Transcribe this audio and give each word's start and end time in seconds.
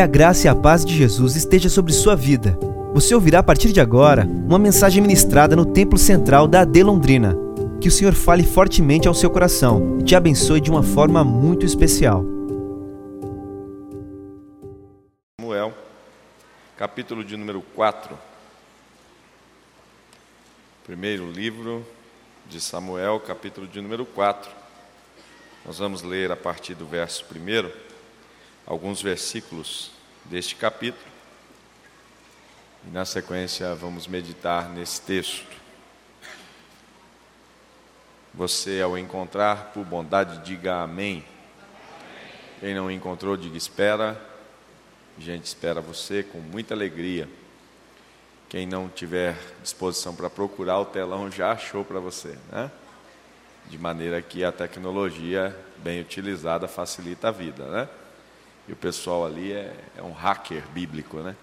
Que 0.00 0.04
a 0.04 0.06
graça 0.06 0.46
e 0.46 0.48
a 0.48 0.54
paz 0.54 0.82
de 0.82 0.96
Jesus 0.96 1.36
esteja 1.36 1.68
sobre 1.68 1.92
sua 1.92 2.16
vida. 2.16 2.58
Você 2.94 3.14
ouvirá 3.14 3.40
a 3.40 3.42
partir 3.42 3.70
de 3.70 3.82
agora 3.82 4.24
uma 4.24 4.58
mensagem 4.58 5.02
ministrada 5.02 5.54
no 5.54 5.66
Templo 5.66 5.98
Central 5.98 6.48
da 6.48 6.62
AD 6.62 6.82
Londrina. 6.82 7.36
Que 7.82 7.88
o 7.88 7.90
Senhor 7.90 8.14
fale 8.14 8.42
fortemente 8.42 9.06
ao 9.06 9.12
seu 9.12 9.28
coração 9.28 9.98
e 10.00 10.02
te 10.02 10.16
abençoe 10.16 10.58
de 10.58 10.70
uma 10.70 10.82
forma 10.82 11.22
muito 11.22 11.66
especial. 11.66 12.24
Samuel, 15.38 15.74
capítulo 16.78 17.22
de 17.22 17.36
número 17.36 17.60
4. 17.74 18.18
Primeiro 20.82 21.30
livro 21.30 21.86
de 22.48 22.58
Samuel, 22.58 23.20
capítulo 23.20 23.66
de 23.68 23.78
número 23.82 24.06
4. 24.06 24.50
Nós 25.66 25.78
vamos 25.78 26.00
ler 26.00 26.32
a 26.32 26.36
partir 26.36 26.74
do 26.74 26.86
verso 26.86 27.22
1 27.30 27.89
alguns 28.70 29.02
versículos 29.02 29.90
deste 30.26 30.54
capítulo. 30.54 31.04
E 32.86 32.90
na 32.90 33.04
sequência 33.04 33.74
vamos 33.74 34.06
meditar 34.06 34.68
nesse 34.68 35.02
texto. 35.02 35.44
Você, 38.32 38.80
ao 38.80 38.96
encontrar, 38.96 39.72
por 39.74 39.84
bondade, 39.84 40.44
diga 40.44 40.82
amém. 40.82 41.24
Quem 42.60 42.72
não 42.72 42.88
encontrou, 42.88 43.36
diga 43.36 43.56
espera. 43.56 44.24
A 45.18 45.20
gente 45.20 45.46
espera 45.46 45.80
você 45.80 46.22
com 46.22 46.38
muita 46.38 46.72
alegria. 46.72 47.28
Quem 48.48 48.66
não 48.66 48.88
tiver 48.88 49.36
disposição 49.60 50.14
para 50.14 50.30
procurar, 50.30 50.78
o 50.78 50.84
telão 50.84 51.28
já 51.28 51.50
achou 51.50 51.84
para 51.84 51.98
você, 51.98 52.38
né? 52.52 52.70
De 53.66 53.76
maneira 53.76 54.22
que 54.22 54.44
a 54.44 54.52
tecnologia 54.52 55.58
bem 55.78 56.00
utilizada 56.00 56.68
facilita 56.68 57.28
a 57.28 57.32
vida, 57.32 57.64
né? 57.66 57.88
E 58.70 58.72
o 58.72 58.76
pessoal 58.76 59.26
ali 59.26 59.52
é, 59.52 59.74
é 59.96 60.02
um 60.02 60.12
hacker 60.12 60.62
bíblico, 60.72 61.16
né? 61.16 61.34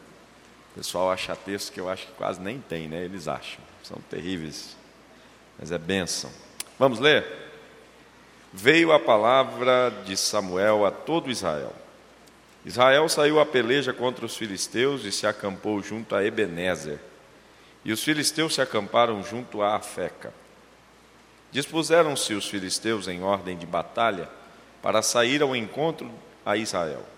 O 0.71 0.75
pessoal 0.75 1.11
acha 1.11 1.35
texto 1.35 1.73
que 1.73 1.79
eu 1.79 1.89
acho 1.89 2.07
que 2.07 2.13
quase 2.13 2.39
nem 2.39 2.57
tem, 2.57 2.87
né? 2.87 3.03
Eles 3.03 3.27
acham. 3.27 3.59
São 3.83 3.97
terríveis. 4.09 4.77
Mas 5.59 5.69
é 5.69 5.77
bênção. 5.77 6.31
Vamos 6.79 6.99
ler? 6.99 7.25
Veio 8.53 8.93
a 8.93 8.99
palavra 8.99 9.91
de 10.05 10.15
Samuel 10.15 10.85
a 10.85 10.91
todo 10.91 11.29
Israel. 11.29 11.73
Israel 12.63 13.09
saiu 13.09 13.41
a 13.41 13.45
peleja 13.45 13.91
contra 13.91 14.25
os 14.25 14.37
filisteus 14.37 15.03
e 15.03 15.11
se 15.11 15.27
acampou 15.27 15.83
junto 15.83 16.15
a 16.15 16.23
Ebenezer. 16.23 16.97
E 17.83 17.91
os 17.91 18.01
filisteus 18.01 18.55
se 18.55 18.61
acamparam 18.61 19.21
junto 19.21 19.61
a 19.61 19.75
Afeca. 19.75 20.33
Dispuseram-se 21.51 22.33
os 22.33 22.47
filisteus 22.47 23.05
em 23.05 23.21
ordem 23.21 23.57
de 23.57 23.65
batalha 23.65 24.29
para 24.81 25.01
sair 25.01 25.41
ao 25.41 25.53
encontro 25.53 26.09
a 26.45 26.55
Israel. 26.55 27.16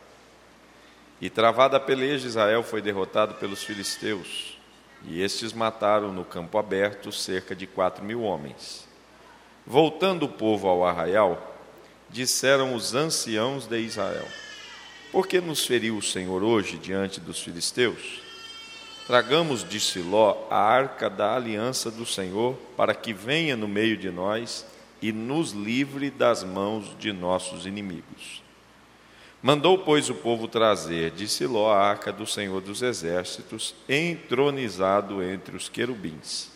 E 1.22 1.30
travada 1.30 1.78
a 1.78 1.80
peleja, 1.80 2.28
Israel 2.28 2.64
foi 2.64 2.81
derrotado 2.81 3.36
pelos 3.36 3.64
filisteus, 3.64 4.58
e 5.06 5.22
estes 5.22 5.52
mataram 5.52 6.14
no 6.14 6.23
campo 6.23 6.58
aberto 6.58 7.12
cerca 7.12 7.56
de 7.56 7.67
quatro 7.67 8.03
mil 8.03 8.22
homens. 8.22 8.88
Voltando 9.66 10.23
o 10.23 10.30
povo 10.30 10.67
ao 10.67 10.86
arraial, 10.86 11.58
disseram 12.09 12.73
os 12.73 12.95
anciãos 12.95 13.67
de 13.67 13.80
Israel: 13.80 14.28
Por 15.12 15.28
que 15.28 15.42
nos 15.42 15.66
feriu 15.66 15.97
o 15.97 16.02
Senhor 16.02 16.42
hoje 16.42 16.78
diante 16.78 17.20
dos 17.20 17.42
filisteus? 17.42 18.22
Tragamos 19.06 19.67
de 19.67 19.80
Siló 19.80 20.47
a 20.50 20.58
arca 20.58 21.09
da 21.09 21.36
aliança 21.36 21.90
do 21.90 22.06
Senhor, 22.06 22.56
para 22.78 22.94
que 22.94 23.12
venha 23.12 23.58
no 23.58 23.67
meio 23.67 23.97
de 23.97 24.09
nós 24.09 24.66
e 25.02 25.12
nos 25.12 25.52
livre 25.52 26.09
das 26.09 26.44
mãos 26.44 26.95
de 26.97 27.12
nossos 27.12 27.66
inimigos. 27.66 28.44
Mandou, 29.42 29.78
pois, 29.78 30.09
o 30.09 30.16
povo 30.16 30.50
trazer 30.50 31.12
de 31.12 31.26
Siló 31.26 31.72
a 31.72 31.80
arca 31.80 32.12
do 32.12 32.28
Senhor 32.28 32.59
dos 32.59 32.82
Exércitos, 32.82 33.73
entronizado 33.88 35.23
entre 35.23 35.56
os 35.56 35.70
querubins. 35.70 36.52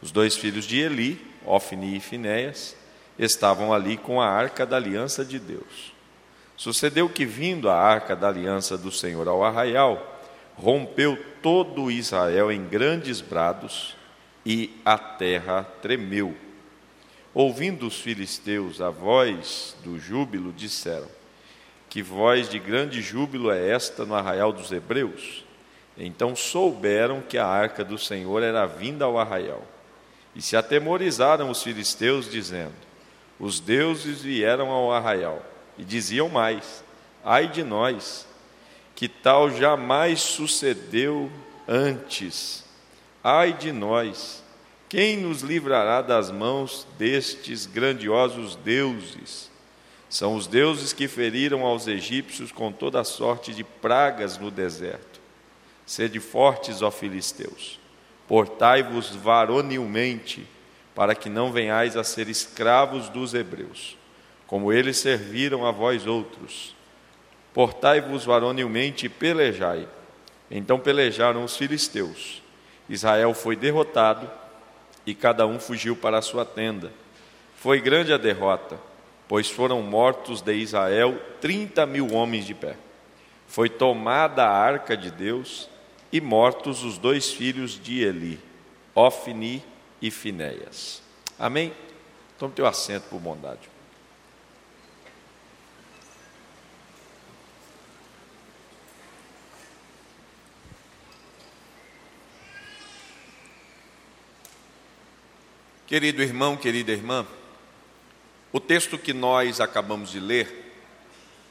Os 0.00 0.12
dois 0.12 0.36
filhos 0.36 0.64
de 0.64 0.78
Eli, 0.78 1.20
Ofni 1.44 1.96
e 1.96 2.00
Finéias, 2.00 2.76
estavam 3.18 3.74
ali 3.74 3.96
com 3.96 4.20
a 4.20 4.28
arca 4.28 4.64
da 4.64 4.76
aliança 4.76 5.24
de 5.24 5.40
Deus. 5.40 5.92
Sucedeu 6.56 7.08
que, 7.08 7.26
vindo 7.26 7.68
a 7.68 7.74
arca 7.74 8.14
da 8.14 8.28
aliança 8.28 8.78
do 8.78 8.92
Senhor 8.92 9.26
ao 9.26 9.42
arraial, 9.42 10.20
rompeu 10.54 11.18
todo 11.42 11.90
Israel 11.90 12.52
em 12.52 12.64
grandes 12.64 13.20
brados 13.20 13.96
e 14.46 14.70
a 14.84 14.96
terra 14.96 15.64
tremeu. 15.82 16.32
Ouvindo 17.34 17.88
os 17.88 18.00
filisteus 18.00 18.80
a 18.80 18.88
voz 18.88 19.76
do 19.82 19.98
júbilo, 19.98 20.52
disseram: 20.52 21.17
que 21.88 22.02
voz 22.02 22.48
de 22.48 22.58
grande 22.58 23.00
júbilo 23.00 23.50
é 23.50 23.70
esta 23.70 24.04
no 24.04 24.14
arraial 24.14 24.52
dos 24.52 24.70
hebreus? 24.70 25.44
Então 25.96 26.36
souberam 26.36 27.20
que 27.20 27.38
a 27.38 27.46
arca 27.46 27.84
do 27.84 27.98
Senhor 27.98 28.42
era 28.42 28.66
vinda 28.66 29.04
ao 29.04 29.18
arraial. 29.18 29.62
E 30.34 30.40
se 30.40 30.56
atemorizaram 30.56 31.50
os 31.50 31.62
filisteus, 31.62 32.30
dizendo: 32.30 32.74
Os 33.40 33.58
deuses 33.58 34.22
vieram 34.22 34.70
ao 34.70 34.92
arraial. 34.92 35.42
E 35.76 35.84
diziam 35.84 36.28
mais: 36.28 36.84
Ai 37.24 37.48
de 37.48 37.64
nós, 37.64 38.28
que 38.94 39.08
tal 39.08 39.50
jamais 39.50 40.20
sucedeu 40.20 41.30
antes. 41.66 42.64
Ai 43.22 43.52
de 43.52 43.72
nós, 43.72 44.42
quem 44.88 45.16
nos 45.16 45.42
livrará 45.42 46.00
das 46.00 46.30
mãos 46.30 46.86
destes 46.96 47.66
grandiosos 47.66 48.54
deuses? 48.56 49.47
São 50.08 50.34
os 50.34 50.46
deuses 50.46 50.92
que 50.92 51.06
feriram 51.06 51.66
aos 51.66 51.86
egípcios 51.86 52.50
com 52.50 52.72
toda 52.72 53.04
sorte 53.04 53.52
de 53.52 53.62
pragas 53.62 54.38
no 54.38 54.50
deserto. 54.50 55.20
Sede 55.84 56.18
fortes, 56.18 56.80
ó 56.80 56.90
filisteus, 56.90 57.78
portai-vos 58.26 59.14
varonilmente, 59.14 60.46
para 60.94 61.14
que 61.14 61.28
não 61.28 61.52
venhais 61.52 61.96
a 61.96 62.02
ser 62.02 62.28
escravos 62.28 63.08
dos 63.08 63.32
hebreus, 63.32 63.96
como 64.46 64.72
eles 64.72 64.96
serviram 64.96 65.64
a 65.64 65.70
vós 65.70 66.06
outros. 66.06 66.74
Portai-vos 67.54 68.24
varonilmente 68.24 69.06
e 69.06 69.08
pelejai. 69.08 69.86
Então 70.50 70.78
pelejaram 70.78 71.44
os 71.44 71.56
filisteus. 71.56 72.42
Israel 72.88 73.34
foi 73.34 73.54
derrotado 73.54 74.30
e 75.06 75.14
cada 75.14 75.46
um 75.46 75.60
fugiu 75.60 75.94
para 75.94 76.18
a 76.18 76.22
sua 76.22 76.44
tenda. 76.44 76.92
Foi 77.56 77.80
grande 77.80 78.12
a 78.12 78.16
derrota 78.16 78.87
pois 79.28 79.50
foram 79.50 79.82
mortos 79.82 80.40
de 80.40 80.54
Israel 80.54 81.20
trinta 81.40 81.84
mil 81.84 82.12
homens 82.14 82.46
de 82.46 82.54
pé. 82.54 82.76
Foi 83.46 83.68
tomada 83.68 84.44
a 84.44 84.50
arca 84.50 84.96
de 84.96 85.10
Deus 85.10 85.68
e 86.10 86.20
mortos 86.20 86.82
os 86.82 86.96
dois 86.96 87.30
filhos 87.30 87.80
de 87.80 88.02
Eli, 88.02 88.40
Ofni 88.94 89.62
e 90.00 90.10
Finéias. 90.10 91.02
Amém? 91.38 91.72
Tome 92.38 92.54
teu 92.54 92.66
assento 92.66 93.04
por 93.10 93.20
bondade. 93.20 93.68
Querido 105.86 106.22
irmão, 106.22 106.54
querida 106.54 106.92
irmã, 106.92 107.26
o 108.52 108.58
texto 108.58 108.96
que 108.96 109.12
nós 109.12 109.60
acabamos 109.60 110.10
de 110.10 110.20
ler 110.20 110.66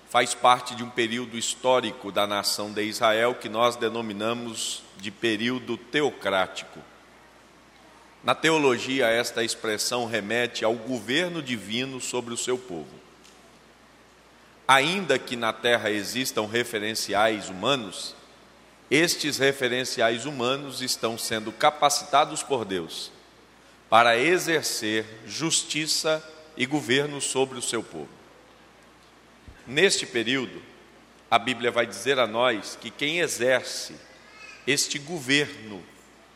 faz 0.09 0.33
parte 0.33 0.73
de 0.73 0.83
um 0.83 0.89
período 0.89 1.37
histórico 1.37 2.11
da 2.11 2.25
nação 2.25 2.71
de 2.71 2.81
Israel 2.83 3.35
que 3.35 3.49
nós 3.49 3.75
denominamos 3.75 4.81
de 4.97 5.11
período 5.11 5.77
teocrático. 5.77 6.79
Na 8.23 8.33
teologia, 8.33 9.07
esta 9.07 9.43
expressão 9.43 10.05
remete 10.05 10.65
ao 10.65 10.73
governo 10.73 11.41
divino 11.41 12.01
sobre 12.01 12.33
o 12.33 12.37
seu 12.37 12.57
povo. 12.57 12.95
Ainda 14.67 15.19
que 15.19 15.35
na 15.35 15.53
terra 15.53 15.91
existam 15.91 16.45
referenciais 16.45 17.47
humanos, 17.47 18.15
estes 18.89 19.37
referenciais 19.37 20.25
humanos 20.25 20.81
estão 20.81 21.17
sendo 21.17 21.51
capacitados 21.51 22.41
por 22.41 22.65
Deus 22.65 23.11
para 23.89 24.17
exercer 24.17 25.05
justiça 25.25 26.23
e 26.31 26.36
governo 26.65 27.21
sobre 27.21 27.57
o 27.57 27.61
seu 27.61 27.83
povo. 27.83 28.09
Neste 29.65 30.05
período, 30.05 30.61
a 31.29 31.37
Bíblia 31.37 31.71
vai 31.71 31.85
dizer 31.85 32.19
a 32.19 32.25
nós 32.25 32.77
que 32.79 32.89
quem 32.89 33.19
exerce 33.19 33.95
este 34.65 34.97
governo 34.97 35.83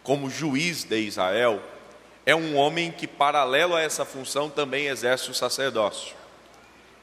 como 0.03 0.29
juiz 0.29 0.83
de 0.83 0.99
Israel 0.99 1.61
é 2.25 2.35
um 2.35 2.55
homem 2.55 2.91
que, 2.91 3.07
paralelo 3.07 3.75
a 3.75 3.81
essa 3.81 4.05
função, 4.05 4.49
também 4.49 4.87
exerce 4.87 5.31
o 5.31 5.33
sacerdócio. 5.33 6.15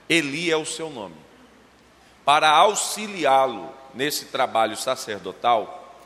Eli 0.08 0.50
é 0.50 0.56
o 0.56 0.64
seu 0.64 0.90
nome. 0.90 1.16
Para 2.24 2.48
auxiliá-lo 2.50 3.72
nesse 3.94 4.26
trabalho 4.26 4.76
sacerdotal, 4.76 5.96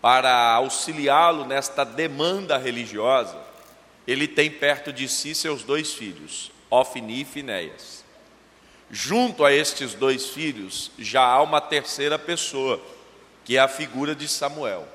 para 0.00 0.52
auxiliá-lo 0.52 1.44
nesta 1.44 1.84
demanda 1.84 2.58
religiosa, 2.58 3.36
ele 4.06 4.26
tem 4.28 4.50
perto 4.50 4.92
de 4.92 5.08
si 5.08 5.34
seus 5.34 5.62
dois 5.62 5.92
filhos, 5.92 6.50
Ofni 6.70 7.22
e 7.22 7.24
Finéias. 7.24 8.04
junto 8.90 9.44
a 9.44 9.52
estes 9.52 9.94
dois 9.94 10.30
filhos, 10.30 10.90
já 10.98 11.22
há 11.22 11.40
uma 11.42 11.60
terceira 11.60 12.18
pessoa, 12.18 12.80
que 13.44 13.56
é 13.56 13.60
a 13.60 13.68
figura 13.68 14.14
de 14.14 14.26
Samuel, 14.28 14.86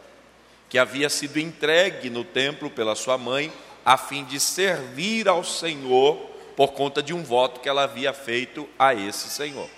que 0.70 0.78
havia 0.78 1.10
sido 1.10 1.40
entregue 1.40 2.10
no 2.10 2.24
templo 2.24 2.70
pela 2.70 2.96
sua 2.96 3.18
mãe, 3.18 3.52
a 3.86 3.98
fim 3.98 4.26
de 4.26 4.40
servir 4.40 5.28
ao 5.28 5.44
Senhor 5.44 6.18
por 6.56 6.74
conta 6.74 7.02
de 7.04 7.14
um 7.14 7.24
voto 7.24 7.60
que 7.60 7.70
ela 7.70 7.84
havia 7.84 8.14
feito 8.14 8.68
a 8.78 8.94
esse 8.94 9.30
Senhor. 9.30 9.70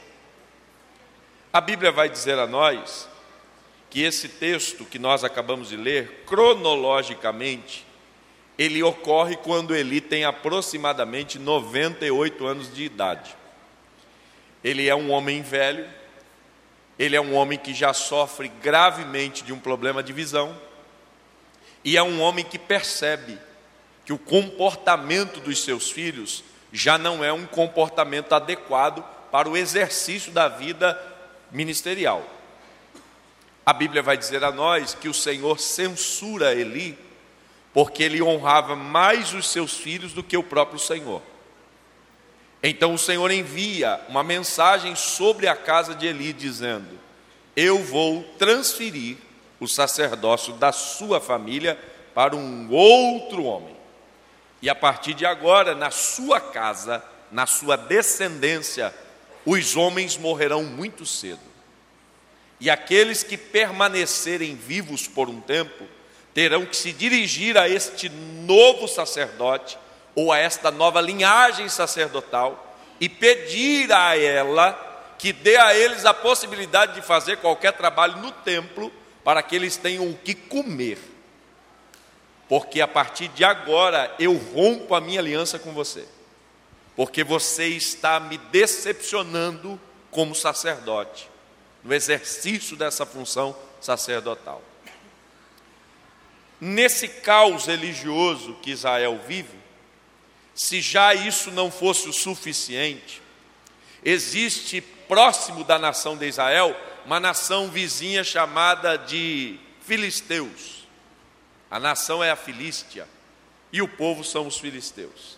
A 1.52 1.60
Bíblia 1.62 1.92
vai 1.92 2.10
dizer 2.10 2.38
a 2.38 2.48
nós 2.48 3.10
que 3.90 4.02
esse 4.04 4.30
texto 4.30 4.86
que 4.86 5.00
nós 5.00 5.24
acabamos 5.24 5.70
de 5.70 5.78
ler, 5.78 6.24
cronologicamente, 6.26 7.86
ele 8.58 8.82
ocorre 8.82 9.38
quando 9.38 9.76
Eli 9.76 10.02
tem 10.02 10.26
aproximadamente 10.26 11.38
98 11.38 12.46
anos 12.46 12.74
de 12.74 12.84
idade. 12.84 13.36
Ele 14.64 14.90
é 14.90 14.96
um 14.96 15.12
homem 15.12 15.42
velho, 15.42 15.88
ele 16.98 17.16
é 17.16 17.22
um 17.22 17.36
homem 17.36 17.60
que 17.60 17.74
já 17.74 17.94
sofre 17.94 18.48
gravemente 18.48 19.44
de 19.44 19.54
um 19.54 19.60
problema 19.60 20.02
de 20.02 20.12
visão, 20.12 20.60
e 21.84 21.96
é 21.96 22.02
um 22.02 22.20
homem 22.20 22.44
que 22.44 22.58
percebe 22.58 23.38
que 24.04 24.12
o 24.12 24.18
comportamento 24.18 25.40
dos 25.40 25.64
seus 25.64 25.92
filhos 25.92 26.44
já 26.74 26.98
não 26.98 27.24
é 27.24 27.32
um 27.32 27.46
comportamento 27.46 28.34
adequado 28.34 29.04
para 29.32 29.48
o 29.48 29.56
exercício 29.56 30.32
da 30.32 30.48
vida 30.48 31.00
ministerial. 31.52 32.26
A 33.66 33.74
Bíblia 33.74 34.02
vai 34.02 34.18
dizer 34.18 34.44
a 34.44 34.52
nós 34.52 34.94
que 34.94 35.08
o 35.08 35.14
Senhor 35.14 35.60
censura 35.60 36.54
Eli, 36.54 36.98
porque 37.74 38.04
ele 38.04 38.22
honrava 38.22 38.76
mais 38.76 39.34
os 39.34 39.50
seus 39.50 39.78
filhos 39.78 40.14
do 40.14 40.24
que 40.24 40.38
o 40.38 40.44
próprio 40.44 40.80
Senhor. 40.80 41.22
Então 42.62 42.94
o 42.94 42.98
Senhor 42.98 43.30
envia 43.32 44.02
uma 44.10 44.24
mensagem 44.24 44.96
sobre 44.96 45.48
a 45.48 45.56
casa 45.56 45.94
de 45.94 46.08
Eli, 46.08 46.34
dizendo: 46.34 47.00
Eu 47.56 47.84
vou 47.84 48.24
transferir 48.38 49.18
o 49.60 49.68
sacerdócio 49.68 50.54
da 50.54 50.72
sua 50.72 51.20
família 51.20 51.80
para 52.14 52.36
um 52.36 52.72
outro 52.72 53.44
homem. 53.44 53.76
E 54.62 54.70
a 54.70 54.76
partir 54.76 55.14
de 55.14 55.26
agora, 55.26 55.76
na 55.76 55.92
sua 55.92 56.42
casa, 56.42 57.04
na 57.32 57.46
sua 57.46 57.76
descendência, 57.76 58.94
os 59.46 59.76
homens 59.76 60.18
morrerão 60.18 60.64
muito 60.64 61.06
cedo. 61.06 61.40
E 62.60 62.70
aqueles 62.70 63.22
que 63.22 63.38
permanecerem 63.38 64.56
vivos 64.56 65.08
por 65.08 65.30
um 65.30 65.40
tempo 65.40 65.86
terão 66.38 66.68
que 66.68 66.78
se 66.78 66.94
dirigir 66.94 67.58
a 67.58 67.68
este 67.68 68.10
novo 68.10 68.88
sacerdote 68.88 69.76
ou 70.14 70.32
a 70.32 70.38
esta 70.38 70.70
nova 70.70 71.02
linhagem 71.02 71.68
sacerdotal 71.68 72.78
e 73.00 73.10
pedir 73.10 73.92
a 73.92 74.16
ela 74.16 75.16
que 75.18 75.34
dê 75.34 75.58
a 75.58 75.74
eles 75.76 76.06
a 76.06 76.14
possibilidade 76.14 76.94
de 76.94 77.02
fazer 77.02 77.38
qualquer 77.38 77.74
trabalho 77.74 78.18
no 78.18 78.32
templo 78.32 78.94
para 79.24 79.42
que 79.42 79.56
eles 79.56 79.78
tenham 79.78 80.08
o 80.08 80.16
que 80.16 80.36
comer. 80.36 81.00
Porque 82.48 82.82
a 82.82 82.88
partir 82.88 83.30
de 83.30 83.44
agora 83.44 84.14
eu 84.20 84.38
rompo 84.38 84.94
a 84.94 85.02
minha 85.02 85.20
aliança 85.20 85.58
com 85.58 85.74
você. 85.74 86.06
Porque 86.96 87.24
você 87.24 87.66
está 87.70 88.20
me 88.20 88.38
decepcionando 88.38 89.82
como 90.12 90.36
sacerdote, 90.36 91.32
no 91.84 91.96
exercício 91.96 92.78
dessa 92.78 93.08
função 93.08 93.58
sacerdotal. 93.82 94.62
Nesse 96.60 97.08
caos 97.08 97.66
religioso 97.68 98.56
que 98.62 98.72
Israel 98.72 99.20
vive, 99.28 99.58
se 100.56 100.82
já 100.82 101.14
isso 101.14 101.52
não 101.52 101.70
fosse 101.70 102.10
o 102.10 102.14
suficiente, 102.14 103.22
existe 104.04 104.82
próximo 104.82 105.64
da 105.64 105.78
nação 105.78 106.18
de 106.18 106.28
Israel 106.28 106.76
uma 107.06 107.20
nação 107.20 107.70
vizinha 107.70 108.24
chamada 108.24 108.98
de 108.98 109.60
Filisteus. 109.82 110.88
A 111.70 111.80
nação 111.80 112.24
é 112.24 112.32
a 112.32 112.36
Filístia 112.36 113.08
e 113.72 113.82
o 113.82 113.88
povo 113.88 114.24
são 114.24 114.48
os 114.48 114.58
filisteus. 114.58 115.38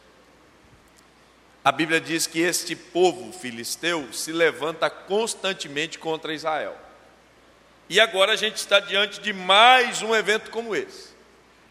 A 1.64 1.72
Bíblia 1.72 2.00
diz 2.00 2.26
que 2.26 2.40
este 2.40 2.76
povo 2.76 3.32
filisteu 3.32 4.12
se 4.14 4.32
levanta 4.32 4.90
constantemente 4.90 6.00
contra 6.00 6.34
Israel. 6.34 6.76
E 7.90 8.00
agora 8.00 8.34
a 8.34 8.36
gente 8.36 8.58
está 8.58 8.80
diante 8.80 9.20
de 9.20 9.34
mais 9.34 10.02
um 10.02 10.16
evento 10.16 10.50
como 10.52 10.76
esse. 10.76 11.09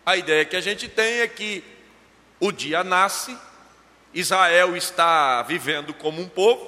A 0.09 0.17
ideia 0.17 0.43
que 0.43 0.57
a 0.57 0.61
gente 0.63 0.89
tem 0.89 1.21
é 1.21 1.29
que 1.29 1.63
o 2.41 2.51
dia 2.51 2.83
nasce, 2.83 3.37
Israel 4.15 4.75
está 4.75 5.43
vivendo 5.43 5.93
como 5.93 6.23
um 6.23 6.27
povo, 6.27 6.67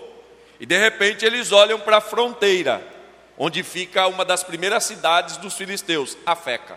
e 0.60 0.66
de 0.66 0.76
repente 0.76 1.24
eles 1.24 1.50
olham 1.50 1.80
para 1.80 1.96
a 1.96 2.00
fronteira, 2.02 2.86
onde 3.38 3.62
fica 3.62 4.06
uma 4.08 4.26
das 4.26 4.44
primeiras 4.44 4.84
cidades 4.84 5.38
dos 5.38 5.54
filisteus, 5.54 6.18
Afeca. 6.26 6.76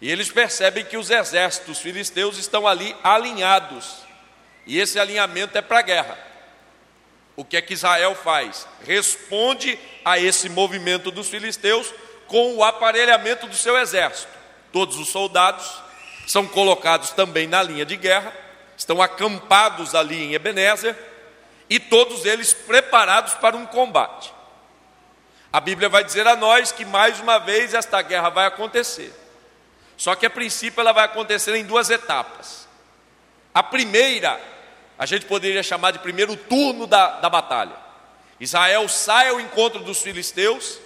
E 0.00 0.10
eles 0.10 0.30
percebem 0.30 0.86
que 0.86 0.96
os 0.96 1.10
exércitos 1.10 1.80
filisteus 1.80 2.38
estão 2.38 2.66
ali 2.66 2.96
alinhados, 3.04 3.96
e 4.64 4.80
esse 4.80 4.98
alinhamento 4.98 5.58
é 5.58 5.60
para 5.60 5.80
a 5.80 5.82
guerra. 5.82 6.18
O 7.36 7.44
que 7.44 7.58
é 7.58 7.60
que 7.60 7.74
Israel 7.74 8.14
faz? 8.14 8.66
Responde 8.86 9.78
a 10.02 10.18
esse 10.18 10.48
movimento 10.48 11.10
dos 11.10 11.28
filisteus 11.28 11.92
com 12.26 12.56
o 12.56 12.64
aparelhamento 12.64 13.46
do 13.46 13.54
seu 13.54 13.76
exército. 13.76 14.37
Todos 14.72 14.98
os 14.98 15.08
soldados 15.08 15.82
são 16.26 16.46
colocados 16.46 17.10
também 17.10 17.46
na 17.46 17.62
linha 17.62 17.86
de 17.86 17.96
guerra, 17.96 18.32
estão 18.76 19.00
acampados 19.00 19.94
ali 19.94 20.22
em 20.24 20.34
Ebenezer, 20.34 20.96
e 21.70 21.78
todos 21.78 22.24
eles 22.24 22.52
preparados 22.52 23.34
para 23.34 23.56
um 23.56 23.66
combate. 23.66 24.32
A 25.52 25.60
Bíblia 25.60 25.88
vai 25.88 26.04
dizer 26.04 26.26
a 26.26 26.36
nós 26.36 26.72
que 26.72 26.84
mais 26.84 27.20
uma 27.20 27.38
vez 27.38 27.72
esta 27.72 28.02
guerra 28.02 28.28
vai 28.28 28.46
acontecer. 28.46 29.12
Só 29.96 30.14
que 30.14 30.26
a 30.26 30.30
princípio 30.30 30.80
ela 30.80 30.92
vai 30.92 31.04
acontecer 31.04 31.54
em 31.56 31.64
duas 31.64 31.90
etapas. 31.90 32.68
A 33.52 33.62
primeira, 33.62 34.40
a 34.98 35.06
gente 35.06 35.26
poderia 35.26 35.62
chamar 35.62 35.90
de 35.90 35.98
primeiro 35.98 36.36
turno 36.36 36.86
da, 36.86 37.18
da 37.20 37.28
batalha. 37.28 37.74
Israel 38.38 38.88
sai 38.88 39.28
ao 39.28 39.40
encontro 39.40 39.80
dos 39.80 40.00
filisteus, 40.00 40.78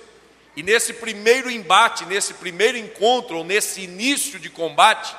e 0.57 0.63
nesse 0.63 0.93
primeiro 0.95 1.51
embate, 1.51 2.05
nesse 2.05 2.35
primeiro 2.35 2.77
encontro, 2.77 3.39
ou 3.39 3.45
nesse 3.45 3.81
início 3.81 4.39
de 4.39 4.51
combate, 4.51 5.15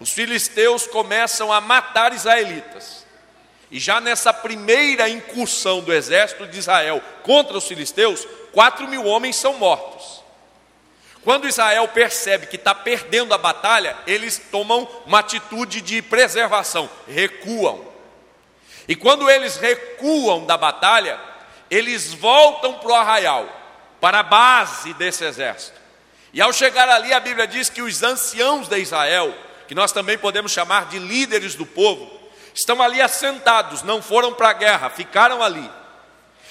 os 0.00 0.10
filisteus 0.10 0.86
começam 0.86 1.52
a 1.52 1.60
matar 1.60 2.12
israelitas. 2.12 3.06
E 3.70 3.78
já 3.78 4.00
nessa 4.00 4.32
primeira 4.32 5.08
incursão 5.08 5.80
do 5.80 5.92
exército 5.92 6.46
de 6.46 6.58
Israel 6.58 7.02
contra 7.22 7.56
os 7.56 7.66
filisteus, 7.66 8.26
quatro 8.52 8.88
mil 8.88 9.04
homens 9.04 9.36
são 9.36 9.54
mortos. 9.54 10.22
Quando 11.22 11.48
Israel 11.48 11.86
percebe 11.88 12.46
que 12.46 12.56
está 12.56 12.74
perdendo 12.74 13.32
a 13.32 13.38
batalha, 13.38 13.96
eles 14.06 14.42
tomam 14.50 14.88
uma 15.06 15.20
atitude 15.20 15.80
de 15.80 16.02
preservação, 16.02 16.90
recuam. 17.06 17.86
E 18.88 18.96
quando 18.96 19.30
eles 19.30 19.56
recuam 19.56 20.44
da 20.44 20.56
batalha, 20.56 21.18
eles 21.70 22.12
voltam 22.12 22.74
para 22.74 22.90
o 22.90 22.94
arraial, 22.94 23.61
para 24.02 24.18
a 24.18 24.24
base 24.24 24.92
desse 24.94 25.22
exército. 25.22 25.80
E 26.32 26.42
ao 26.42 26.52
chegar 26.52 26.88
ali, 26.88 27.12
a 27.12 27.20
Bíblia 27.20 27.46
diz 27.46 27.70
que 27.70 27.80
os 27.80 28.02
anciãos 28.02 28.66
de 28.66 28.76
Israel, 28.80 29.32
que 29.68 29.76
nós 29.76 29.92
também 29.92 30.18
podemos 30.18 30.50
chamar 30.50 30.86
de 30.86 30.98
líderes 30.98 31.54
do 31.54 31.64
povo, 31.64 32.10
estão 32.52 32.82
ali 32.82 33.00
assentados, 33.00 33.84
não 33.84 34.02
foram 34.02 34.34
para 34.34 34.48
a 34.48 34.54
guerra, 34.54 34.90
ficaram 34.90 35.40
ali. 35.40 35.70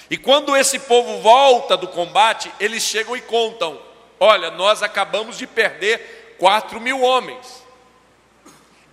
E 0.10 0.15
quando 0.15 0.55
esse 0.55 0.79
povo 0.79 1.20
volta 1.20 1.75
do 1.75 1.89
combate, 1.89 2.50
eles 2.58 2.84
chegam 2.84 3.17
e 3.17 3.22
contam: 3.22 3.81
Olha, 4.17 4.50
nós 4.51 4.81
acabamos 4.81 5.38
de 5.38 5.46
perder 5.46 6.38
quatro 6.39 6.79
mil 6.79 7.01
homens. 7.01 7.65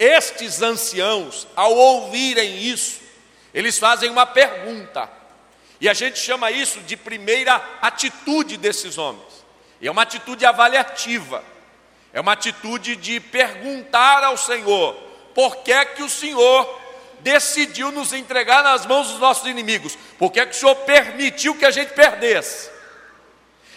Estes 0.01 0.63
anciãos, 0.63 1.47
ao 1.55 1.77
ouvirem 1.77 2.59
isso, 2.59 3.01
eles 3.55 3.79
fazem 3.79 4.11
uma 4.11 4.27
pergunta. 4.27 5.18
E 5.81 5.89
a 5.89 5.95
gente 5.95 6.19
chama 6.19 6.51
isso 6.51 6.81
de 6.81 6.97
primeira 6.97 7.55
atitude 7.81 8.57
desses 8.57 8.99
homens. 8.99 9.45
E 9.81 9.87
é 9.87 9.91
uma 9.91 10.03
atitude 10.03 10.45
avaliativa. 10.45 11.43
É 12.13 12.21
uma 12.21 12.33
atitude 12.33 12.97
de 12.97 13.21
perguntar 13.21 14.25
ao 14.25 14.37
Senhor: 14.37 14.95
por 15.35 15.59
que 15.59 15.73
é 15.73 15.85
que 15.85 16.03
o 16.03 16.09
Senhor 16.09 16.81
decidiu 17.21 17.93
nos 17.93 18.13
entregar 18.13 18.63
nas 18.63 18.87
mãos 18.87 19.09
dos 19.09 19.21
nossos 19.21 19.47
inimigos? 19.47 19.97
Por 20.19 20.33
que, 20.33 20.41
é 20.41 20.47
que 20.47 20.55
o 20.55 20.59
Senhor 20.59 20.75
permitiu 20.77 21.55
que 21.55 21.65
a 21.65 21.71
gente 21.71 21.93
perdesse? 21.93 22.71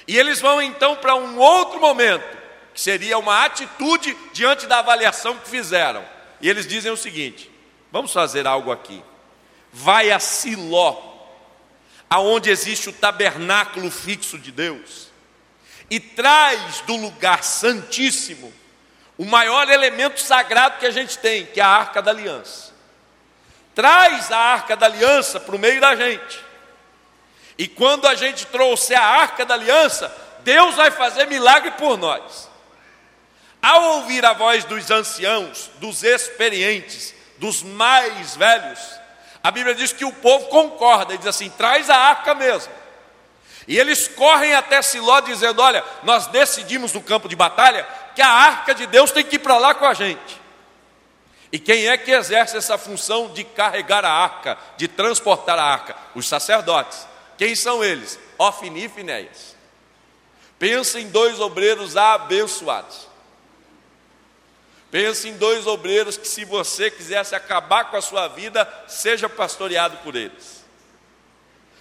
E 0.07 0.17
eles 0.17 0.41
vão 0.41 0.61
então 0.61 0.95
para 0.95 1.15
um 1.15 1.37
outro 1.37 1.79
momento, 1.79 2.37
que 2.73 2.81
seria 2.81 3.17
uma 3.17 3.45
atitude 3.45 4.17
diante 4.33 4.65
da 4.65 4.79
avaliação 4.79 5.37
que 5.37 5.49
fizeram. 5.49 6.03
E 6.39 6.49
eles 6.49 6.65
dizem 6.65 6.91
o 6.91 6.97
seguinte: 6.97 7.51
vamos 7.91 8.11
fazer 8.11 8.47
algo 8.47 8.71
aqui. 8.71 9.03
Vai 9.71 10.11
a 10.11 10.19
Siló, 10.19 11.10
aonde 12.11 12.51
existe 12.51 12.89
o 12.89 12.93
tabernáculo 12.93 13.89
fixo 13.89 14.37
de 14.37 14.51
Deus, 14.51 15.09
e 15.89 15.99
traz 15.99 16.81
do 16.81 16.95
lugar 16.95 17.43
santíssimo 17.43 18.53
o 19.17 19.25
maior 19.25 19.67
elemento 19.67 20.21
sagrado 20.21 20.77
que 20.77 20.85
a 20.85 20.91
gente 20.91 21.17
tem, 21.17 21.47
que 21.47 21.59
é 21.59 21.63
a 21.63 21.67
arca 21.67 22.03
da 22.03 22.11
aliança 22.11 22.71
traz 23.73 24.31
a 24.31 24.37
arca 24.37 24.75
da 24.75 24.85
aliança 24.85 25.39
para 25.39 25.55
o 25.55 25.59
meio 25.59 25.79
da 25.79 25.95
gente. 25.95 26.39
E 27.57 27.67
quando 27.67 28.07
a 28.07 28.15
gente 28.15 28.45
trouxer 28.47 28.99
a 28.99 29.05
arca 29.05 29.45
da 29.45 29.53
aliança, 29.53 30.15
Deus 30.39 30.75
vai 30.75 30.91
fazer 30.91 31.25
milagre 31.25 31.71
por 31.71 31.97
nós. 31.97 32.49
Ao 33.61 33.97
ouvir 33.97 34.25
a 34.25 34.33
voz 34.33 34.65
dos 34.65 34.89
anciãos, 34.89 35.69
dos 35.77 36.03
experientes, 36.03 37.13
dos 37.37 37.61
mais 37.61 38.35
velhos, 38.35 38.79
a 39.43 39.49
Bíblia 39.49 39.73
diz 39.73 39.91
que 39.91 40.05
o 40.05 40.13
povo 40.13 40.47
concorda 40.47 41.13
e 41.13 41.17
diz 41.17 41.27
assim: 41.27 41.49
traz 41.49 41.89
a 41.89 41.97
arca 41.97 42.35
mesmo. 42.35 42.71
E 43.67 43.77
eles 43.77 44.07
correm 44.07 44.53
até 44.53 44.81
Siló 44.81 45.19
dizendo: 45.21 45.61
Olha, 45.61 45.83
nós 46.03 46.27
decidimos 46.27 46.93
no 46.93 47.01
campo 47.01 47.27
de 47.27 47.35
batalha 47.35 47.87
que 48.15 48.21
a 48.21 48.29
arca 48.29 48.73
de 48.73 48.85
Deus 48.85 49.11
tem 49.11 49.23
que 49.23 49.37
ir 49.37 49.39
para 49.39 49.57
lá 49.57 49.73
com 49.73 49.85
a 49.85 49.93
gente. 49.93 50.41
E 51.51 51.59
quem 51.59 51.87
é 51.87 51.97
que 51.97 52.11
exerce 52.11 52.55
essa 52.55 52.77
função 52.77 53.33
de 53.33 53.43
carregar 53.43 54.05
a 54.05 54.11
arca, 54.11 54.57
de 54.77 54.87
transportar 54.87 55.59
a 55.59 55.63
arca? 55.63 55.95
Os 56.15 56.27
sacerdotes. 56.27 57.05
Quem 57.37 57.55
são 57.55 57.83
eles? 57.83 58.17
Ofni 58.37 58.85
e 58.85 58.89
Finéias. 58.89 59.55
Pensa 60.57 60.99
em 60.99 61.09
dois 61.09 61.39
obreiros 61.39 61.97
abençoados. 61.97 63.10
Pense 64.91 65.29
em 65.29 65.37
dois 65.37 65.65
obreiros 65.65 66.17
que, 66.17 66.27
se 66.27 66.43
você 66.43 66.91
quisesse 66.91 67.33
acabar 67.33 67.85
com 67.85 67.95
a 67.95 68.01
sua 68.01 68.27
vida, 68.27 68.67
seja 68.89 69.29
pastoreado 69.29 69.95
por 69.99 70.17
eles. 70.17 70.65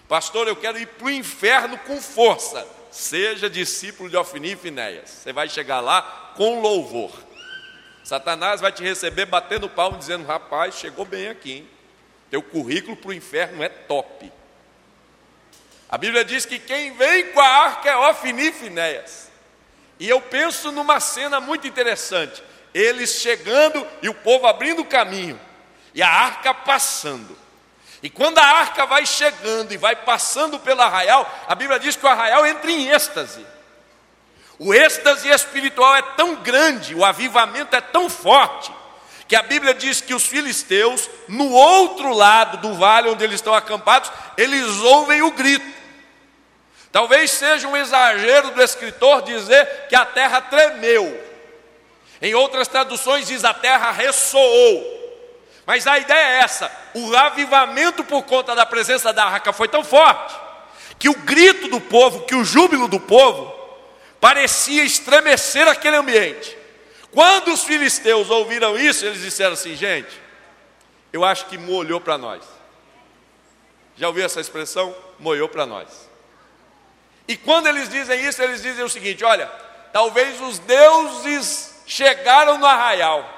Pastor, 0.08 0.46
eu 0.46 0.54
quero 0.54 0.78
ir 0.78 0.86
para 0.86 1.06
o 1.06 1.10
inferno 1.10 1.76
com 1.78 2.00
força. 2.00 2.64
Seja 2.92 3.50
discípulo 3.50 4.08
de 4.08 4.16
Ofni 4.16 4.52
e 4.52 4.56
Finéias. 4.56 5.10
Você 5.10 5.32
vai 5.32 5.48
chegar 5.48 5.80
lá 5.80 6.32
com 6.36 6.60
louvor. 6.60 7.10
Satanás 8.04 8.60
vai 8.60 8.70
te 8.70 8.82
receber 8.82 9.26
batendo 9.26 9.68
palmo, 9.68 9.98
dizendo: 9.98 10.24
Rapaz, 10.24 10.76
chegou 10.76 11.04
bem 11.04 11.28
aqui, 11.28 11.52
hein? 11.52 11.68
Teu 12.30 12.42
currículo 12.42 12.96
para 12.96 13.10
o 13.10 13.12
inferno 13.12 13.62
é 13.62 13.68
top. 13.68 14.32
A 15.88 15.98
Bíblia 15.98 16.24
diz 16.24 16.46
que 16.46 16.60
quem 16.60 16.92
vem 16.96 17.32
com 17.32 17.40
a 17.40 17.46
arca 17.46 17.90
é 17.90 17.96
Ofni 17.96 18.48
e 18.48 18.52
Finéias. 18.52 19.28
E 19.98 20.08
eu 20.08 20.20
penso 20.20 20.70
numa 20.70 21.00
cena 21.00 21.40
muito 21.40 21.66
interessante 21.66 22.42
eles 22.74 23.20
chegando 23.20 23.86
e 24.02 24.08
o 24.08 24.14
povo 24.14 24.46
abrindo 24.46 24.82
o 24.82 24.86
caminho, 24.86 25.40
e 25.94 26.02
a 26.02 26.08
arca 26.08 26.54
passando. 26.54 27.36
E 28.02 28.08
quando 28.08 28.38
a 28.38 28.44
arca 28.44 28.86
vai 28.86 29.04
chegando 29.04 29.72
e 29.72 29.76
vai 29.76 29.94
passando 29.94 30.58
pelo 30.58 30.80
arraial, 30.80 31.30
a 31.46 31.54
Bíblia 31.54 31.78
diz 31.78 31.96
que 31.96 32.06
o 32.06 32.08
arraial 32.08 32.46
entra 32.46 32.70
em 32.70 32.88
êxtase. 32.88 33.44
O 34.58 34.72
êxtase 34.74 35.28
espiritual 35.28 35.96
é 35.96 36.02
tão 36.02 36.36
grande, 36.36 36.94
o 36.94 37.04
avivamento 37.04 37.74
é 37.76 37.80
tão 37.80 38.08
forte, 38.08 38.72
que 39.26 39.36
a 39.36 39.42
Bíblia 39.42 39.72
diz 39.72 40.00
que 40.00 40.14
os 40.14 40.26
filisteus, 40.26 41.08
no 41.28 41.50
outro 41.50 42.12
lado 42.12 42.58
do 42.58 42.74
vale 42.74 43.08
onde 43.08 43.22
eles 43.22 43.36
estão 43.36 43.54
acampados, 43.54 44.10
eles 44.36 44.66
ouvem 44.78 45.22
o 45.22 45.30
grito. 45.30 45.80
Talvez 46.90 47.30
seja 47.30 47.68
um 47.68 47.76
exagero 47.76 48.50
do 48.50 48.62
escritor 48.62 49.22
dizer 49.22 49.86
que 49.88 49.94
a 49.94 50.04
terra 50.04 50.40
tremeu, 50.40 51.29
em 52.22 52.34
outras 52.34 52.68
traduções 52.68 53.26
diz 53.26 53.44
a 53.44 53.54
terra 53.54 53.90
ressoou. 53.90 54.98
Mas 55.66 55.86
a 55.86 55.98
ideia 55.98 56.18
é 56.18 56.38
essa: 56.40 56.70
o 56.94 57.16
avivamento 57.16 58.04
por 58.04 58.22
conta 58.24 58.54
da 58.54 58.66
presença 58.66 59.12
da 59.12 59.24
arca 59.24 59.52
foi 59.52 59.68
tão 59.68 59.84
forte 59.84 60.34
que 60.98 61.08
o 61.08 61.14
grito 61.14 61.68
do 61.68 61.80
povo, 61.80 62.26
que 62.26 62.34
o 62.34 62.44
júbilo 62.44 62.86
do 62.86 63.00
povo, 63.00 63.54
parecia 64.20 64.84
estremecer 64.84 65.66
aquele 65.66 65.96
ambiente. 65.96 66.56
Quando 67.10 67.52
os 67.52 67.64
filisteus 67.64 68.28
ouviram 68.28 68.78
isso, 68.78 69.06
eles 69.06 69.22
disseram 69.22 69.54
assim: 69.54 69.74
gente, 69.74 70.20
eu 71.12 71.24
acho 71.24 71.46
que 71.46 71.56
molhou 71.56 72.00
para 72.00 72.18
nós. 72.18 72.42
Já 73.96 74.08
ouviu 74.08 74.24
essa 74.24 74.40
expressão? 74.40 74.94
Molhou 75.18 75.48
para 75.48 75.66
nós. 75.66 75.88
E 77.26 77.36
quando 77.36 77.66
eles 77.68 77.88
dizem 77.88 78.24
isso, 78.26 78.42
eles 78.42 78.60
dizem 78.60 78.84
o 78.84 78.88
seguinte: 78.88 79.24
olha, 79.24 79.46
talvez 79.92 80.40
os 80.40 80.58
deuses 80.58 81.69
chegaram 81.90 82.56
no 82.56 82.66
arraial. 82.66 83.28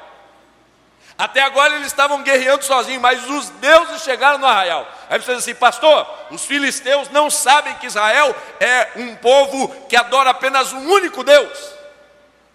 Até 1.16 1.40
agora 1.40 1.76
eles 1.76 1.86
estavam 1.86 2.22
guerreando 2.22 2.64
sozinhos, 2.64 3.00
mas 3.00 3.28
os 3.28 3.48
deuses 3.48 4.02
chegaram 4.02 4.38
no 4.38 4.46
arraial. 4.46 4.86
Aí 5.08 5.18
você 5.18 5.34
diz 5.34 5.42
assim, 5.42 5.54
pastor, 5.54 6.06
os 6.30 6.44
filisteus 6.44 7.08
não 7.08 7.30
sabem 7.30 7.74
que 7.76 7.86
Israel 7.86 8.34
é 8.60 8.90
um 8.96 9.16
povo 9.16 9.68
que 9.88 9.96
adora 9.96 10.30
apenas 10.30 10.72
um 10.72 10.86
único 10.90 11.24
Deus? 11.24 11.74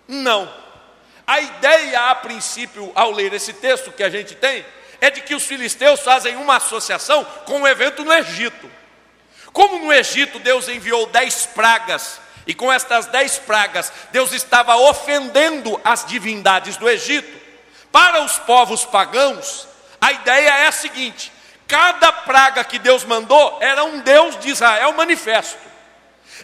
Não. 0.07 0.51
A 1.25 1.39
ideia, 1.41 2.11
a 2.11 2.15
princípio, 2.15 2.91
ao 2.93 3.11
ler 3.11 3.33
esse 3.33 3.53
texto 3.53 3.91
que 3.91 4.03
a 4.03 4.09
gente 4.09 4.35
tem, 4.35 4.65
é 5.01 5.09
de 5.09 5.21
que 5.21 5.35
os 5.35 5.43
filisteus 5.43 6.01
fazem 6.01 6.35
uma 6.35 6.57
associação 6.57 7.23
com 7.45 7.61
um 7.61 7.67
evento 7.67 8.03
no 8.03 8.13
Egito. 8.13 8.69
Como 9.51 9.79
no 9.79 9.91
Egito 9.91 10.39
Deus 10.39 10.67
enviou 10.67 11.07
dez 11.07 11.47
pragas 11.47 12.19
e 12.47 12.53
com 12.53 12.71
estas 12.71 13.07
dez 13.07 13.37
pragas, 13.37 13.91
Deus 14.11 14.31
estava 14.31 14.75
ofendendo 14.77 15.79
as 15.83 16.05
divindades 16.05 16.77
do 16.77 16.89
Egito. 16.89 17.37
Para 17.91 18.21
os 18.21 18.37
povos 18.39 18.85
pagãos, 18.85 19.67
a 19.99 20.13
ideia 20.13 20.49
é 20.49 20.67
a 20.67 20.71
seguinte: 20.71 21.31
cada 21.67 22.11
praga 22.11 22.63
que 22.63 22.79
Deus 22.79 23.03
mandou 23.03 23.57
era 23.61 23.83
um 23.83 23.99
Deus 23.99 24.39
de 24.39 24.49
Israel 24.49 24.93
manifesto. 24.93 25.67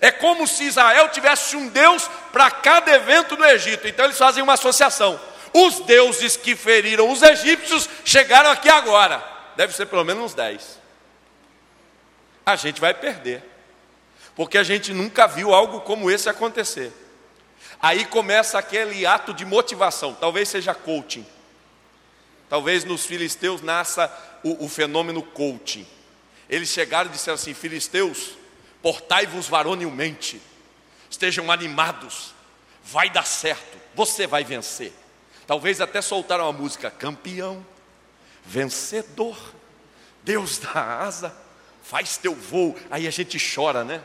É 0.01 0.12
como 0.12 0.45
se 0.45 0.65
Israel 0.65 1.07
tivesse 1.10 1.55
um 1.55 1.69
Deus 1.69 2.10
para 2.33 2.51
cada 2.51 2.91
evento 2.91 3.38
no 3.38 3.45
Egito. 3.45 3.88
Então 3.88 4.05
eles 4.05 4.17
fazem 4.17 4.43
uma 4.43 4.53
associação. 4.53 5.19
Os 5.53 5.79
deuses 5.81 6.36
que 6.36 6.55
feriram 6.55 7.10
os 7.12 7.22
egípcios 7.22 7.88
chegaram 8.03 8.50
aqui 8.50 8.69
agora. 8.69 9.24
Deve 9.55 9.74
ser 9.74 9.86
pelo 9.86 10.03
menos 10.03 10.24
uns 10.24 10.33
dez. 10.33 10.79
A 12.45 12.55
gente 12.57 12.81
vai 12.81 12.93
perder 12.93 13.52
porque 14.35 14.57
a 14.57 14.63
gente 14.63 14.93
nunca 14.93 15.27
viu 15.27 15.53
algo 15.53 15.81
como 15.81 16.09
esse 16.09 16.29
acontecer. 16.29 16.91
Aí 17.81 18.05
começa 18.05 18.57
aquele 18.57 19.05
ato 19.05 19.33
de 19.33 19.45
motivação, 19.45 20.13
talvez 20.13 20.49
seja 20.49 20.73
coaching. 20.73 21.25
Talvez 22.49 22.83
nos 22.83 23.05
filisteus 23.05 23.61
nasça 23.61 24.11
o, 24.43 24.65
o 24.65 24.69
fenômeno 24.69 25.21
coaching. 25.21 25.87
Eles 26.49 26.69
chegaram 26.69 27.09
e 27.09 27.13
disseram 27.13 27.35
assim: 27.35 27.53
Filisteus, 27.53 28.37
portai-vos 28.81 29.47
varonilmente, 29.47 30.41
estejam 31.09 31.51
animados, 31.51 32.33
vai 32.83 33.09
dar 33.09 33.25
certo, 33.25 33.77
você 33.95 34.27
vai 34.27 34.43
vencer. 34.43 34.93
Talvez 35.47 35.81
até 35.81 36.01
soltaram 36.01 36.47
a 36.47 36.53
música: 36.53 36.91
campeão, 36.91 37.65
vencedor, 38.45 39.37
Deus 40.23 40.57
da 40.59 40.99
asa, 40.99 41.35
faz 41.83 42.17
teu 42.17 42.35
voo. 42.35 42.77
Aí 42.91 43.07
a 43.07 43.11
gente 43.11 43.37
chora, 43.53 43.83
né? 43.83 44.01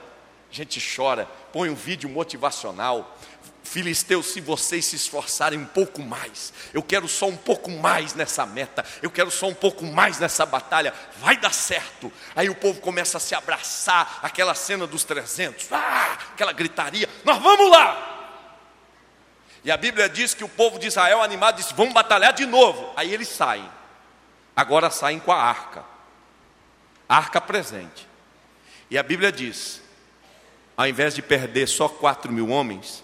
A 0.51 0.55
gente 0.55 0.81
chora, 0.95 1.27
põe 1.53 1.69
um 1.69 1.75
vídeo 1.75 2.09
motivacional. 2.09 3.17
Filisteus, 3.63 4.29
se 4.29 4.41
vocês 4.41 4.87
se 4.87 4.97
esforçarem 4.97 5.59
um 5.59 5.67
pouco 5.67 6.01
mais, 6.01 6.55
eu 6.73 6.83
quero 6.83 7.07
só 7.07 7.27
um 7.27 7.37
pouco 7.37 7.71
mais 7.71 8.15
nessa 8.15 8.47
meta, 8.47 8.83
eu 9.03 9.11
quero 9.11 9.31
só 9.31 9.47
um 9.47 9.55
pouco 9.55 9.85
mais 9.85 10.19
nessa 10.19 10.47
batalha, 10.47 10.95
vai 11.19 11.37
dar 11.37 11.53
certo. 11.53 12.11
Aí 12.35 12.49
o 12.49 12.55
povo 12.55 12.81
começa 12.81 13.19
a 13.19 13.21
se 13.21 13.35
abraçar, 13.35 14.21
aquela 14.23 14.55
cena 14.55 14.87
dos 14.87 15.05
300, 15.05 15.71
ah, 15.71 16.19
aquela 16.33 16.53
gritaria, 16.53 17.07
nós 17.25 17.39
vamos 17.43 17.71
lá. 17.71 18.15
E 19.63 19.71
a 19.71 19.77
Bíblia 19.77 20.09
diz 20.09 20.33
que 20.33 20.45
o 20.45 20.49
povo 20.49 20.79
de 20.79 20.87
Israel 20.87 21.21
animado 21.21 21.57
disse: 21.57 21.75
vamos 21.75 21.93
batalhar 21.93 22.33
de 22.33 22.47
novo. 22.47 22.91
Aí 22.97 23.13
eles 23.13 23.29
saem, 23.29 23.69
agora 24.57 24.89
saem 24.89 25.19
com 25.19 25.31
a 25.31 25.43
arca, 25.43 25.85
a 27.07 27.17
arca 27.17 27.39
presente. 27.39 28.09
E 28.91 28.97
a 28.97 29.03
Bíblia 29.03 29.31
diz 29.31 29.83
ao 30.79 30.87
invés 30.87 31.13
de 31.13 31.21
perder 31.21 31.67
só 31.67 31.89
4 31.89 32.33
mil 32.33 32.51
homens, 32.51 33.03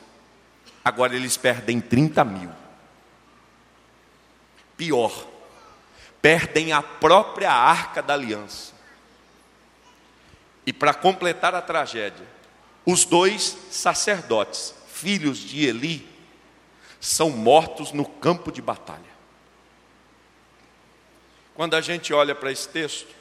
agora 0.85 1.17
eles 1.17 1.37
perdem 1.37 1.81
30 1.81 2.25
mil. 2.25 2.51
Pior, 4.77 5.27
perdem 6.23 6.73
a 6.73 6.81
própria 6.81 7.51
arca 7.51 8.01
da 8.01 8.15
aliança. 8.15 8.73
E 10.65 10.73
para 10.73 10.95
completar 10.95 11.53
a 11.53 11.61
tragédia, 11.61 12.25
os 12.87 13.05
dois 13.05 13.59
sacerdotes, 13.73 14.73
filhos 14.87 15.39
de 15.39 15.67
Eli, 15.67 16.09
são 17.01 17.29
mortos 17.29 17.91
no 17.91 18.05
campo 18.05 18.53
de 18.53 18.63
batalha. 18.63 19.03
Quando 21.57 21.75
a 21.75 21.81
gente 21.81 22.15
olha 22.15 22.37
para 22.37 22.53
esse 22.53 22.69
texto, 22.69 23.13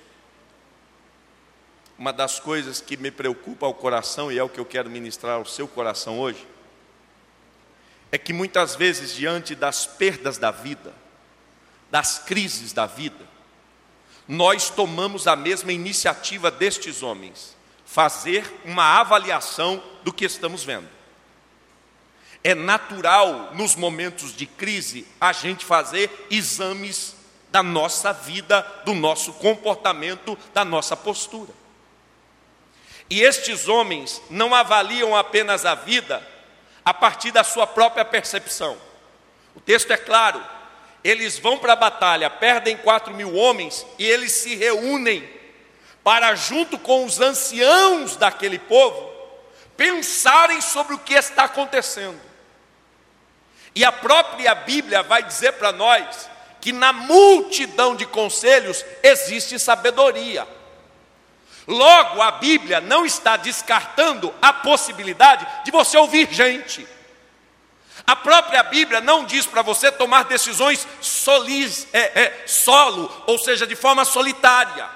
uma 1.98 2.12
das 2.12 2.40
coisas 2.40 2.82
que 2.82 2.98
me 2.98 3.12
preocupa 3.12 3.66
ao 3.66 3.74
coração 3.74 4.32
e 4.32 4.38
é 4.38 4.44
o 4.44 4.50
que 4.50 4.60
eu 4.60 4.66
quero 4.66 4.90
ministrar 4.90 5.36
ao 5.36 5.46
seu 5.46 5.68
coração 5.68 6.20
hoje, 6.20 6.48
é 8.12 8.18
que 8.18 8.34
muitas 8.34 8.76
vezes, 8.76 9.16
diante 9.16 9.56
das 9.56 9.86
perdas 9.86 10.38
da 10.38 10.52
vida, 10.52 10.94
das 11.90 12.20
crises 12.20 12.74
da 12.74 12.86
vida, 12.86 13.28
nós 14.28 14.70
tomamos 14.70 15.28
a 15.28 15.36
mesma 15.36 15.72
iniciativa 15.72 16.50
destes 16.50 17.04
homens, 17.04 17.56
fazer 17.86 18.52
uma 18.64 19.00
avaliação 19.00 19.84
do 20.04 20.14
que 20.14 20.26
estamos 20.26 20.64
vendo. 20.64 20.88
É 22.44 22.54
natural, 22.54 23.52
nos 23.54 23.76
momentos 23.76 24.36
de 24.36 24.46
crise, 24.46 25.08
a 25.20 25.32
gente 25.32 25.64
fazer 25.64 26.28
exames 26.30 27.16
da 27.52 27.64
nossa 27.64 28.12
vida, 28.12 28.62
do 28.84 28.94
nosso 28.94 29.34
comportamento, 29.34 30.38
da 30.54 30.66
nossa 30.66 30.98
postura. 30.98 31.63
E 33.14 33.22
estes 33.22 33.68
homens 33.68 34.20
não 34.28 34.56
avaliam 34.56 35.16
apenas 35.16 35.68
a 35.68 35.76
vida 35.76 36.28
a 36.84 36.92
partir 36.92 37.30
da 37.30 37.44
sua 37.44 37.68
própria 37.68 38.04
percepção. 38.04 38.76
O 39.54 39.62
texto 39.62 39.94
é 39.94 39.98
claro, 39.98 40.44
eles 41.04 41.38
vão 41.38 41.60
para 41.60 41.74
a 41.74 41.76
batalha, 41.76 42.28
perdem 42.28 42.76
quatro 42.76 43.14
mil 43.14 43.36
homens 43.36 43.86
e 44.00 44.04
eles 44.04 44.32
se 44.32 44.56
reúnem 44.56 45.30
para, 46.04 46.34
junto 46.34 46.76
com 46.80 47.06
os 47.06 47.20
anciãos 47.22 48.16
daquele 48.16 48.58
povo, 48.58 49.14
pensarem 49.78 50.60
sobre 50.60 50.96
o 50.96 51.00
que 51.00 51.14
está 51.14 51.44
acontecendo. 51.44 52.20
E 53.76 53.86
a 53.86 53.92
própria 53.92 54.56
Bíblia 54.56 55.04
vai 55.04 55.22
dizer 55.22 55.52
para 55.54 55.72
nós 55.72 56.28
que 56.60 56.72
na 56.72 56.92
multidão 56.92 57.96
de 57.96 58.08
conselhos 58.08 58.84
existe 59.04 59.60
sabedoria. 59.60 60.48
Logo, 61.68 62.22
a 62.22 62.32
Bíblia 62.32 62.82
não 62.82 63.06
está 63.06 63.38
descartando 63.38 64.34
a 64.42 64.52
possibilidade 64.52 65.48
de 65.64 65.72
você 65.72 65.98
ouvir 65.98 66.28
gente. 66.32 66.88
A 68.06 68.16
própria 68.16 68.62
Bíblia 68.64 69.00
não 69.00 69.24
diz 69.24 69.46
para 69.46 69.62
você 69.62 69.92
tomar 69.92 70.26
decisões 70.26 70.86
solis, 71.00 71.88
é, 71.94 72.22
é, 72.22 72.44
solo, 72.46 73.10
ou 73.26 73.38
seja, 73.38 73.66
de 73.66 73.76
forma 73.76 74.04
solitária. 74.04 74.90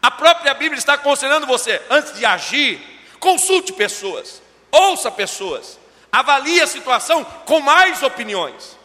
A 0.00 0.10
própria 0.10 0.54
Bíblia 0.54 0.78
está 0.78 0.94
aconselhando 0.94 1.46
você, 1.46 1.82
antes 1.90 2.14
de 2.16 2.24
agir, 2.24 2.80
consulte 3.18 3.72
pessoas, 3.72 4.40
ouça 4.70 5.10
pessoas, 5.10 5.78
avalie 6.12 6.60
a 6.60 6.66
situação 6.66 7.24
com 7.24 7.60
mais 7.60 8.02
opiniões. 8.02 8.78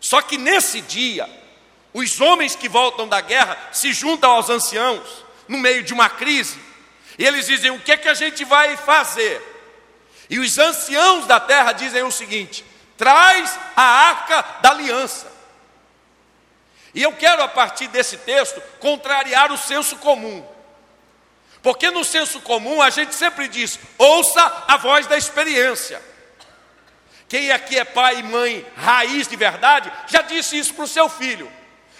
Só 0.00 0.20
que 0.20 0.36
nesse 0.36 0.82
dia, 0.82 1.28
os 1.94 2.20
homens 2.20 2.54
que 2.54 2.68
voltam 2.68 3.08
da 3.08 3.20
guerra 3.20 3.56
se 3.72 3.92
juntam 3.94 4.30
aos 4.30 4.50
anciãos, 4.50 5.25
no 5.48 5.58
meio 5.58 5.82
de 5.82 5.92
uma 5.92 6.08
crise, 6.08 6.58
e 7.18 7.24
eles 7.24 7.46
dizem: 7.46 7.70
o 7.70 7.80
que 7.80 7.92
é 7.92 7.96
que 7.96 8.08
a 8.08 8.14
gente 8.14 8.44
vai 8.44 8.76
fazer? 8.76 9.42
E 10.28 10.38
os 10.38 10.58
anciãos 10.58 11.26
da 11.26 11.40
terra 11.40 11.72
dizem 11.72 12.02
o 12.02 12.10
seguinte: 12.10 12.64
traz 12.96 13.58
a 13.74 13.82
arca 13.82 14.44
da 14.60 14.70
aliança. 14.70 15.32
E 16.94 17.02
eu 17.02 17.12
quero, 17.12 17.42
a 17.42 17.48
partir 17.48 17.88
desse 17.88 18.16
texto, 18.18 18.60
contrariar 18.80 19.52
o 19.52 19.58
senso 19.58 19.96
comum. 19.96 20.46
Porque 21.62 21.90
no 21.90 22.04
senso 22.04 22.40
comum 22.40 22.80
a 22.80 22.90
gente 22.90 23.14
sempre 23.14 23.48
diz: 23.48 23.78
ouça 23.98 24.64
a 24.68 24.76
voz 24.76 25.06
da 25.06 25.16
experiência. 25.16 26.02
Quem 27.28 27.50
aqui 27.50 27.76
é 27.76 27.84
pai 27.84 28.20
e 28.20 28.22
mãe 28.22 28.64
raiz 28.76 29.26
de 29.26 29.34
verdade, 29.34 29.92
já 30.06 30.22
disse 30.22 30.56
isso 30.58 30.74
para 30.74 30.84
o 30.84 30.88
seu 30.88 31.08
filho: 31.08 31.50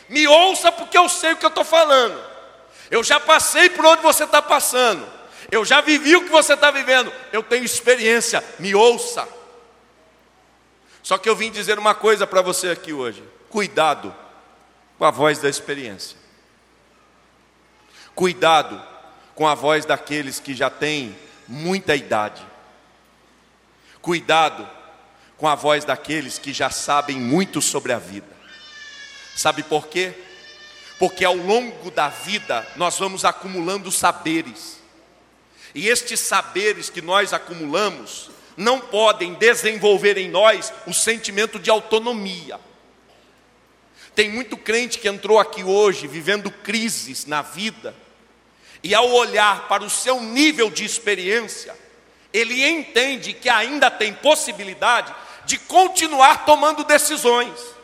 me 0.09 0.27
ouça 0.27 0.71
porque 0.71 0.97
eu 0.97 1.09
sei 1.09 1.33
o 1.33 1.37
que 1.37 1.45
eu 1.45 1.51
estou 1.51 1.65
falando. 1.65 2.36
Eu 2.91 3.03
já 3.03 3.19
passei 3.19 3.69
por 3.71 3.85
onde 3.85 4.03
você 4.03 4.25
está 4.25 4.41
passando. 4.41 5.07
Eu 5.51 5.65
já 5.65 5.81
vivi 5.81 6.17
o 6.17 6.25
que 6.25 6.31
você 6.31 6.55
está 6.55 6.71
vivendo. 6.71 7.13
Eu 7.33 7.43
tenho 7.43 7.65
experiência. 7.65 8.43
Me 8.59 8.75
ouça. 8.75 9.29
Só 11.03 11.19
que 11.19 11.29
eu 11.29 11.37
vim 11.37 11.51
dizer 11.51 11.79
uma 11.79 11.95
coisa 11.95 12.27
para 12.27 12.43
você 12.43 12.71
aqui 12.71 12.93
hoje. 12.93 13.23
Cuidado 13.49 14.15
com 14.99 15.05
a 15.05 15.11
voz 15.11 15.39
da 15.39 15.49
experiência. 15.49 16.17
Cuidado 18.15 18.83
com 19.35 19.47
a 19.47 19.55
voz 19.55 19.85
daqueles 19.85 20.41
que 20.41 20.55
já 20.55 20.71
têm 20.71 21.17
muita 21.47 21.95
idade. 21.95 22.45
Cuidado 24.01 24.69
com 25.37 25.47
a 25.47 25.55
voz 25.55 25.85
daqueles 25.85 26.39
que 26.39 26.53
já 26.53 26.71
sabem 26.71 27.19
muito 27.19 27.61
sobre 27.61 27.93
a 27.93 27.99
vida. 27.99 28.35
Sabe 29.37 29.63
por 29.63 29.87
quê? 29.87 30.15
Porque 30.99 31.25
ao 31.25 31.37
longo 31.37 31.91
da 31.91 32.09
vida 32.09 32.67
nós 32.77 32.99
vamos 32.99 33.25
acumulando 33.25 33.93
saberes. 33.93 34.81
E 35.75 35.89
estes 35.89 36.21
saberes 36.21 36.89
que 36.89 37.03
nós 37.03 37.33
acumulamos 37.33 38.31
não 38.57 38.81
podem 38.81 39.35
desenvolver 39.35 40.17
em 40.17 40.31
nós 40.31 40.73
o 40.87 40.95
sentimento 40.95 41.59
de 41.59 41.71
autonomia. 41.71 42.59
Tem 44.15 44.31
muito 44.31 44.57
crente 44.57 44.99
que 44.99 45.09
entrou 45.09 45.39
aqui 45.39 45.63
hoje 45.63 46.07
vivendo 46.07 46.51
crises 46.51 47.27
na 47.27 47.43
vida, 47.43 47.95
e 48.83 48.95
ao 48.95 49.11
olhar 49.11 49.69
para 49.69 49.85
o 49.85 49.91
seu 49.91 50.21
nível 50.21 50.71
de 50.71 50.85
experiência, 50.85 51.77
ele 52.33 52.67
entende 52.67 53.33
que 53.35 53.49
ainda 53.49 53.91
tem 53.91 54.15
possibilidade 54.15 55.15
de 55.45 55.59
continuar 55.59 56.47
tomando 56.47 56.85
decisões. 56.85 57.76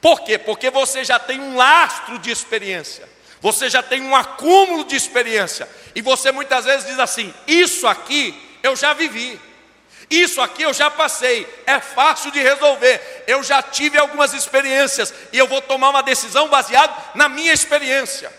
Por 0.00 0.20
quê? 0.22 0.38
Porque 0.38 0.70
você 0.70 1.04
já 1.04 1.18
tem 1.18 1.40
um 1.40 1.56
lastro 1.56 2.18
de 2.18 2.30
experiência. 2.30 3.08
Você 3.40 3.68
já 3.68 3.82
tem 3.82 4.02
um 4.02 4.14
acúmulo 4.14 4.84
de 4.84 4.96
experiência. 4.96 5.68
E 5.94 6.02
você 6.02 6.32
muitas 6.32 6.64
vezes 6.64 6.86
diz 6.86 6.98
assim: 6.98 7.32
Isso 7.46 7.86
aqui 7.86 8.34
eu 8.62 8.74
já 8.74 8.92
vivi. 8.92 9.40
Isso 10.08 10.40
aqui 10.40 10.62
eu 10.62 10.72
já 10.72 10.90
passei. 10.90 11.46
É 11.66 11.80
fácil 11.80 12.30
de 12.30 12.40
resolver. 12.40 13.24
Eu 13.26 13.42
já 13.42 13.60
tive 13.60 13.98
algumas 13.98 14.32
experiências. 14.32 15.12
E 15.32 15.38
eu 15.38 15.46
vou 15.46 15.60
tomar 15.60 15.90
uma 15.90 16.02
decisão 16.02 16.48
baseada 16.48 16.94
na 17.14 17.28
minha 17.28 17.52
experiência. 17.52 18.32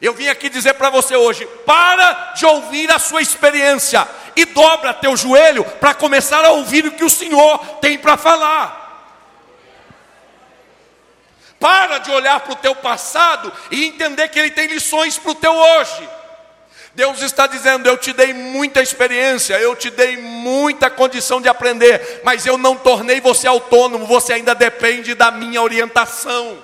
Eu 0.00 0.14
vim 0.14 0.28
aqui 0.28 0.48
dizer 0.48 0.74
para 0.74 0.88
você 0.88 1.14
hoje: 1.14 1.46
para 1.66 2.32
de 2.34 2.46
ouvir 2.46 2.90
a 2.90 2.98
sua 2.98 3.20
experiência 3.20 4.06
e 4.34 4.46
dobra 4.46 4.94
teu 4.94 5.16
joelho 5.16 5.64
para 5.64 5.92
começar 5.94 6.44
a 6.44 6.50
ouvir 6.52 6.86
o 6.86 6.92
que 6.92 7.04
o 7.04 7.10
Senhor 7.10 7.58
tem 7.80 7.98
para 7.98 8.16
falar. 8.16 8.79
Para 11.60 11.98
de 11.98 12.10
olhar 12.10 12.40
para 12.40 12.54
o 12.54 12.56
teu 12.56 12.74
passado 12.74 13.52
e 13.70 13.84
entender 13.84 14.26
que 14.28 14.38
Ele 14.38 14.50
tem 14.50 14.66
lições 14.66 15.18
para 15.18 15.32
o 15.32 15.34
teu 15.34 15.52
hoje. 15.52 16.08
Deus 16.94 17.20
está 17.20 17.46
dizendo: 17.46 17.86
Eu 17.86 17.98
te 17.98 18.14
dei 18.14 18.32
muita 18.32 18.80
experiência, 18.80 19.60
eu 19.60 19.76
te 19.76 19.90
dei 19.90 20.16
muita 20.16 20.88
condição 20.88 21.38
de 21.38 21.50
aprender, 21.50 22.22
mas 22.24 22.46
eu 22.46 22.56
não 22.56 22.74
tornei 22.76 23.20
você 23.20 23.46
autônomo, 23.46 24.06
você 24.06 24.32
ainda 24.32 24.54
depende 24.54 25.14
da 25.14 25.30
minha 25.30 25.60
orientação, 25.60 26.58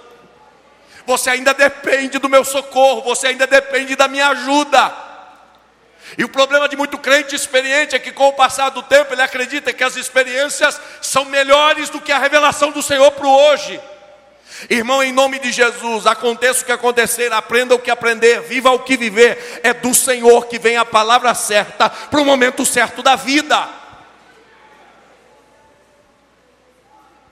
você 1.04 1.28
ainda 1.28 1.52
depende 1.52 2.18
do 2.18 2.28
meu 2.28 2.42
socorro, 2.42 3.02
você 3.02 3.26
ainda 3.26 3.46
depende 3.46 3.94
da 3.94 4.08
minha 4.08 4.28
ajuda. 4.28 5.06
E 6.16 6.24
o 6.24 6.28
problema 6.28 6.68
de 6.70 6.76
muito 6.76 6.96
crente 6.96 7.34
experiente 7.34 7.94
é 7.94 7.98
que, 7.98 8.12
com 8.12 8.28
o 8.28 8.32
passar 8.32 8.70
do 8.70 8.82
tempo, 8.82 9.12
ele 9.12 9.20
acredita 9.20 9.74
que 9.74 9.84
as 9.84 9.96
experiências 9.96 10.80
são 11.02 11.26
melhores 11.26 11.90
do 11.90 12.00
que 12.00 12.12
a 12.12 12.18
revelação 12.18 12.70
do 12.70 12.82
Senhor 12.82 13.10
para 13.10 13.26
o 13.26 13.50
hoje. 13.50 13.78
Irmão, 14.70 15.02
em 15.02 15.12
nome 15.12 15.38
de 15.38 15.52
Jesus, 15.52 16.06
aconteça 16.06 16.62
o 16.62 16.64
que 16.64 16.72
acontecer, 16.72 17.32
aprenda 17.32 17.74
o 17.74 17.78
que 17.78 17.90
aprender, 17.90 18.40
viva 18.40 18.70
o 18.70 18.78
que 18.78 18.96
viver, 18.96 19.60
é 19.62 19.74
do 19.74 19.94
Senhor 19.94 20.46
que 20.46 20.58
vem 20.58 20.76
a 20.76 20.84
palavra 20.84 21.34
certa 21.34 21.90
para 21.90 22.20
o 22.20 22.24
momento 22.24 22.64
certo 22.64 23.02
da 23.02 23.16
vida. 23.16 23.68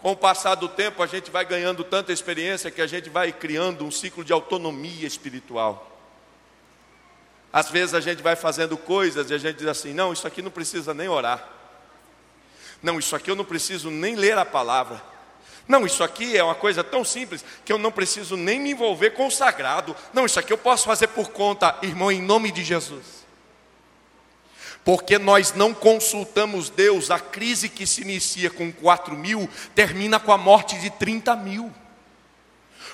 Com 0.01 0.13
o 0.13 0.17
passar 0.17 0.55
do 0.55 0.69
tempo, 0.69 1.03
a 1.03 1.07
gente 1.07 1.31
vai 1.31 1.47
ganhando 1.47 1.83
tanta 1.83 2.13
experiência 2.13 2.71
que 2.71 2.83
a 2.83 2.87
gente 2.87 3.09
vai 3.09 3.33
criando 3.33 3.87
um 3.87 3.91
ciclo 3.91 4.23
de 4.23 4.35
autonomia 4.35 5.07
espiritual. 5.07 5.91
Às 7.51 7.71
vezes 7.71 7.95
a 7.95 8.01
gente 8.01 8.23
vai 8.23 8.37
fazendo 8.37 8.77
coisas 8.77 9.31
e 9.31 9.35
a 9.35 9.39
gente 9.39 9.57
diz 9.57 9.67
assim: 9.67 9.95
não, 9.95 10.13
isso 10.13 10.27
aqui 10.27 10.43
não 10.43 10.51
precisa 10.51 10.93
nem 10.93 11.09
orar. 11.09 11.49
Não, 12.83 12.99
isso 12.99 13.17
aqui 13.17 13.31
eu 13.31 13.35
não 13.35 13.47
preciso 13.47 13.91
nem 13.91 14.15
ler 14.15 14.37
a 14.37 14.45
palavra. 14.45 15.14
Não, 15.67 15.87
isso 15.87 16.05
aqui 16.05 16.37
é 16.37 16.45
uma 16.45 16.55
coisa 16.55 16.85
tão 16.85 17.05
simples 17.05 17.45
que 17.65 17.73
eu 17.73 17.79
não 17.79 17.91
preciso 17.91 18.37
nem 18.37 18.61
me 18.61 18.73
envolver 18.73 19.11
com 19.11 19.27
o 19.27 19.31
sagrado. 19.31 19.97
Não, 20.13 20.27
isso 20.27 20.39
aqui 20.39 20.53
eu 20.53 20.59
posso 20.59 20.85
fazer 20.85 21.09
por 21.09 21.31
conta, 21.31 21.79
irmão, 21.83 22.13
em 22.13 22.21
nome 22.21 22.53
de 22.53 22.63
Jesus. 22.63 23.25
Porque 24.85 25.19
nós 25.19 25.55
não 25.55 25.73
consultamos 25.73 26.69
Deus, 26.69 27.11
a 27.11 27.19
crise 27.19 27.71
que 27.71 27.87
se 27.87 28.03
inicia 28.03 28.51
com 28.51 28.71
4 28.71 29.17
mil 29.17 29.49
termina 29.75 30.21
com 30.21 30.31
a 30.31 30.37
morte 30.37 30.79
de 30.79 30.91
30 30.91 31.35
mil. 31.37 31.73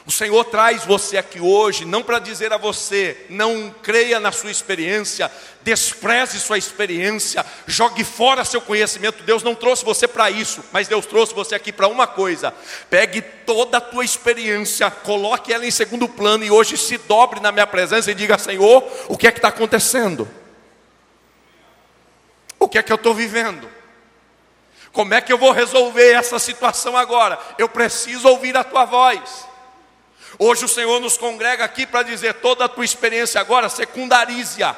O 0.07 0.11
Senhor 0.11 0.45
traz 0.45 0.85
você 0.85 1.19
aqui 1.19 1.41
hoje, 1.41 1.85
não 1.85 2.03
para 2.03 2.19
dizer 2.19 2.53
a 2.53 2.57
você, 2.57 3.27
não 3.29 3.75
creia 3.83 4.19
na 4.19 4.33
sua 4.33 4.51
experiência, 4.51 5.31
despreze 5.61 6.41
sua 6.41 6.57
experiência, 6.57 7.45
jogue 7.67 8.03
fora 8.03 8.45
seu 8.45 8.63
conhecimento. 8.63 9.23
Deus 9.25 9.43
não 9.43 9.55
trouxe 9.55 9.85
você 9.85 10.09
para 10.09 10.31
isso, 10.31 10.65
mas 10.73 10.89
Deus 10.89 11.05
trouxe 11.05 11.35
você 11.35 11.55
aqui 11.55 11.71
para 11.71 11.87
uma 11.87 12.07
coisa: 12.07 12.53
pegue 12.89 13.21
toda 13.21 13.77
a 13.77 13.81
tua 13.81 14.05
experiência, 14.05 14.91
coloque 14.91 15.53
ela 15.53 15.67
em 15.67 15.71
segundo 15.71 16.09
plano 16.09 16.45
e 16.45 16.51
hoje 16.51 16.79
se 16.79 16.97
dobre 16.97 17.39
na 17.41 17.53
minha 17.53 17.67
presença 17.67 18.11
e 18.11 18.15
diga: 18.15 18.39
Senhor, 18.39 18.83
o 19.07 19.19
que 19.19 19.27
é 19.27 19.33
que 19.33 19.39
está 19.39 19.49
acontecendo? 19.49 20.27
O 22.59 22.69
que 22.69 22.79
é 22.79 22.83
que 22.83 22.93
eu 22.93 22.97
estou 22.97 23.15
vivendo? 23.15 23.69
Como 24.93 25.13
é 25.13 25.21
que 25.21 25.33
eu 25.33 25.39
vou 25.39 25.53
resolver 25.53 26.13
essa 26.13 26.39
situação 26.39 26.97
agora? 26.97 27.39
Eu 27.59 27.69
preciso 27.69 28.27
ouvir 28.29 28.57
a 28.57 28.65
tua 28.65 28.85
voz. 28.85 29.50
Hoje 30.43 30.65
o 30.65 30.69
Senhor 30.69 30.99
nos 31.01 31.19
congrega 31.19 31.63
aqui 31.63 31.87
para 31.87 32.03
dizer: 32.03 32.33
toda 32.33 32.65
a 32.65 32.69
tua 32.69 32.83
experiência 32.83 33.39
agora 33.39 33.69
secundarize-a 33.69 34.75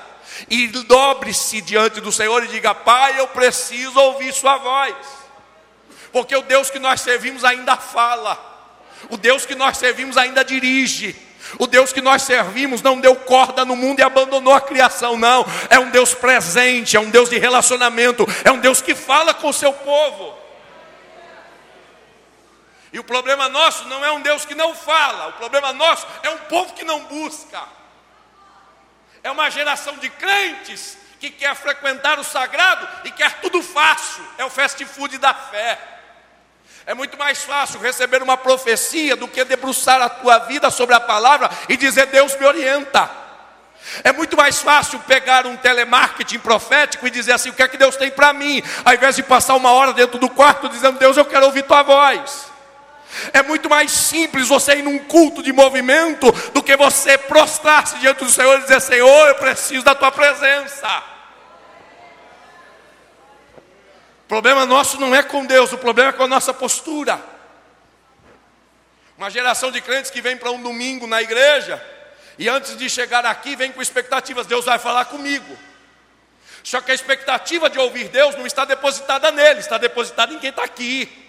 e 0.50 0.66
dobre-se 0.66 1.60
diante 1.60 2.00
do 2.00 2.10
Senhor 2.10 2.42
e 2.42 2.48
diga: 2.48 2.74
Pai, 2.74 3.20
eu 3.20 3.28
preciso 3.28 3.96
ouvir 3.96 4.34
Sua 4.34 4.58
voz, 4.58 4.96
porque 6.10 6.34
o 6.34 6.42
Deus 6.42 6.68
que 6.68 6.80
nós 6.80 7.00
servimos 7.00 7.44
ainda 7.44 7.76
fala, 7.76 8.36
o 9.08 9.16
Deus 9.16 9.46
que 9.46 9.54
nós 9.54 9.78
servimos 9.78 10.18
ainda 10.18 10.44
dirige, 10.44 11.14
O 11.60 11.68
Deus 11.68 11.92
que 11.92 12.00
nós 12.00 12.22
servimos 12.22 12.82
não 12.82 13.00
deu 13.00 13.14
corda 13.14 13.64
no 13.64 13.76
mundo 13.76 14.00
e 14.00 14.02
abandonou 14.02 14.54
a 14.54 14.60
criação, 14.60 15.16
não. 15.16 15.46
É 15.70 15.78
um 15.78 15.90
Deus 15.90 16.12
presente, 16.12 16.96
é 16.96 17.00
um 17.00 17.10
Deus 17.10 17.28
de 17.28 17.38
relacionamento, 17.38 18.26
é 18.42 18.50
um 18.50 18.58
Deus 18.58 18.80
que 18.80 18.96
fala 18.96 19.32
com 19.32 19.48
o 19.48 19.52
seu 19.52 19.72
povo. 19.72 20.41
E 22.92 22.98
o 22.98 23.04
problema 23.04 23.48
nosso 23.48 23.88
não 23.88 24.04
é 24.04 24.12
um 24.12 24.20
Deus 24.20 24.44
que 24.44 24.54
não 24.54 24.74
fala, 24.74 25.28
o 25.28 25.32
problema 25.32 25.72
nosso 25.72 26.06
é 26.22 26.28
um 26.28 26.38
povo 26.38 26.74
que 26.74 26.84
não 26.84 27.04
busca. 27.04 27.62
É 29.22 29.30
uma 29.30 29.48
geração 29.50 29.96
de 29.96 30.10
crentes 30.10 30.98
que 31.18 31.30
quer 31.30 31.54
frequentar 31.54 32.18
o 32.18 32.24
sagrado 32.24 32.86
e 33.04 33.10
quer 33.10 33.40
tudo 33.40 33.62
fácil, 33.62 34.22
é 34.36 34.44
o 34.44 34.50
fast 34.50 34.84
food 34.84 35.16
da 35.16 35.32
fé. 35.32 35.78
É 36.84 36.92
muito 36.92 37.16
mais 37.16 37.44
fácil 37.44 37.80
receber 37.80 38.22
uma 38.22 38.36
profecia 38.36 39.16
do 39.16 39.28
que 39.28 39.44
debruçar 39.44 40.02
a 40.02 40.08
tua 40.08 40.38
vida 40.40 40.68
sobre 40.70 40.94
a 40.94 41.00
palavra 41.00 41.48
e 41.68 41.76
dizer: 41.76 42.06
Deus 42.06 42.36
me 42.36 42.44
orienta. 42.44 43.08
É 44.04 44.12
muito 44.12 44.36
mais 44.36 44.60
fácil 44.60 44.98
pegar 45.00 45.46
um 45.46 45.56
telemarketing 45.56 46.40
profético 46.40 47.06
e 47.06 47.10
dizer 47.10 47.32
assim: 47.32 47.50
o 47.50 47.54
que 47.54 47.62
é 47.62 47.68
que 47.68 47.78
Deus 47.78 47.96
tem 47.96 48.10
para 48.10 48.32
mim, 48.32 48.60
ao 48.84 48.92
invés 48.92 49.14
de 49.14 49.22
passar 49.22 49.54
uma 49.54 49.70
hora 49.70 49.92
dentro 49.92 50.18
do 50.18 50.28
quarto 50.28 50.68
dizendo: 50.68 50.98
Deus, 50.98 51.16
eu 51.16 51.24
quero 51.24 51.46
ouvir 51.46 51.62
tua 51.62 51.84
voz. 51.84 52.51
É 53.32 53.42
muito 53.42 53.68
mais 53.68 53.90
simples 53.90 54.48
você 54.48 54.76
ir 54.76 54.82
num 54.82 54.98
culto 54.98 55.42
de 55.42 55.52
movimento 55.52 56.30
do 56.52 56.62
que 56.62 56.76
você 56.76 57.18
prostrar-se 57.18 57.98
diante 57.98 58.24
do 58.24 58.30
Senhor 58.30 58.58
e 58.58 58.62
dizer: 58.62 58.80
Senhor, 58.80 59.28
eu 59.28 59.34
preciso 59.34 59.84
da 59.84 59.94
tua 59.94 60.10
presença. 60.10 61.02
O 64.24 64.28
problema 64.28 64.64
nosso 64.64 64.98
não 64.98 65.14
é 65.14 65.22
com 65.22 65.44
Deus, 65.44 65.72
o 65.72 65.78
problema 65.78 66.10
é 66.10 66.12
com 66.12 66.22
a 66.22 66.28
nossa 66.28 66.54
postura. 66.54 67.20
Uma 69.18 69.30
geração 69.30 69.70
de 69.70 69.80
crentes 69.80 70.10
que 70.10 70.22
vem 70.22 70.36
para 70.36 70.50
um 70.50 70.62
domingo 70.62 71.06
na 71.06 71.20
igreja 71.20 71.82
e 72.38 72.48
antes 72.48 72.76
de 72.76 72.88
chegar 72.88 73.24
aqui 73.26 73.54
vem 73.54 73.72
com 73.72 73.82
expectativas: 73.82 74.46
Deus 74.46 74.64
vai 74.64 74.78
falar 74.78 75.04
comigo. 75.04 75.56
Só 76.64 76.80
que 76.80 76.92
a 76.92 76.94
expectativa 76.94 77.68
de 77.68 77.78
ouvir 77.78 78.08
Deus 78.08 78.34
não 78.36 78.46
está 78.46 78.64
depositada 78.64 79.30
nele, 79.30 79.60
está 79.60 79.78
depositada 79.78 80.32
em 80.32 80.38
quem 80.38 80.50
está 80.50 80.64
aqui. 80.64 81.21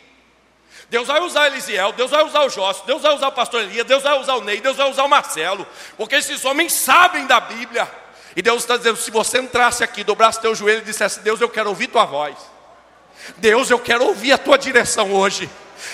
Deus 0.93 1.08
vai 1.08 1.21
usar 1.21 1.47
Elisiel, 1.47 1.91
Deus 1.93 2.12
vai 2.12 2.23
usar 2.23 2.41
o 2.41 2.49
Jócio, 2.51 2.86
Deus 2.86 3.01
vai 3.01 3.15
usar 3.15 3.29
o 3.29 3.32
pastor 3.32 3.63
Elias, 3.63 3.84
Deus 3.84 4.03
vai 4.03 4.19
usar 4.19 4.36
o 4.36 4.41
Ney, 4.41 4.62
Deus 4.62 4.77
vai 4.77 4.88
usar 4.88 5.03
o 5.03 5.10
Marcelo, 5.10 5.65
porque 5.97 6.13
esses 6.13 6.45
homens 6.45 6.71
sabem 6.71 7.25
da 7.25 7.39
Bíblia. 7.39 7.89
E 8.36 8.43
Deus 8.43 8.62
está 8.62 8.77
dizendo: 8.77 8.97
se 8.97 9.10
você 9.10 9.39
entrasse 9.39 9.84
aqui, 9.84 10.03
dobrasse 10.03 10.39
teu 10.39 10.53
joelho 10.53 10.84
e 10.84 10.86
dissesse: 10.86 11.21
Deus, 11.21 11.41
eu 11.41 11.49
quero 11.49 11.69
ouvir 11.69 11.88
tua 11.88 12.06
voz. 12.06 12.36
Deus, 13.38 13.71
eu 13.71 13.79
quero 13.79 14.06
ouvir 14.06 14.34
a 14.34 14.38
tua 14.38 14.56
direção 14.56 15.12
hoje. 15.12 15.49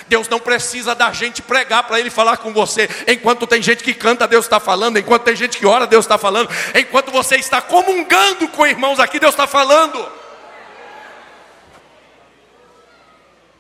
Deus 0.10 0.28
não 0.28 0.38
precisa 0.38 0.94
da 0.94 1.14
gente 1.14 1.42
pregar 1.42 1.84
para 1.84 1.98
Ele 1.98 2.10
falar 2.10 2.36
com 2.36 2.52
você. 2.52 2.90
Enquanto 3.08 3.48
tem 3.48 3.62
gente 3.62 3.82
que 3.82 3.94
canta, 3.94 4.28
Deus 4.28 4.44
está 4.48 4.60
falando. 4.60 5.00
Enquanto 5.00 5.24
tem 5.24 5.36
gente 5.36 5.58
que 5.58 5.66
ora, 5.66 5.88
Deus 5.88 6.04
está 6.04 6.18
falando. 6.18 6.50
Enquanto 6.76 7.10
você 7.10 7.38
está 7.38 7.62
comungando 7.62 8.50
com 8.50 8.68
irmãos 8.68 9.00
aqui, 9.00 9.18
Deus 9.18 9.34
está 9.34 9.48
falando. 9.48 10.19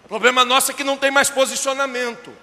Problema 0.10 0.44
nosso 0.44 0.72
é 0.72 0.74
que 0.74 0.84
não 0.84 0.98
tem 0.98 1.12
mais 1.12 1.30
posicionamento. 1.30 2.36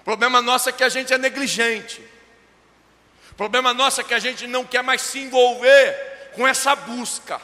O 0.00 0.02
problema 0.02 0.40
nosso 0.40 0.70
é 0.70 0.72
que 0.72 0.82
a 0.82 0.88
gente 0.88 1.12
é 1.12 1.18
negligente. 1.18 2.02
O 3.30 3.34
problema 3.34 3.74
nosso 3.74 4.00
é 4.00 4.04
que 4.04 4.14
a 4.14 4.18
gente 4.18 4.46
não 4.46 4.64
quer 4.64 4.82
mais 4.82 5.02
se 5.02 5.18
envolver 5.18 6.30
com 6.34 6.48
essa 6.48 6.74
busca. 6.74 7.38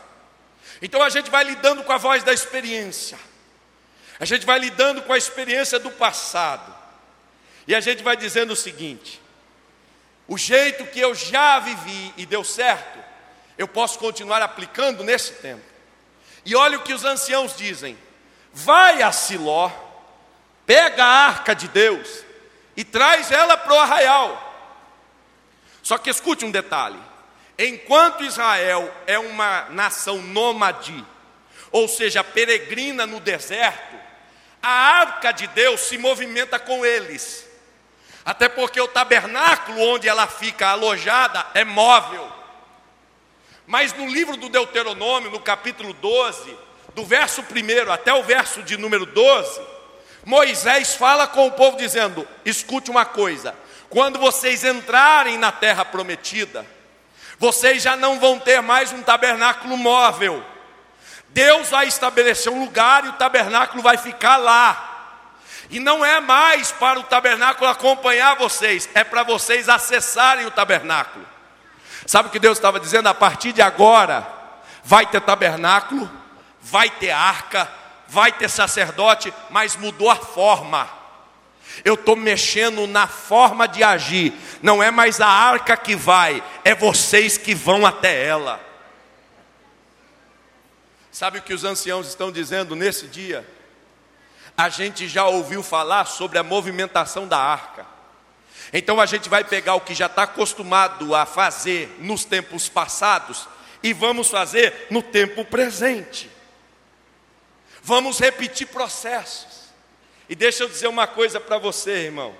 Então 0.80 1.02
a 1.02 1.10
gente 1.10 1.30
vai 1.30 1.44
lidando 1.44 1.84
com 1.84 1.92
a 1.92 1.98
voz 1.98 2.22
da 2.24 2.32
experiência. 2.32 3.18
A 4.18 4.24
gente 4.24 4.46
vai 4.46 4.58
lidando 4.58 5.02
com 5.02 5.12
a 5.12 5.18
experiência 5.18 5.78
do 5.78 5.90
passado. 5.90 6.74
E 7.66 7.74
a 7.74 7.80
gente 7.80 8.02
vai 8.02 8.16
dizendo 8.16 8.54
o 8.54 8.56
seguinte: 8.56 9.20
o 10.26 10.38
jeito 10.38 10.86
que 10.86 10.98
eu 10.98 11.14
já 11.14 11.58
vivi 11.58 12.14
e 12.16 12.24
deu 12.24 12.42
certo, 12.42 12.98
eu 13.58 13.68
posso 13.68 13.98
continuar 13.98 14.40
aplicando 14.40 15.04
nesse 15.04 15.34
tempo. 15.34 15.64
E 16.42 16.56
olha 16.56 16.78
o 16.78 16.82
que 16.82 16.94
os 16.94 17.04
anciãos 17.04 17.54
dizem: 17.54 17.98
vai 18.58 19.02
a 19.02 19.12
Siló, 19.12 19.70
pega 20.66 21.04
a 21.04 21.26
arca 21.26 21.54
de 21.54 21.68
Deus 21.68 22.24
e 22.76 22.82
traz 22.82 23.30
ela 23.30 23.56
para 23.56 23.72
o 23.72 23.78
arraial. 23.78 24.44
Só 25.82 25.96
que 25.96 26.10
escute 26.10 26.44
um 26.44 26.50
detalhe: 26.50 26.98
enquanto 27.56 28.24
Israel 28.24 28.92
é 29.06 29.18
uma 29.18 29.66
nação 29.70 30.18
nômade, 30.18 31.04
ou 31.70 31.86
seja, 31.86 32.24
peregrina 32.24 33.06
no 33.06 33.20
deserto, 33.20 33.96
a 34.60 34.68
arca 34.68 35.30
de 35.30 35.46
Deus 35.46 35.80
se 35.82 35.96
movimenta 35.96 36.58
com 36.58 36.84
eles. 36.84 37.46
Até 38.24 38.48
porque 38.48 38.80
o 38.80 38.88
tabernáculo 38.88 39.80
onde 39.80 40.08
ela 40.08 40.26
fica 40.26 40.68
alojada 40.68 41.46
é 41.54 41.64
móvel. 41.64 42.30
Mas 43.66 43.92
no 43.92 44.06
livro 44.06 44.36
do 44.36 44.48
Deuteronômio, 44.48 45.30
no 45.30 45.40
capítulo 45.40 45.92
12, 45.92 46.67
do 46.94 47.04
verso 47.04 47.42
1 47.42 47.92
até 47.92 48.12
o 48.12 48.22
verso 48.22 48.62
de 48.62 48.76
número 48.76 49.06
12, 49.06 49.60
Moisés 50.24 50.94
fala 50.94 51.26
com 51.26 51.46
o 51.46 51.52
povo 51.52 51.76
dizendo: 51.76 52.26
escute 52.44 52.90
uma 52.90 53.04
coisa, 53.04 53.54
quando 53.88 54.18
vocês 54.18 54.64
entrarem 54.64 55.38
na 55.38 55.50
terra 55.50 55.84
prometida, 55.84 56.66
vocês 57.38 57.82
já 57.82 57.96
não 57.96 58.18
vão 58.18 58.38
ter 58.38 58.60
mais 58.60 58.92
um 58.92 59.02
tabernáculo 59.02 59.76
móvel. 59.76 60.44
Deus 61.30 61.68
vai 61.68 61.86
estabelecer 61.86 62.52
um 62.52 62.64
lugar 62.64 63.04
e 63.04 63.08
o 63.08 63.12
tabernáculo 63.12 63.82
vai 63.82 63.96
ficar 63.96 64.36
lá. 64.36 64.88
E 65.70 65.78
não 65.78 66.04
é 66.04 66.18
mais 66.20 66.72
para 66.72 66.98
o 66.98 67.02
tabernáculo 67.02 67.70
acompanhar 67.70 68.36
vocês, 68.36 68.88
é 68.94 69.04
para 69.04 69.22
vocês 69.22 69.68
acessarem 69.68 70.46
o 70.46 70.50
tabernáculo. 70.50 71.26
Sabe 72.06 72.28
o 72.28 72.32
que 72.32 72.38
Deus 72.38 72.56
estava 72.56 72.80
dizendo? 72.80 73.08
A 73.08 73.14
partir 73.14 73.52
de 73.52 73.60
agora, 73.60 74.26
vai 74.82 75.06
ter 75.06 75.20
tabernáculo, 75.20 76.10
vai 76.60 76.90
ter 76.90 77.10
arca, 77.10 77.70
vai 78.08 78.32
ter 78.32 78.48
sacerdote, 78.48 79.32
mas 79.50 79.76
mudou 79.76 80.10
a 80.10 80.16
forma. 80.16 80.88
Eu 81.84 81.94
estou 81.94 82.16
mexendo 82.16 82.86
na 82.86 83.06
forma 83.06 83.68
de 83.68 83.84
agir, 83.84 84.32
não 84.62 84.82
é 84.82 84.90
mais 84.90 85.20
a 85.20 85.28
arca 85.28 85.76
que 85.76 85.94
vai, 85.94 86.42
é 86.64 86.74
vocês 86.74 87.36
que 87.36 87.54
vão 87.54 87.86
até 87.86 88.26
ela. 88.26 88.60
Sabe 91.12 91.38
o 91.38 91.42
que 91.42 91.54
os 91.54 91.64
anciãos 91.64 92.06
estão 92.06 92.30
dizendo 92.30 92.74
nesse 92.76 93.06
dia? 93.06 93.46
A 94.56 94.68
gente 94.68 95.06
já 95.06 95.26
ouviu 95.26 95.62
falar 95.62 96.04
sobre 96.06 96.38
a 96.38 96.42
movimentação 96.42 97.28
da 97.28 97.38
arca. 97.38 97.86
Então 98.72 99.00
a 99.00 99.06
gente 99.06 99.28
vai 99.28 99.44
pegar 99.44 99.74
o 99.74 99.80
que 99.80 99.94
já 99.94 100.06
está 100.06 100.24
acostumado 100.24 101.14
a 101.14 101.24
fazer 101.24 101.96
nos 102.00 102.24
tempos 102.24 102.68
passados 102.68 103.48
e 103.82 103.92
vamos 103.92 104.28
fazer 104.28 104.86
no 104.90 105.02
tempo 105.02 105.44
presente. 105.44 106.30
Vamos 107.88 108.18
repetir 108.18 108.66
processos. 108.66 109.70
E 110.28 110.34
deixa 110.34 110.62
eu 110.62 110.68
dizer 110.68 110.88
uma 110.88 111.06
coisa 111.06 111.40
para 111.40 111.56
você, 111.56 112.04
irmão. 112.04 112.36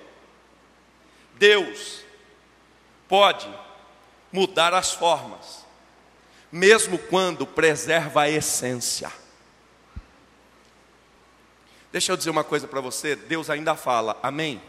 Deus 1.39 2.01
pode 3.07 3.51
mudar 4.31 4.75
as 4.75 4.93
formas, 4.93 5.65
mesmo 6.51 6.99
quando 6.99 7.47
preserva 7.47 8.21
a 8.21 8.29
essência. 8.29 9.11
Deixa 11.91 12.11
eu 12.11 12.17
dizer 12.17 12.29
uma 12.29 12.43
coisa 12.43 12.67
para 12.67 12.79
você, 12.79 13.15
Deus 13.15 13.49
ainda 13.49 13.75
fala, 13.75 14.19
amém? 14.21 14.61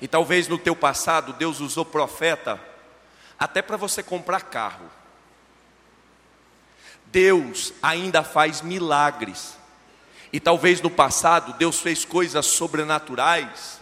E 0.00 0.06
talvez 0.06 0.46
no 0.46 0.58
teu 0.58 0.76
passado 0.76 1.32
Deus 1.32 1.58
usou 1.58 1.84
profeta 1.84 2.60
até 3.36 3.60
para 3.60 3.76
você 3.76 4.00
comprar 4.00 4.42
carro. 4.42 4.88
Deus 7.16 7.72
ainda 7.82 8.22
faz 8.22 8.60
milagres. 8.60 9.56
E 10.30 10.38
talvez 10.38 10.82
no 10.82 10.90
passado 10.90 11.54
Deus 11.54 11.80
fez 11.80 12.04
coisas 12.04 12.44
sobrenaturais 12.44 13.80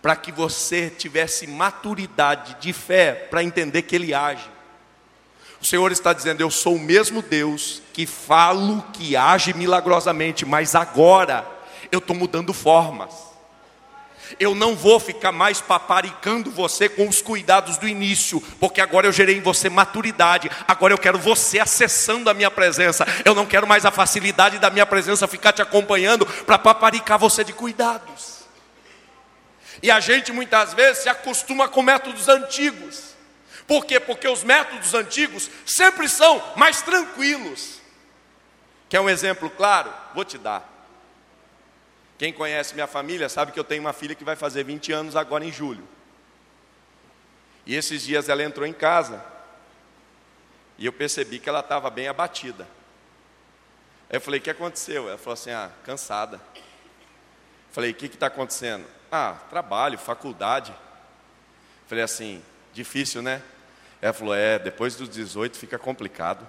para 0.00 0.14
que 0.14 0.30
você 0.30 0.88
tivesse 0.88 1.48
maturidade 1.48 2.56
de 2.60 2.72
fé 2.72 3.12
para 3.12 3.42
entender 3.42 3.82
que 3.82 3.96
Ele 3.96 4.14
age. 4.14 4.48
O 5.60 5.64
Senhor 5.64 5.90
está 5.90 6.12
dizendo: 6.12 6.40
Eu 6.40 6.48
sou 6.48 6.76
o 6.76 6.80
mesmo 6.80 7.22
Deus 7.22 7.82
que 7.92 8.06
falo 8.06 8.80
que 8.92 9.16
age 9.16 9.52
milagrosamente, 9.52 10.46
mas 10.46 10.76
agora 10.76 11.44
eu 11.90 11.98
estou 11.98 12.14
mudando 12.14 12.52
formas. 12.52 13.12
Eu 14.38 14.54
não 14.54 14.74
vou 14.74 14.98
ficar 14.98 15.32
mais 15.32 15.60
paparicando 15.60 16.50
você 16.50 16.88
com 16.88 17.08
os 17.08 17.22
cuidados 17.22 17.78
do 17.78 17.88
início, 17.88 18.40
porque 18.60 18.80
agora 18.80 19.06
eu 19.06 19.12
gerei 19.12 19.36
em 19.36 19.40
você 19.40 19.68
maturidade. 19.68 20.50
Agora 20.66 20.92
eu 20.92 20.98
quero 20.98 21.18
você 21.18 21.58
acessando 21.58 22.28
a 22.28 22.34
minha 22.34 22.50
presença. 22.50 23.06
Eu 23.24 23.34
não 23.34 23.46
quero 23.46 23.66
mais 23.66 23.84
a 23.84 23.90
facilidade 23.90 24.58
da 24.58 24.70
minha 24.70 24.86
presença 24.86 25.26
ficar 25.26 25.52
te 25.52 25.62
acompanhando 25.62 26.26
para 26.26 26.58
paparicar 26.58 27.18
você 27.18 27.44
de 27.44 27.52
cuidados. 27.52 28.36
E 29.82 29.90
a 29.90 30.00
gente 30.00 30.32
muitas 30.32 30.74
vezes 30.74 31.02
se 31.02 31.08
acostuma 31.08 31.68
com 31.68 31.82
métodos 31.82 32.28
antigos. 32.28 33.14
Por 33.66 33.84
quê? 33.84 33.98
Porque 33.98 34.28
os 34.28 34.44
métodos 34.44 34.94
antigos 34.94 35.50
sempre 35.64 36.08
são 36.08 36.42
mais 36.56 36.82
tranquilos. 36.82 37.80
Quer 38.88 39.00
um 39.00 39.08
exemplo 39.08 39.50
claro? 39.50 39.92
Vou 40.14 40.24
te 40.24 40.38
dar. 40.38 40.75
Quem 42.18 42.32
conhece 42.32 42.74
minha 42.74 42.86
família 42.86 43.28
sabe 43.28 43.52
que 43.52 43.60
eu 43.60 43.64
tenho 43.64 43.82
uma 43.82 43.92
filha 43.92 44.14
que 44.14 44.24
vai 44.24 44.36
fazer 44.36 44.64
20 44.64 44.92
anos 44.92 45.16
agora 45.16 45.44
em 45.44 45.52
julho. 45.52 45.86
E 47.66 47.74
esses 47.74 48.02
dias 48.02 48.28
ela 48.28 48.42
entrou 48.42 48.66
em 48.66 48.72
casa 48.72 49.22
e 50.78 50.86
eu 50.86 50.92
percebi 50.92 51.38
que 51.38 51.48
ela 51.48 51.60
estava 51.60 51.90
bem 51.90 52.08
abatida. 52.08 52.66
Aí 54.08 54.16
eu 54.16 54.20
falei: 54.20 54.40
O 54.40 54.42
que 54.42 54.50
aconteceu? 54.50 55.08
Ela 55.08 55.18
falou 55.18 55.34
assim: 55.34 55.50
Ah, 55.50 55.70
cansada. 55.84 56.40
Falei: 57.70 57.90
O 57.90 57.94
que 57.94 58.06
está 58.06 58.28
acontecendo? 58.28 58.86
Ah, 59.10 59.36
trabalho, 59.50 59.98
faculdade. 59.98 60.72
Falei 61.86 62.04
assim: 62.04 62.42
Difícil, 62.72 63.20
né? 63.20 63.42
Ela 64.00 64.12
falou: 64.12 64.34
É, 64.34 64.58
depois 64.58 64.96
dos 64.96 65.08
18 65.08 65.58
fica 65.58 65.78
complicado. 65.78 66.48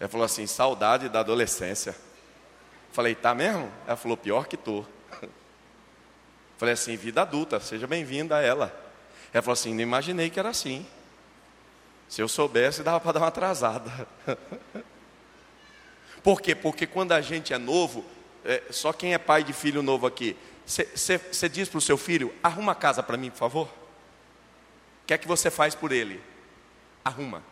Ela 0.00 0.08
falou 0.08 0.24
assim: 0.24 0.46
Saudade 0.46 1.08
da 1.08 1.20
adolescência. 1.20 1.94
Falei: 2.98 3.14
Tá 3.14 3.32
mesmo? 3.32 3.70
Ela 3.86 3.96
falou: 3.96 4.16
Pior 4.16 4.48
que 4.48 4.56
tô. 4.56 4.84
Falei 6.58 6.74
assim: 6.74 6.96
Vida 6.96 7.22
adulta, 7.22 7.60
seja 7.60 7.86
bem-vinda 7.86 8.38
a 8.38 8.42
ela. 8.42 8.76
Ela 9.32 9.40
falou 9.40 9.52
assim: 9.52 9.72
não 9.72 9.82
imaginei 9.82 10.28
que 10.28 10.40
era 10.40 10.48
assim. 10.48 10.84
Se 12.08 12.20
eu 12.20 12.26
soubesse, 12.26 12.82
dava 12.82 12.98
para 12.98 13.12
dar 13.12 13.20
uma 13.20 13.28
atrasada. 13.28 14.08
Por 16.24 16.42
quê? 16.42 16.56
Porque 16.56 16.88
quando 16.88 17.12
a 17.12 17.20
gente 17.20 17.52
é 17.52 17.58
novo, 17.58 18.04
é, 18.44 18.64
só 18.70 18.92
quem 18.92 19.14
é 19.14 19.18
pai 19.18 19.44
de 19.44 19.52
filho 19.52 19.80
novo 19.80 20.04
aqui, 20.04 20.36
você 20.66 21.48
diz 21.48 21.68
para 21.68 21.78
o 21.78 21.80
seu 21.80 21.96
filho: 21.96 22.34
arruma 22.42 22.72
a 22.72 22.74
casa 22.74 23.00
para 23.00 23.16
mim, 23.16 23.30
por 23.30 23.38
favor. 23.38 23.68
O 23.68 25.06
que 25.06 25.14
é 25.14 25.18
que 25.18 25.28
você 25.28 25.52
faz 25.52 25.72
por 25.72 25.92
ele? 25.92 26.20
Arruma. 27.04 27.44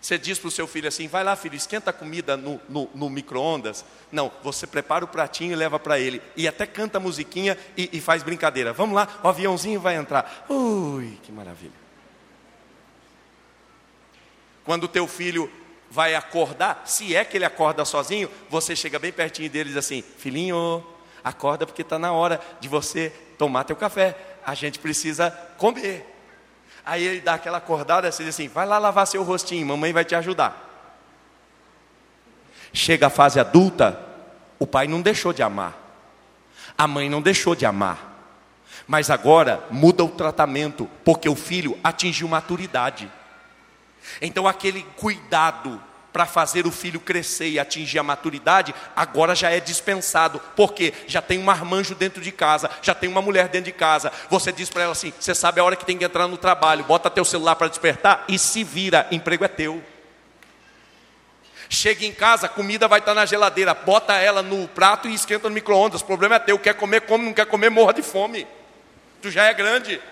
Você 0.00 0.16
diz 0.16 0.38
para 0.38 0.48
o 0.48 0.50
seu 0.50 0.66
filho 0.66 0.88
assim: 0.88 1.08
vai 1.08 1.24
lá, 1.24 1.34
filho, 1.34 1.56
esquenta 1.56 1.90
a 1.90 1.92
comida 1.92 2.36
no, 2.36 2.60
no, 2.68 2.88
no 2.94 3.10
micro-ondas. 3.10 3.84
Não, 4.12 4.30
você 4.42 4.66
prepara 4.66 5.04
o 5.04 5.08
pratinho 5.08 5.52
e 5.52 5.56
leva 5.56 5.78
para 5.78 5.98
ele. 5.98 6.22
E 6.36 6.46
até 6.46 6.66
canta 6.66 7.00
musiquinha 7.00 7.58
e, 7.76 7.90
e 7.92 8.00
faz 8.00 8.22
brincadeira. 8.22 8.72
Vamos 8.72 8.94
lá, 8.94 9.08
o 9.22 9.28
aviãozinho 9.28 9.80
vai 9.80 9.96
entrar. 9.96 10.46
Ui, 10.48 11.18
que 11.22 11.32
maravilha. 11.32 11.72
Quando 14.64 14.84
o 14.84 14.88
teu 14.88 15.06
filho 15.08 15.50
vai 15.90 16.14
acordar, 16.14 16.82
se 16.84 17.16
é 17.16 17.24
que 17.24 17.36
ele 17.36 17.44
acorda 17.44 17.84
sozinho, 17.84 18.30
você 18.48 18.76
chega 18.76 18.98
bem 18.98 19.12
pertinho 19.12 19.50
dele 19.50 19.70
e 19.70 19.72
diz 19.72 19.78
assim: 19.78 20.02
Filhinho, 20.18 20.86
acorda 21.24 21.66
porque 21.66 21.82
está 21.82 21.98
na 21.98 22.12
hora 22.12 22.40
de 22.60 22.68
você 22.68 23.12
tomar 23.36 23.64
teu 23.64 23.76
café. 23.76 24.16
A 24.46 24.54
gente 24.54 24.78
precisa 24.78 25.30
comer. 25.56 26.17
Aí 26.88 27.04
ele 27.04 27.20
dá 27.20 27.34
aquela 27.34 27.58
acordada, 27.58 28.10
você 28.10 28.24
diz 28.24 28.34
assim: 28.34 28.48
vai 28.48 28.64
lá 28.64 28.78
lavar 28.78 29.06
seu 29.06 29.22
rostinho, 29.22 29.66
mamãe 29.66 29.92
vai 29.92 30.06
te 30.06 30.14
ajudar. 30.14 30.66
Chega 32.72 33.08
a 33.08 33.10
fase 33.10 33.38
adulta, 33.38 34.00
o 34.58 34.66
pai 34.66 34.88
não 34.88 35.02
deixou 35.02 35.34
de 35.34 35.42
amar, 35.42 35.76
a 36.78 36.86
mãe 36.86 37.10
não 37.10 37.20
deixou 37.20 37.54
de 37.54 37.66
amar, 37.66 37.98
mas 38.86 39.10
agora 39.10 39.62
muda 39.70 40.02
o 40.02 40.08
tratamento, 40.08 40.88
porque 41.04 41.28
o 41.28 41.36
filho 41.36 41.78
atingiu 41.84 42.26
maturidade. 42.26 43.12
Então 44.22 44.48
aquele 44.48 44.82
cuidado 44.96 45.82
para 46.18 46.26
fazer 46.26 46.66
o 46.66 46.72
filho 46.72 46.98
crescer 46.98 47.48
e 47.48 47.60
atingir 47.60 47.96
a 47.96 48.02
maturidade, 48.02 48.74
agora 48.96 49.36
já 49.36 49.50
é 49.50 49.60
dispensado, 49.60 50.42
porque 50.56 50.92
já 51.06 51.22
tem 51.22 51.38
um 51.38 51.44
marmanjo 51.44 51.94
dentro 51.94 52.20
de 52.20 52.32
casa, 52.32 52.68
já 52.82 52.92
tem 52.92 53.08
uma 53.08 53.22
mulher 53.22 53.46
dentro 53.46 53.66
de 53.66 53.78
casa. 53.78 54.10
Você 54.28 54.50
diz 54.50 54.68
para 54.68 54.82
ela 54.82 54.90
assim: 54.90 55.12
você 55.16 55.32
sabe 55.32 55.60
a 55.60 55.64
hora 55.64 55.76
que 55.76 55.84
tem 55.84 55.96
que 55.96 56.04
entrar 56.04 56.26
no 56.26 56.36
trabalho, 56.36 56.82
bota 56.82 57.08
teu 57.08 57.24
celular 57.24 57.54
para 57.54 57.68
despertar 57.68 58.24
e 58.26 58.36
se 58.36 58.64
vira, 58.64 59.06
emprego 59.12 59.44
é 59.44 59.48
teu. 59.48 59.80
Chega 61.68 62.04
em 62.04 62.12
casa, 62.12 62.48
comida 62.48 62.88
vai 62.88 62.98
estar 62.98 63.14
na 63.14 63.24
geladeira, 63.24 63.72
bota 63.72 64.14
ela 64.14 64.42
no 64.42 64.66
prato 64.66 65.06
e 65.06 65.14
esquenta 65.14 65.48
no 65.48 65.54
micro-ondas. 65.54 66.02
Problema 66.02 66.34
é 66.34 66.40
teu, 66.40 66.58
quer 66.58 66.74
comer, 66.74 67.02
come, 67.02 67.26
não 67.26 67.32
quer 67.32 67.46
comer, 67.46 67.70
morra 67.70 67.92
de 67.92 68.02
fome. 68.02 68.44
Tu 69.22 69.30
já 69.30 69.44
é 69.44 69.54
grande. 69.54 70.02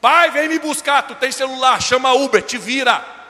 Pai, 0.00 0.30
vem 0.30 0.48
me 0.48 0.58
buscar, 0.58 1.02
tu 1.02 1.14
tem 1.14 1.30
celular, 1.30 1.82
chama 1.82 2.14
Uber, 2.14 2.40
te 2.40 2.56
vira. 2.56 3.20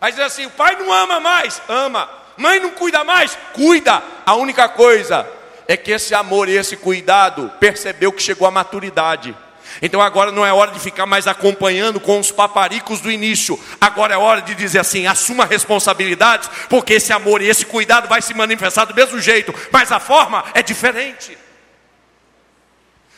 Aí 0.00 0.12
diz 0.12 0.20
assim: 0.20 0.46
o 0.46 0.50
pai 0.50 0.76
não 0.76 0.92
ama 0.92 1.20
mais, 1.20 1.60
ama. 1.68 2.08
Mãe 2.36 2.60
não 2.60 2.70
cuida 2.70 3.02
mais, 3.02 3.36
cuida. 3.54 4.02
A 4.24 4.34
única 4.34 4.68
coisa 4.68 5.26
é 5.66 5.76
que 5.76 5.90
esse 5.90 6.14
amor 6.14 6.48
e 6.48 6.56
esse 6.56 6.76
cuidado 6.76 7.50
percebeu 7.58 8.12
que 8.12 8.22
chegou 8.22 8.46
à 8.46 8.50
maturidade. 8.50 9.34
Então 9.82 10.00
agora 10.00 10.32
não 10.32 10.44
é 10.44 10.52
hora 10.52 10.70
de 10.70 10.80
ficar 10.80 11.06
mais 11.06 11.26
acompanhando 11.26 12.00
com 12.00 12.18
os 12.18 12.30
paparicos 12.30 13.00
do 13.00 13.10
início. 13.10 13.58
Agora 13.80 14.14
é 14.14 14.16
hora 14.16 14.42
de 14.42 14.54
dizer 14.54 14.80
assim: 14.80 15.06
assuma 15.06 15.44
responsabilidades, 15.44 16.48
porque 16.68 16.94
esse 16.94 17.12
amor 17.12 17.42
e 17.42 17.48
esse 17.48 17.64
cuidado 17.64 18.08
vai 18.08 18.22
se 18.22 18.34
manifestar 18.34 18.84
do 18.84 18.94
mesmo 18.94 19.18
jeito, 19.20 19.54
mas 19.72 19.90
a 19.92 20.00
forma 20.00 20.44
é 20.54 20.62
diferente. 20.62 21.36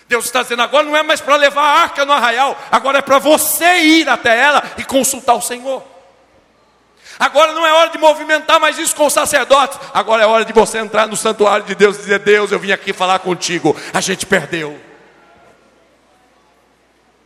Deus 0.08 0.24
está 0.24 0.42
dizendo 0.42 0.62
agora 0.62 0.84
não 0.84 0.96
é 0.96 1.02
mais 1.02 1.20
para 1.20 1.36
levar 1.36 1.62
a 1.62 1.82
arca 1.82 2.04
no 2.04 2.12
arraial, 2.12 2.58
agora 2.70 2.98
é 2.98 3.02
para 3.02 3.18
você 3.18 3.80
ir 3.80 4.08
até 4.08 4.36
ela 4.38 4.62
e 4.78 4.84
consultar 4.84 5.34
o 5.34 5.42
Senhor. 5.42 5.97
Agora 7.18 7.52
não 7.52 7.66
é 7.66 7.72
hora 7.72 7.90
de 7.90 7.98
movimentar 7.98 8.60
mais 8.60 8.78
isso 8.78 8.94
com 8.94 9.06
os 9.06 9.12
sacerdotes. 9.12 9.78
Agora 9.92 10.22
é 10.22 10.26
hora 10.26 10.44
de 10.44 10.52
você 10.52 10.78
entrar 10.78 11.08
no 11.08 11.16
santuário 11.16 11.66
de 11.66 11.74
Deus 11.74 11.96
e 11.96 12.00
dizer: 12.00 12.20
Deus, 12.20 12.52
eu 12.52 12.58
vim 12.58 12.70
aqui 12.70 12.92
falar 12.92 13.18
contigo. 13.18 13.76
A 13.92 14.00
gente 14.00 14.24
perdeu. 14.24 14.78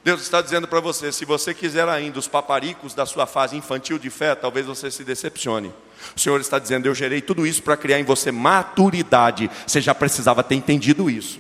Deus 0.03 0.23
está 0.23 0.41
dizendo 0.41 0.67
para 0.67 0.81
você: 0.81 1.13
se 1.13 1.25
você 1.25 1.53
quiser 1.53 1.89
ainda 1.89 2.19
os 2.19 2.27
paparicos 2.27 2.95
da 2.95 3.05
sua 3.05 3.27
fase 3.27 3.57
infantil 3.57 3.99
de 3.99 4.09
fé, 4.09 4.35
talvez 4.35 4.67
você 4.67 4.91
se 4.91 5.05
decepcione. 5.05 5.73
O 6.17 6.21
Senhor 6.21 6.41
está 6.41 6.59
dizendo: 6.59 6.87
eu 6.87 6.95
gerei 6.95 7.21
tudo 7.21 7.47
isso 7.47 7.63
para 7.63 7.77
criar 7.77 8.01
em 8.01 8.05
você 8.05 8.33
maturidade. 8.33 9.51
Você 9.67 9.81
já 9.81 9.95
precisava 9.95 10.43
ter 10.43 10.55
entendido 10.55 11.11
isso. 11.11 11.39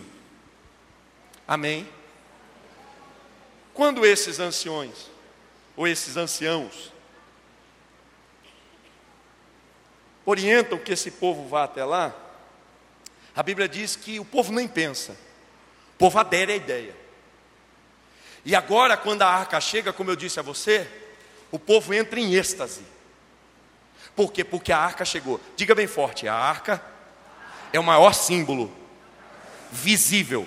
Amém? 1.48 1.88
Quando 3.72 4.04
esses 4.04 4.38
anciões, 4.38 5.10
ou 5.74 5.88
esses 5.88 6.16
anciãos, 6.16 6.91
orientam 10.32 10.78
que 10.78 10.92
esse 10.92 11.10
povo 11.10 11.48
vá 11.48 11.64
até 11.64 11.84
lá, 11.84 12.14
a 13.34 13.42
Bíblia 13.42 13.68
diz 13.68 13.96
que 13.96 14.18
o 14.18 14.24
povo 14.24 14.52
nem 14.52 14.66
pensa, 14.66 15.12
o 15.94 15.98
povo 15.98 16.18
adere 16.18 16.52
à 16.52 16.56
ideia. 16.56 16.94
E 18.44 18.54
agora, 18.54 18.96
quando 18.96 19.22
a 19.22 19.28
arca 19.28 19.60
chega, 19.60 19.92
como 19.92 20.10
eu 20.10 20.16
disse 20.16 20.40
a 20.40 20.42
você, 20.42 20.88
o 21.50 21.58
povo 21.58 21.94
entra 21.94 22.18
em 22.18 22.34
êxtase. 22.34 22.82
Por 24.16 24.32
quê? 24.32 24.42
Porque 24.42 24.72
a 24.72 24.78
arca 24.78 25.04
chegou. 25.04 25.40
Diga 25.56 25.74
bem 25.74 25.86
forte: 25.86 26.26
a 26.26 26.34
arca 26.34 26.82
é 27.72 27.78
o 27.78 27.84
maior 27.84 28.12
símbolo 28.12 28.72
visível 29.70 30.46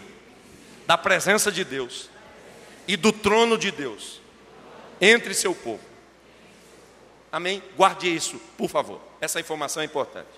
da 0.85 0.97
presença 0.97 1.51
de 1.51 1.63
Deus 1.63 2.09
e 2.87 2.95
do 2.95 3.11
trono 3.11 3.57
de 3.57 3.71
Deus 3.71 4.21
entre 5.01 5.33
seu 5.33 5.55
povo. 5.55 5.83
Amém? 7.31 7.61
Guarde 7.75 8.13
isso, 8.13 8.39
por 8.57 8.69
favor. 8.69 9.01
Essa 9.25 9.39
informação 9.39 9.81
é 9.81 9.85
importante. 9.85 10.29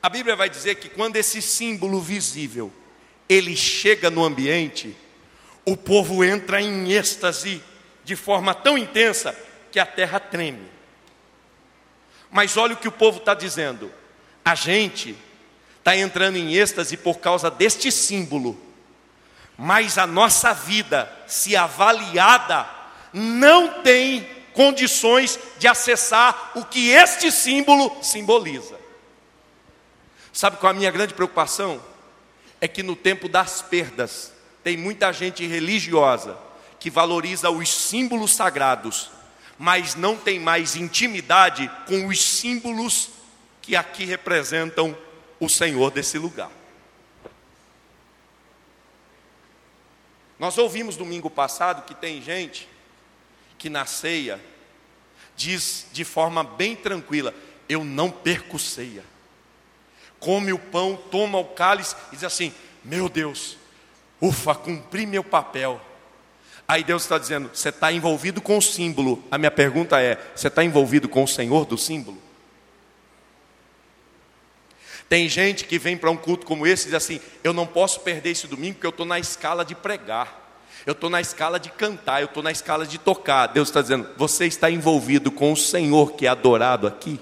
A 0.00 0.08
Bíblia 0.08 0.36
vai 0.36 0.48
dizer 0.48 0.76
que 0.76 0.88
quando 0.88 1.16
esse 1.16 1.42
símbolo 1.42 2.00
visível 2.00 2.72
ele 3.28 3.56
chega 3.56 4.08
no 4.08 4.24
ambiente, 4.24 4.96
o 5.64 5.76
povo 5.76 6.22
entra 6.22 6.60
em 6.62 6.92
êxtase 6.92 7.60
de 8.04 8.14
forma 8.14 8.54
tão 8.54 8.78
intensa 8.78 9.36
que 9.72 9.80
a 9.80 9.84
terra 9.84 10.20
treme. 10.20 10.70
Mas 12.30 12.56
olha 12.56 12.74
o 12.74 12.76
que 12.76 12.86
o 12.86 12.92
povo 12.92 13.18
está 13.18 13.34
dizendo: 13.34 13.92
a 14.44 14.54
gente 14.54 15.16
está 15.78 15.96
entrando 15.96 16.36
em 16.36 16.54
êxtase 16.54 16.96
por 16.96 17.18
causa 17.18 17.50
deste 17.50 17.90
símbolo, 17.90 18.56
mas 19.58 19.98
a 19.98 20.06
nossa 20.06 20.54
vida, 20.54 21.12
se 21.26 21.56
avaliada, 21.56 22.70
não 23.12 23.82
tem 23.82 24.35
condições 24.56 25.38
de 25.58 25.68
acessar 25.68 26.52
o 26.54 26.64
que 26.64 26.88
este 26.88 27.30
símbolo 27.30 27.94
simboliza. 28.02 28.80
Sabe 30.32 30.56
qual 30.56 30.72
é 30.72 30.74
a 30.74 30.78
minha 30.78 30.90
grande 30.90 31.12
preocupação? 31.12 31.80
É 32.58 32.66
que 32.66 32.82
no 32.82 32.96
tempo 32.96 33.28
das 33.28 33.60
perdas, 33.60 34.32
tem 34.64 34.74
muita 34.76 35.12
gente 35.12 35.46
religiosa 35.46 36.38
que 36.80 36.88
valoriza 36.88 37.50
os 37.50 37.68
símbolos 37.68 38.34
sagrados, 38.34 39.10
mas 39.58 39.94
não 39.94 40.16
tem 40.16 40.40
mais 40.40 40.74
intimidade 40.74 41.70
com 41.86 42.06
os 42.06 42.22
símbolos 42.22 43.10
que 43.60 43.76
aqui 43.76 44.06
representam 44.06 44.96
o 45.38 45.50
Senhor 45.50 45.90
desse 45.90 46.18
lugar. 46.18 46.50
Nós 50.38 50.56
ouvimos 50.56 50.96
domingo 50.96 51.28
passado 51.28 51.86
que 51.86 51.94
tem 51.94 52.22
gente 52.22 52.68
que 53.58 53.70
na 53.70 53.86
ceia 53.86 54.40
diz 55.36 55.86
de 55.92 56.04
forma 56.04 56.42
bem 56.42 56.74
tranquila: 56.74 57.34
Eu 57.68 57.84
não 57.84 58.10
perco 58.10 58.58
ceia. 58.58 59.04
Come 60.18 60.52
o 60.52 60.58
pão, 60.58 60.96
toma 61.10 61.38
o 61.38 61.44
cálice 61.44 61.94
e 62.12 62.16
diz 62.16 62.24
assim: 62.24 62.52
Meu 62.84 63.08
Deus, 63.08 63.56
ufa, 64.20 64.54
cumpri 64.54 65.06
meu 65.06 65.22
papel. 65.22 65.80
Aí 66.66 66.82
Deus 66.82 67.02
está 67.02 67.18
dizendo: 67.18 67.50
Você 67.52 67.68
está 67.68 67.92
envolvido 67.92 68.40
com 68.40 68.58
o 68.58 68.62
símbolo. 68.62 69.22
A 69.30 69.38
minha 69.38 69.50
pergunta 69.50 70.00
é: 70.00 70.16
Você 70.34 70.48
está 70.48 70.64
envolvido 70.64 71.08
com 71.08 71.22
o 71.22 71.28
Senhor 71.28 71.64
do 71.64 71.78
símbolo? 71.78 72.20
Tem 75.08 75.28
gente 75.28 75.64
que 75.64 75.78
vem 75.78 75.96
para 75.96 76.10
um 76.10 76.16
culto 76.16 76.44
como 76.44 76.66
esse 76.66 76.84
e 76.84 76.86
diz 76.86 76.94
assim: 76.94 77.20
Eu 77.44 77.52
não 77.52 77.66
posso 77.66 78.00
perder 78.00 78.30
esse 78.30 78.46
domingo 78.46 78.74
porque 78.74 78.86
eu 78.86 78.90
estou 78.90 79.06
na 79.06 79.18
escala 79.18 79.64
de 79.64 79.74
pregar. 79.74 80.45
Eu 80.86 80.92
estou 80.92 81.10
na 81.10 81.20
escala 81.20 81.58
de 81.58 81.68
cantar, 81.68 82.20
eu 82.20 82.26
estou 82.26 82.44
na 82.44 82.52
escala 82.52 82.86
de 82.86 82.96
tocar. 82.96 83.48
Deus 83.48 83.68
está 83.68 83.82
dizendo: 83.82 84.08
você 84.16 84.46
está 84.46 84.70
envolvido 84.70 85.32
com 85.32 85.52
o 85.52 85.56
Senhor 85.56 86.12
que 86.12 86.26
é 86.26 86.28
adorado 86.28 86.86
aqui? 86.86 87.20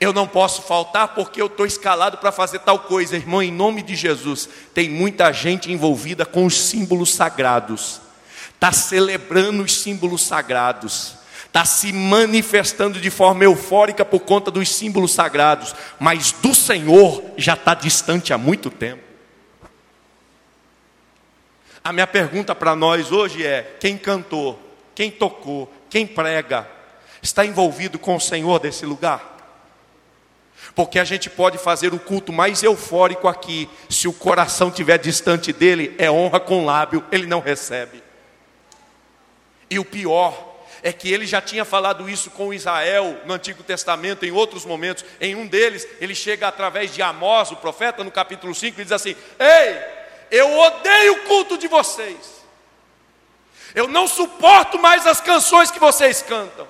Eu 0.00 0.12
não 0.12 0.26
posso 0.26 0.62
faltar 0.62 1.08
porque 1.08 1.42
eu 1.42 1.46
estou 1.46 1.66
escalado 1.66 2.18
para 2.18 2.30
fazer 2.30 2.60
tal 2.60 2.78
coisa, 2.78 3.16
irmão, 3.16 3.42
em 3.42 3.50
nome 3.50 3.82
de 3.82 3.96
Jesus. 3.96 4.48
Tem 4.72 4.88
muita 4.88 5.32
gente 5.32 5.70
envolvida 5.70 6.24
com 6.24 6.46
os 6.46 6.58
símbolos 6.58 7.12
sagrados, 7.12 8.00
está 8.54 8.70
celebrando 8.70 9.64
os 9.64 9.74
símbolos 9.74 10.22
sagrados, 10.22 11.16
está 11.44 11.64
se 11.64 11.92
manifestando 11.92 13.00
de 13.00 13.10
forma 13.10 13.44
eufórica 13.44 14.04
por 14.04 14.20
conta 14.20 14.50
dos 14.50 14.70
símbolos 14.70 15.12
sagrados, 15.12 15.74
mas 15.98 16.32
do 16.32 16.54
Senhor 16.54 17.22
já 17.36 17.54
está 17.54 17.74
distante 17.74 18.32
há 18.32 18.38
muito 18.38 18.70
tempo. 18.70 19.03
A 21.86 21.92
minha 21.92 22.06
pergunta 22.06 22.54
para 22.54 22.74
nós 22.74 23.12
hoje 23.12 23.46
é: 23.46 23.76
quem 23.78 23.98
cantou, 23.98 24.58
quem 24.94 25.10
tocou, 25.10 25.70
quem 25.90 26.06
prega, 26.06 26.66
está 27.20 27.44
envolvido 27.44 27.98
com 27.98 28.16
o 28.16 28.20
Senhor 28.20 28.58
desse 28.58 28.86
lugar? 28.86 29.32
Porque 30.74 30.98
a 30.98 31.04
gente 31.04 31.28
pode 31.28 31.58
fazer 31.58 31.92
o 31.92 31.98
culto 31.98 32.32
mais 32.32 32.62
eufórico 32.62 33.28
aqui, 33.28 33.68
se 33.90 34.08
o 34.08 34.14
coração 34.14 34.68
estiver 34.68 34.96
distante 34.96 35.52
dele, 35.52 35.94
é 35.98 36.10
honra 36.10 36.40
com 36.40 36.64
lábio, 36.64 37.04
ele 37.12 37.26
não 37.26 37.40
recebe. 37.40 38.02
E 39.68 39.78
o 39.78 39.84
pior 39.84 40.54
é 40.82 40.90
que 40.90 41.12
ele 41.12 41.26
já 41.26 41.42
tinha 41.42 41.66
falado 41.66 42.08
isso 42.08 42.30
com 42.30 42.54
Israel 42.54 43.20
no 43.26 43.34
Antigo 43.34 43.62
Testamento, 43.62 44.24
em 44.24 44.32
outros 44.32 44.64
momentos. 44.64 45.04
Em 45.20 45.34
um 45.34 45.46
deles, 45.46 45.86
ele 46.00 46.14
chega 46.14 46.48
através 46.48 46.94
de 46.94 47.02
Amós, 47.02 47.50
o 47.50 47.56
profeta, 47.56 48.02
no 48.02 48.10
capítulo 48.10 48.54
5, 48.54 48.80
e 48.80 48.84
diz 48.84 48.92
assim: 48.92 49.14
Ei, 49.38 50.03
eu 50.34 50.58
odeio 50.58 51.12
o 51.12 51.22
culto 51.26 51.56
de 51.56 51.68
vocês. 51.68 52.44
Eu 53.72 53.86
não 53.86 54.08
suporto 54.08 54.80
mais 54.80 55.06
as 55.06 55.20
canções 55.20 55.70
que 55.70 55.78
vocês 55.78 56.22
cantam. 56.22 56.66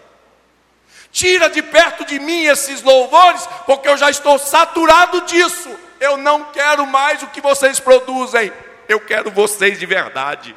Tira 1.11 1.48
de 1.48 1.62
perto 1.62 2.05
de 2.05 2.18
mim 2.18 2.44
esses 2.44 2.83
louvores, 2.83 3.46
porque 3.64 3.88
eu 3.88 3.96
já 3.96 4.11
estou 4.11 4.38
saturado 4.38 5.22
disso. 5.22 5.74
Eu 5.98 6.18
não 6.18 6.53
quero 6.53 6.87
mais 6.87 7.22
o 7.22 7.29
que 7.29 7.40
vocês 7.40 7.81
produzem. 7.81 8.53
Eu 8.87 9.00
quero 9.00 9.31
vocês 9.31 9.79
de 9.79 9.87
verdade. 9.87 10.55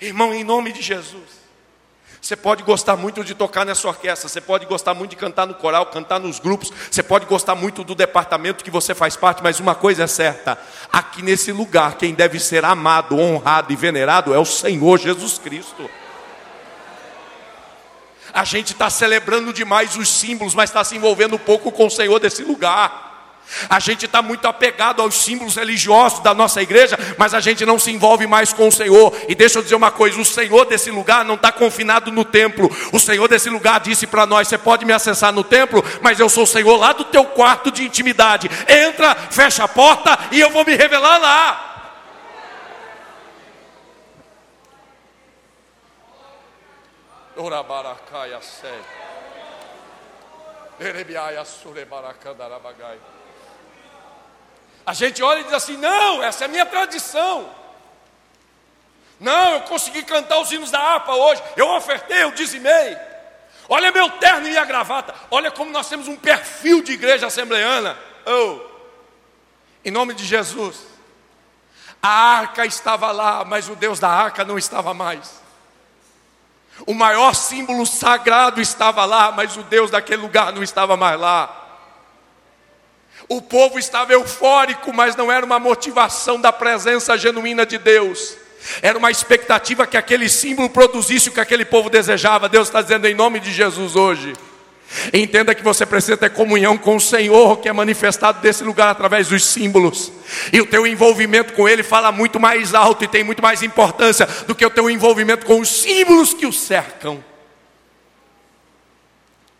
Irmão, 0.00 0.32
em 0.32 0.42
nome 0.42 0.72
de 0.72 0.80
Jesus. 0.80 1.41
Você 2.22 2.36
pode 2.36 2.62
gostar 2.62 2.96
muito 2.96 3.24
de 3.24 3.34
tocar 3.34 3.66
nessa 3.66 3.88
orquestra, 3.88 4.28
você 4.28 4.40
pode 4.40 4.64
gostar 4.64 4.94
muito 4.94 5.10
de 5.10 5.16
cantar 5.16 5.44
no 5.44 5.54
coral, 5.54 5.86
cantar 5.86 6.20
nos 6.20 6.38
grupos, 6.38 6.72
você 6.88 7.02
pode 7.02 7.26
gostar 7.26 7.56
muito 7.56 7.82
do 7.82 7.96
departamento 7.96 8.62
que 8.62 8.70
você 8.70 8.94
faz 8.94 9.16
parte, 9.16 9.42
mas 9.42 9.58
uma 9.58 9.74
coisa 9.74 10.04
é 10.04 10.06
certa: 10.06 10.56
aqui 10.92 11.20
nesse 11.20 11.50
lugar, 11.50 11.96
quem 11.96 12.14
deve 12.14 12.38
ser 12.38 12.64
amado, 12.64 13.18
honrado 13.18 13.72
e 13.72 13.76
venerado 13.76 14.32
é 14.32 14.38
o 14.38 14.44
Senhor 14.44 15.00
Jesus 15.00 15.36
Cristo. 15.36 15.90
A 18.32 18.44
gente 18.44 18.72
está 18.72 18.88
celebrando 18.88 19.52
demais 19.52 19.96
os 19.96 20.08
símbolos, 20.08 20.54
mas 20.54 20.70
está 20.70 20.84
se 20.84 20.94
envolvendo 20.94 21.36
pouco 21.40 21.72
com 21.72 21.86
o 21.86 21.90
Senhor 21.90 22.20
desse 22.20 22.44
lugar. 22.44 23.11
A 23.68 23.78
gente 23.78 24.06
está 24.06 24.22
muito 24.22 24.46
apegado 24.46 25.02
aos 25.02 25.14
símbolos 25.14 25.56
religiosos 25.56 26.20
da 26.20 26.34
nossa 26.34 26.62
igreja, 26.62 26.98
mas 27.18 27.34
a 27.34 27.40
gente 27.40 27.64
não 27.66 27.78
se 27.78 27.90
envolve 27.90 28.26
mais 28.26 28.52
com 28.52 28.68
o 28.68 28.72
Senhor. 28.72 29.14
E 29.28 29.34
deixa 29.34 29.58
eu 29.58 29.62
dizer 29.62 29.74
uma 29.74 29.90
coisa: 29.90 30.20
o 30.20 30.24
Senhor 30.24 30.64
desse 30.64 30.90
lugar 30.90 31.24
não 31.24 31.34
está 31.34 31.52
confinado 31.52 32.10
no 32.10 32.24
templo. 32.24 32.70
O 32.92 32.98
Senhor 32.98 33.28
desse 33.28 33.50
lugar 33.50 33.80
disse 33.80 34.06
para 34.06 34.26
nós: 34.26 34.48
você 34.48 34.58
pode 34.58 34.84
me 34.84 34.92
acessar 34.92 35.32
no 35.32 35.44
templo, 35.44 35.84
mas 36.00 36.18
eu 36.18 36.28
sou 36.28 36.44
o 36.44 36.46
Senhor 36.46 36.76
lá 36.76 36.92
do 36.92 37.04
teu 37.04 37.24
quarto 37.24 37.70
de 37.70 37.84
intimidade. 37.84 38.50
Entra, 38.68 39.14
fecha 39.14 39.64
a 39.64 39.68
porta 39.68 40.18
e 40.30 40.40
eu 40.40 40.50
vou 40.50 40.64
me 40.64 40.74
revelar 40.74 41.18
lá. 41.18 41.68
Orabaracaia 47.36 48.40
sei. 48.40 48.70
A 54.84 54.92
gente 54.92 55.22
olha 55.22 55.40
e 55.40 55.44
diz 55.44 55.52
assim: 55.52 55.76
não, 55.76 56.22
essa 56.22 56.44
é 56.44 56.46
a 56.46 56.48
minha 56.48 56.66
tradição. 56.66 57.48
Não, 59.20 59.54
eu 59.54 59.60
consegui 59.62 60.02
cantar 60.02 60.40
os 60.40 60.50
hinos 60.50 60.70
da 60.70 60.80
harpa 60.80 61.14
hoje. 61.14 61.42
Eu 61.56 61.68
ofertei, 61.70 62.24
eu 62.24 62.32
dizimei. 62.32 62.96
Olha 63.68 63.92
meu 63.92 64.10
terno 64.10 64.48
e 64.48 64.58
a 64.58 64.64
gravata. 64.64 65.14
Olha 65.30 65.50
como 65.50 65.70
nós 65.70 65.88
temos 65.88 66.08
um 66.08 66.16
perfil 66.16 66.82
de 66.82 66.92
igreja 66.92 67.28
assembleana. 67.28 67.96
Oh, 68.26 68.58
em 69.84 69.90
nome 69.90 70.14
de 70.14 70.24
Jesus. 70.24 70.76
A 72.02 72.08
arca 72.08 72.66
estava 72.66 73.12
lá, 73.12 73.44
mas 73.44 73.68
o 73.68 73.76
Deus 73.76 74.00
da 74.00 74.08
arca 74.08 74.44
não 74.44 74.58
estava 74.58 74.92
mais. 74.92 75.40
O 76.84 76.94
maior 76.94 77.32
símbolo 77.34 77.86
sagrado 77.86 78.60
estava 78.60 79.04
lá, 79.04 79.30
mas 79.30 79.56
o 79.56 79.62
Deus 79.62 79.90
daquele 79.90 80.22
lugar 80.22 80.52
não 80.52 80.62
estava 80.62 80.96
mais 80.96 81.20
lá. 81.20 81.61
O 83.32 83.40
povo 83.40 83.78
estava 83.78 84.12
eufórico, 84.12 84.92
mas 84.92 85.16
não 85.16 85.32
era 85.32 85.46
uma 85.46 85.58
motivação 85.58 86.38
da 86.38 86.52
presença 86.52 87.16
genuína 87.16 87.64
de 87.64 87.78
Deus. 87.78 88.36
Era 88.82 88.98
uma 88.98 89.10
expectativa 89.10 89.86
que 89.86 89.96
aquele 89.96 90.28
símbolo 90.28 90.68
produzisse 90.68 91.30
o 91.30 91.32
que 91.32 91.40
aquele 91.40 91.64
povo 91.64 91.88
desejava. 91.88 92.46
Deus 92.46 92.68
está 92.68 92.82
dizendo 92.82 93.06
em 93.06 93.14
nome 93.14 93.40
de 93.40 93.50
Jesus 93.50 93.96
hoje. 93.96 94.34
Entenda 95.14 95.54
que 95.54 95.62
você 95.62 95.86
precisa 95.86 96.14
ter 96.14 96.28
comunhão 96.28 96.76
com 96.76 96.96
o 96.96 97.00
Senhor, 97.00 97.58
que 97.60 97.70
é 97.70 97.72
manifestado 97.72 98.42
desse 98.42 98.62
lugar 98.62 98.90
através 98.90 99.28
dos 99.28 99.46
símbolos. 99.46 100.12
E 100.52 100.60
o 100.60 100.66
teu 100.66 100.86
envolvimento 100.86 101.54
com 101.54 101.66
Ele 101.66 101.82
fala 101.82 102.12
muito 102.12 102.38
mais 102.38 102.74
alto 102.74 103.02
e 103.02 103.08
tem 103.08 103.24
muito 103.24 103.42
mais 103.42 103.62
importância 103.62 104.26
do 104.46 104.54
que 104.54 104.66
o 104.66 104.70
teu 104.70 104.90
envolvimento 104.90 105.46
com 105.46 105.58
os 105.58 105.70
símbolos 105.70 106.34
que 106.34 106.44
o 106.44 106.52
cercam. 106.52 107.24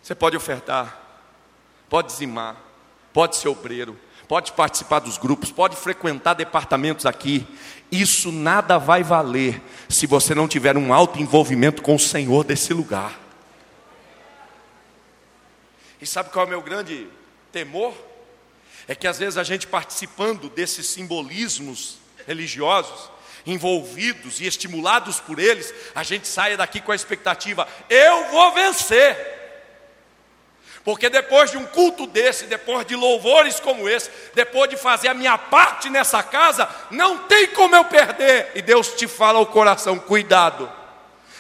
Você 0.03 0.15
pode 0.15 0.37
ofertar, 0.37 1.01
pode 1.89 2.09
dizimar, 2.09 2.62
pode 3.13 3.37
ser 3.37 3.49
obreiro, 3.49 3.99
pode 4.27 4.53
participar 4.53 5.01
dos 5.01 5.19
grupos, 5.19 5.51
pode 5.51 5.77
frequentar 5.77 6.35
departamentos 6.35 7.07
aqui. 7.07 7.47
Isso 7.91 8.33
nada 8.33 8.79
vai 8.79 9.03
valer 9.03 9.61
se 9.89 10.07
você 10.07 10.35
não 10.35 10.49
tiver 10.49 10.77
um 10.77 10.93
alto 10.93 11.21
envolvimento 11.21 11.83
com 11.83 11.95
o 11.95 11.99
Senhor 11.99 12.45
desse 12.45 12.73
lugar. 12.73 13.21
E 16.01 16.07
sabe 16.07 16.31
qual 16.31 16.45
é 16.45 16.47
o 16.47 16.51
meu 16.51 16.63
grande 16.63 17.07
temor? 17.53 17.95
É 18.89 18.95
que 18.95 19.07
às 19.07 19.19
vezes 19.19 19.37
a 19.37 19.45
gente 19.45 19.67
participando 19.67 20.49
desses 20.49 20.87
simbolismos 20.87 21.99
religiosos, 22.27 23.11
envolvidos 23.47 24.41
e 24.41 24.47
estimulados 24.47 25.21
por 25.21 25.39
eles, 25.39 25.73
a 25.95 26.03
gente 26.03 26.27
saia 26.27 26.57
daqui 26.57 26.81
com 26.81 26.91
a 26.91 26.97
expectativa: 26.97 27.69
eu 27.89 28.31
vou 28.31 28.53
vencer. 28.53 29.32
Porque 30.85 31.09
depois 31.09 31.51
de 31.51 31.57
um 31.57 31.65
culto 31.65 32.07
desse, 32.07 32.47
depois 32.47 32.85
de 32.87 32.97
louvores 32.97 33.61
como 33.61 33.89
esse, 33.89 34.11
depois 34.35 34.69
de 34.69 34.77
fazer 34.77 35.09
a 35.09 35.15
minha 35.15 35.39
parte 35.39 35.89
nessa 35.89 36.23
casa, 36.23 36.69
não 36.91 37.19
tem 37.19 37.47
como 37.49 37.77
eu 37.77 37.85
perder. 37.85 38.51
E 38.55 38.63
Deus 38.63 38.89
te 38.89 39.07
fala 39.07 39.39
ao 39.39 39.47
coração: 39.47 39.99
cuidado 39.99 40.69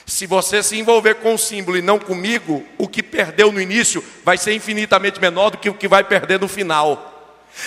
se 0.06 0.26
você 0.26 0.62
se 0.62 0.78
envolver 0.78 1.16
com 1.16 1.34
o 1.34 1.38
símbolo 1.38 1.76
e 1.76 1.82
não 1.82 1.98
comigo, 1.98 2.64
o 2.76 2.88
que 2.88 3.02
perdeu 3.02 3.52
no 3.52 3.60
início 3.60 4.04
vai 4.24 4.36
ser 4.36 4.52
infinitamente 4.52 5.20
menor 5.20 5.50
do 5.50 5.58
que 5.58 5.70
o 5.70 5.74
que 5.74 5.88
vai 5.88 6.04
perder 6.04 6.40
no 6.40 6.48
final. 6.48 7.08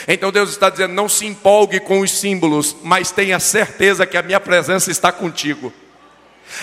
Então 0.07 0.31
Deus 0.31 0.49
está 0.49 0.69
dizendo: 0.69 0.93
não 0.93 1.07
se 1.07 1.25
empolgue 1.25 1.79
com 1.79 2.01
os 2.01 2.11
símbolos, 2.11 2.75
mas 2.83 3.11
tenha 3.11 3.39
certeza 3.39 4.05
que 4.05 4.17
a 4.17 4.23
minha 4.23 4.39
presença 4.39 4.91
está 4.91 5.11
contigo. 5.11 5.71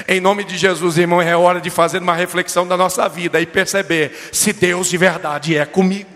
Em 0.07 0.21
nome 0.21 0.45
de 0.45 0.57
Jesus, 0.57 0.97
irmão, 0.97 1.21
é 1.21 1.37
hora 1.37 1.61
de 1.61 1.71
fazer 1.71 2.01
uma 2.01 2.15
reflexão 2.15 2.67
da 2.67 2.77
nossa 2.77 3.09
vida 3.09 3.41
e 3.41 3.47
perceber 3.47 4.17
se 4.33 4.53
Deus 4.53 4.89
de 4.89 4.97
verdade 4.97 5.57
é 5.57 5.67
comigo. 5.67 6.11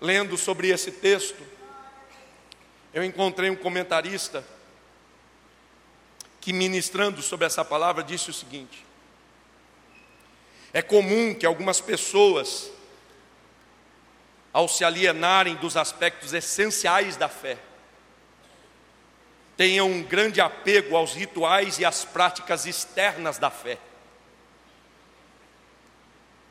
Lendo 0.00 0.36
sobre 0.36 0.68
esse 0.68 0.92
texto, 0.92 1.42
eu 2.92 3.02
encontrei 3.02 3.50
um 3.50 3.56
comentarista 3.56 4.44
que 6.40 6.52
ministrando 6.52 7.20
sobre 7.20 7.46
essa 7.46 7.64
palavra 7.64 8.02
disse 8.02 8.30
o 8.30 8.34
seguinte: 8.34 8.84
É 10.72 10.82
comum 10.82 11.34
que 11.34 11.46
algumas 11.46 11.80
pessoas, 11.80 12.70
ao 14.52 14.68
se 14.68 14.84
alienarem 14.84 15.56
dos 15.56 15.76
aspectos 15.76 16.32
essenciais 16.32 17.16
da 17.16 17.28
fé, 17.28 17.58
tenham 19.58 19.90
um 19.90 20.04
grande 20.04 20.40
apego 20.40 20.96
aos 20.96 21.14
rituais 21.14 21.80
e 21.80 21.84
às 21.84 22.04
práticas 22.04 22.64
externas 22.64 23.38
da 23.38 23.50
fé. 23.50 23.76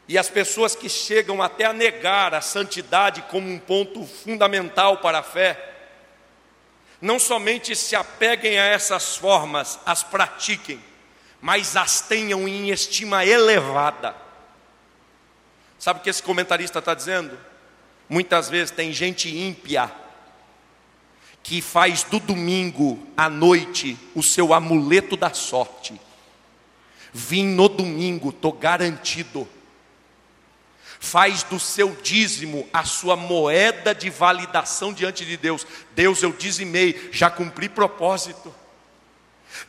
E 0.10 0.18
as 0.18 0.30
pessoas 0.30 0.76
que 0.76 0.90
chegam 0.90 1.42
até 1.42 1.64
a 1.64 1.72
negar 1.72 2.34
a 2.34 2.42
santidade 2.42 3.22
como 3.24 3.50
um 3.50 3.58
ponto 3.58 4.06
fundamental 4.06 4.98
para 4.98 5.20
a 5.20 5.24
fé, 5.24 5.74
não 7.00 7.18
somente 7.18 7.78
se 7.78 7.96
apeguem 7.96 8.60
a 8.60 8.66
essas 8.66 9.16
formas, 9.16 9.80
as 9.86 10.04
pratiquem, 10.04 10.84
mas 11.40 11.78
as 11.78 12.02
tenham 12.02 12.46
em 12.46 12.72
estima 12.72 13.26
elevada. 13.26 14.14
Sabe 15.80 16.02
o 16.02 16.04
que 16.04 16.10
esse 16.10 16.22
comentarista 16.22 16.80
está 16.80 16.94
dizendo? 16.94 17.40
Muitas 18.10 18.50
vezes 18.50 18.72
tem 18.72 18.92
gente 18.92 19.34
ímpia 19.34 19.90
que 21.48 21.62
faz 21.62 22.04
do 22.04 22.20
domingo 22.20 23.00
à 23.16 23.30
noite 23.30 23.98
o 24.14 24.22
seu 24.22 24.54
amuleto 24.54 25.16
da 25.16 25.34
sorte. 25.34 26.00
Vim 27.14 27.46
no 27.46 27.70
domingo, 27.70 28.32
estou 28.32 28.52
garantido. 28.52 29.48
Faz 31.00 31.44
do 31.44 31.58
seu 31.58 31.96
dízimo 32.04 32.68
a 32.74 32.84
sua 32.84 33.16
moeda 33.16 33.96
de 33.96 34.10
validação 34.10 34.92
diante 34.92 35.26
de 35.26 35.38
Deus. 35.38 35.66
Deus, 35.96 36.22
eu 36.22 36.34
dizimei, 36.34 37.10
já 37.14 37.30
cumpri 37.30 37.70
propósito. 37.70 38.54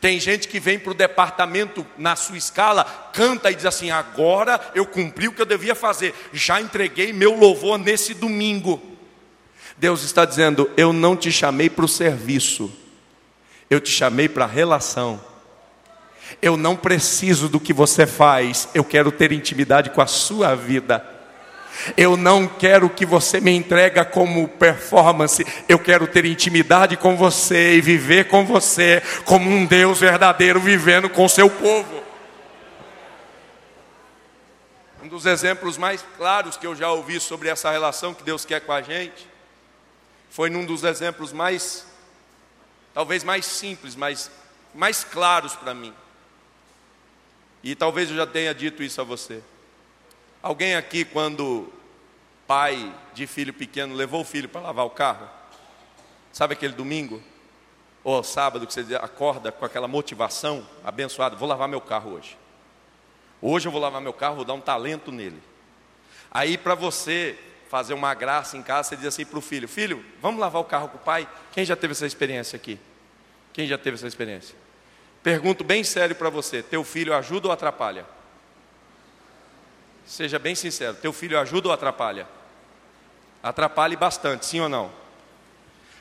Tem 0.01 0.19
gente 0.19 0.49
que 0.49 0.59
vem 0.59 0.81
para 0.81 0.91
o 0.91 0.95
departamento 0.95 1.87
na 1.97 2.17
sua 2.17 2.37
escala, 2.37 2.85
canta 3.13 3.53
e 3.53 3.55
diz 3.55 3.65
assim: 3.65 3.93
agora 3.93 4.73
eu 4.75 4.85
cumpri 4.85 5.29
o 5.29 5.33
que 5.33 5.43
eu 5.43 5.47
devia 5.47 5.77
fazer, 5.77 6.13
já 6.33 6.61
entreguei 6.61 7.13
meu 7.13 7.39
louvor 7.39 7.79
nesse 7.79 8.15
domingo. 8.15 8.98
Deus 9.79 10.03
está 10.03 10.25
dizendo: 10.25 10.71
eu 10.77 10.93
não 10.93 11.17
te 11.17 11.31
chamei 11.31 11.71
para 11.71 11.85
o 11.85 11.89
serviço, 11.89 12.71
eu 13.71 13.81
te 13.81 13.91
chamei 13.91 14.29
para 14.29 14.45
a 14.45 14.49
relação. 14.49 15.21
Eu 16.43 16.57
não 16.59 16.77
preciso 16.77 17.49
do 17.49 17.59
que 17.59 17.73
você 17.73 18.07
faz, 18.07 18.69
eu 18.75 18.85
quero 18.85 19.11
ter 19.11 19.33
intimidade 19.33 19.91
com 19.91 20.03
a 20.03 20.07
sua 20.07 20.55
vida. 20.55 21.15
Eu 21.97 22.17
não 22.17 22.47
quero 22.47 22.91
que 22.91 23.07
você 23.07 23.41
me 23.41 23.53
entregue 23.53 24.05
como 24.07 24.49
performance, 24.49 25.47
eu 25.69 25.79
quero 25.79 26.07
ter 26.09 26.25
intimidade 26.25 26.97
com 26.97 27.17
você 27.17 27.77
e 27.77 27.81
viver 27.81 28.27
com 28.27 28.45
você 28.45 29.01
como 29.25 29.49
um 29.49 29.65
Deus 29.65 30.01
verdadeiro 30.01 30.61
vivendo 30.61 31.09
com 31.09 31.29
seu 31.29 31.49
povo. 31.49 32.03
Um 35.03 35.09
dos 35.09 35.25
exemplos 35.25 35.79
mais 35.79 36.05
claros 36.17 36.57
que 36.57 36.67
eu 36.67 36.75
já 36.75 36.91
ouvi 36.91 37.21
sobre 37.21 37.49
essa 37.49 37.71
relação 37.71 38.13
que 38.13 38.25
Deus 38.25 38.45
quer 38.45 38.61
com 38.61 38.73
a 38.73 38.83
gente 38.83 39.38
foi 40.31 40.51
num 40.51 40.65
dos 40.65 40.85
exemplos 40.85 41.33
mais 41.33 41.87
talvez 42.95 43.23
mais 43.23 43.47
simples, 43.47 43.95
mas 43.95 44.31
mais 44.75 45.05
claros 45.05 45.55
para 45.55 45.73
mim. 45.73 45.95
E 47.63 47.75
talvez 47.75 48.11
eu 48.11 48.17
já 48.17 48.27
tenha 48.27 48.55
dito 48.55 48.83
isso 48.83 49.01
a 49.01 49.05
você. 49.05 49.43
Alguém 50.43 50.75
aqui, 50.77 51.05
quando 51.05 51.73
pai 52.47 52.95
de 53.13 53.27
filho 53.27 53.53
pequeno 53.53 53.95
levou 53.95 54.23
o 54.23 54.25
filho 54.25 54.49
para 54.49 54.61
lavar 54.61 54.87
o 54.87 54.91
carro? 54.91 55.29
Sabe 56.33 56.55
aquele 56.55 56.73
domingo? 56.73 57.23
Ou 58.05 58.23
sábado 58.23 58.67
que 58.67 58.73
você 58.73 58.95
acorda 58.97 59.51
com 59.51 59.65
aquela 59.65 59.89
motivação 59.89 60.67
abençoada: 60.85 61.37
vou 61.37 61.49
lavar 61.49 61.69
meu 61.69 61.81
carro 61.81 62.13
hoje. 62.13 62.37
Hoje 63.41 63.69
eu 63.69 63.73
vou 63.73 63.81
lavar 63.81 64.01
meu 64.01 64.13
carro, 64.13 64.37
vou 64.37 64.45
dar 64.45 64.55
um 64.55 64.61
talento 64.61 65.13
nele. 65.13 65.41
Aí, 66.31 66.59
para 66.59 66.75
você 66.75 67.39
fazer 67.69 67.95
uma 67.95 68.15
graça 68.15 68.57
em 68.57 68.63
casa, 68.63 68.91
você 68.91 68.97
diz 68.97 69.07
assim 69.07 69.25
para 69.25 69.39
o 69.39 69.43
filho: 69.43 69.69
Filho, 69.69 70.05
vamos 70.21 70.41
lavar 70.41 70.61
o 70.61 70.65
carro 70.65 70.89
com 70.89 70.97
o 70.97 71.01
pai? 71.01 71.29
Quem 71.53 71.65
já 71.65 71.77
teve 71.77 71.93
essa 71.93 72.07
experiência 72.07 72.57
aqui? 72.57 72.79
Quem 73.53 73.67
já 73.67 73.79
teve 73.79 73.97
essa 73.97 74.07
experiência? 74.07 74.55
Pergunto 75.23 75.63
bem 75.65 75.85
sério 75.85 76.17
para 76.17 76.31
você: 76.31 76.63
teu 76.63 76.83
filho 76.83 77.15
ajuda 77.15 77.49
ou 77.49 77.53
atrapalha? 77.53 78.05
Seja 80.07 80.39
bem 80.39 80.55
sincero: 80.55 80.95
teu 80.95 81.13
filho 81.13 81.39
ajuda 81.39 81.69
ou 81.69 81.75
atrapalha? 81.75 82.27
Atrapalha 83.43 83.97
bastante, 83.97 84.47
sim 84.47 84.61
ou 84.61 84.69
não? 84.69 84.91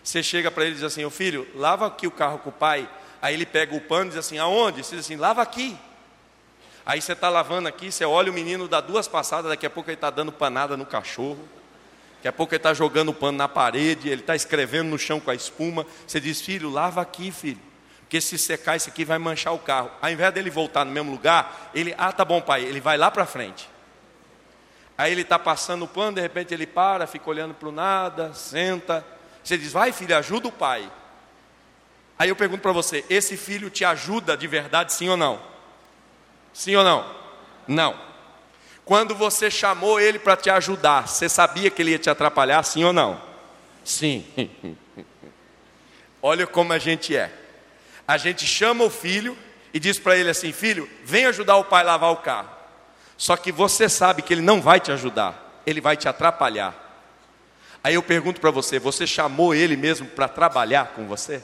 Você 0.03 0.23
chega 0.23 0.49
para 0.49 0.63
ele 0.63 0.71
e 0.71 0.75
diz 0.75 0.83
assim: 0.83 1.03
Ô 1.03 1.09
filho, 1.09 1.47
lava 1.53 1.87
aqui 1.87 2.07
o 2.07 2.11
carro 2.11 2.39
com 2.39 2.49
o 2.49 2.53
pai. 2.53 2.89
Aí 3.21 3.33
ele 3.33 3.45
pega 3.45 3.75
o 3.75 3.81
pano 3.81 4.05
e 4.05 4.09
diz 4.09 4.17
assim: 4.17 4.37
Aonde? 4.37 4.83
Você 4.83 4.95
diz 4.95 5.05
assim: 5.05 5.17
Lava 5.17 5.41
aqui. 5.41 5.77
Aí 6.85 7.01
você 7.01 7.11
está 7.11 7.27
lavando 7.27 7.67
aqui, 7.67 7.91
você 7.91 8.05
olha 8.05 8.31
o 8.31 8.33
menino, 8.33 8.65
dá 8.65 8.79
duas 8.79 9.09
passadas, 9.09 9.49
daqui 9.51 9.65
a 9.65 9.69
pouco 9.69 9.89
ele 9.89 9.95
está 9.95 10.09
dando 10.09 10.31
panada 10.31 10.77
no 10.77 10.85
cachorro. 10.85 11.37
Daqui 12.17 12.27
a 12.27 12.33
pouco 12.33 12.53
ele 12.53 12.59
está 12.59 12.73
jogando 12.73 13.09
o 13.09 13.13
pano 13.13 13.37
na 13.37 13.47
parede, 13.47 14.09
ele 14.09 14.21
está 14.21 14.35
escrevendo 14.35 14.89
no 14.89 14.97
chão 14.97 15.19
com 15.19 15.31
a 15.31 15.35
espuma. 15.35 15.85
Você 16.05 16.19
diz, 16.19 16.41
filho, 16.41 16.69
lava 16.69 17.01
aqui, 17.01 17.31
filho. 17.31 17.59
Porque 18.01 18.19
se 18.21 18.37
secar 18.37 18.75
isso 18.75 18.89
aqui 18.89 19.05
vai 19.05 19.17
manchar 19.17 19.53
o 19.53 19.59
carro. 19.59 19.91
Ao 20.01 20.09
invés 20.09 20.33
dele 20.33 20.49
voltar 20.49 20.85
no 20.85 20.91
mesmo 20.91 21.11
lugar, 21.11 21.71
ele, 21.75 21.93
ah, 21.97 22.11
tá 22.11 22.23
bom, 22.25 22.41
pai, 22.41 22.63
ele 22.63 22.79
vai 22.79 22.97
lá 22.97 23.11
para 23.11 23.25
frente. 23.25 23.69
Aí 24.97 25.11
ele 25.11 25.21
está 25.21 25.37
passando 25.37 25.83
o 25.83 25.87
pano, 25.87 26.15
de 26.15 26.21
repente 26.21 26.53
ele 26.53 26.65
para, 26.65 27.05
fica 27.05 27.29
olhando 27.29 27.53
para 27.53 27.69
o 27.69 27.71
nada, 27.71 28.33
senta. 28.33 29.05
Você 29.43 29.57
diz, 29.57 29.71
vai 29.71 29.91
filho, 29.91 30.17
ajuda 30.17 30.47
o 30.47 30.51
pai. 30.51 30.91
Aí 32.17 32.29
eu 32.29 32.35
pergunto 32.35 32.61
para 32.61 32.71
você, 32.71 33.05
esse 33.09 33.37
filho 33.37 33.69
te 33.69 33.85
ajuda 33.85 34.35
de 34.35 34.47
verdade, 34.47 34.91
sim 34.91 35.07
ou 35.07 35.17
não? 35.17 35.39
Sim 36.51 36.75
ou 36.75 36.83
não? 36.83 37.15
Não. 37.67 38.06
Quando 38.87 39.13
você 39.13 39.51
chamou 39.51 39.99
ele 39.99 40.17
para 40.17 40.37
te 40.37 40.49
ajudar, 40.49 41.09
você 41.09 41.27
sabia 41.27 41.69
que 41.69 41.81
ele 41.81 41.91
ia 41.91 41.99
te 41.99 42.09
atrapalhar, 42.09 42.63
sim 42.63 42.85
ou 42.85 42.93
não? 42.93 43.21
Sim. 43.83 44.25
Olha 46.23 46.47
como 46.47 46.71
a 46.71 46.77
gente 46.77 47.13
é. 47.13 47.29
A 48.07 48.15
gente 48.15 48.47
chama 48.47 48.85
o 48.85 48.89
filho 48.89 49.37
e 49.73 49.79
diz 49.79 49.99
para 49.99 50.15
ele 50.15 50.29
assim: 50.29 50.53
Filho, 50.53 50.89
vem 51.03 51.25
ajudar 51.25 51.57
o 51.57 51.65
pai 51.65 51.81
a 51.81 51.85
lavar 51.85 52.13
o 52.13 52.15
carro. 52.15 52.47
Só 53.17 53.35
que 53.35 53.51
você 53.51 53.89
sabe 53.89 54.21
que 54.21 54.33
ele 54.33 54.41
não 54.41 54.61
vai 54.61 54.79
te 54.79 54.89
ajudar, 54.89 55.61
ele 55.65 55.81
vai 55.81 55.97
te 55.97 56.07
atrapalhar. 56.07 56.73
Aí 57.83 57.95
eu 57.95 58.01
pergunto 58.01 58.39
para 58.39 58.51
você: 58.51 58.79
você 58.79 59.05
chamou 59.05 59.53
ele 59.53 59.75
mesmo 59.75 60.07
para 60.07 60.29
trabalhar 60.29 60.93
com 60.95 61.05
você? 61.05 61.43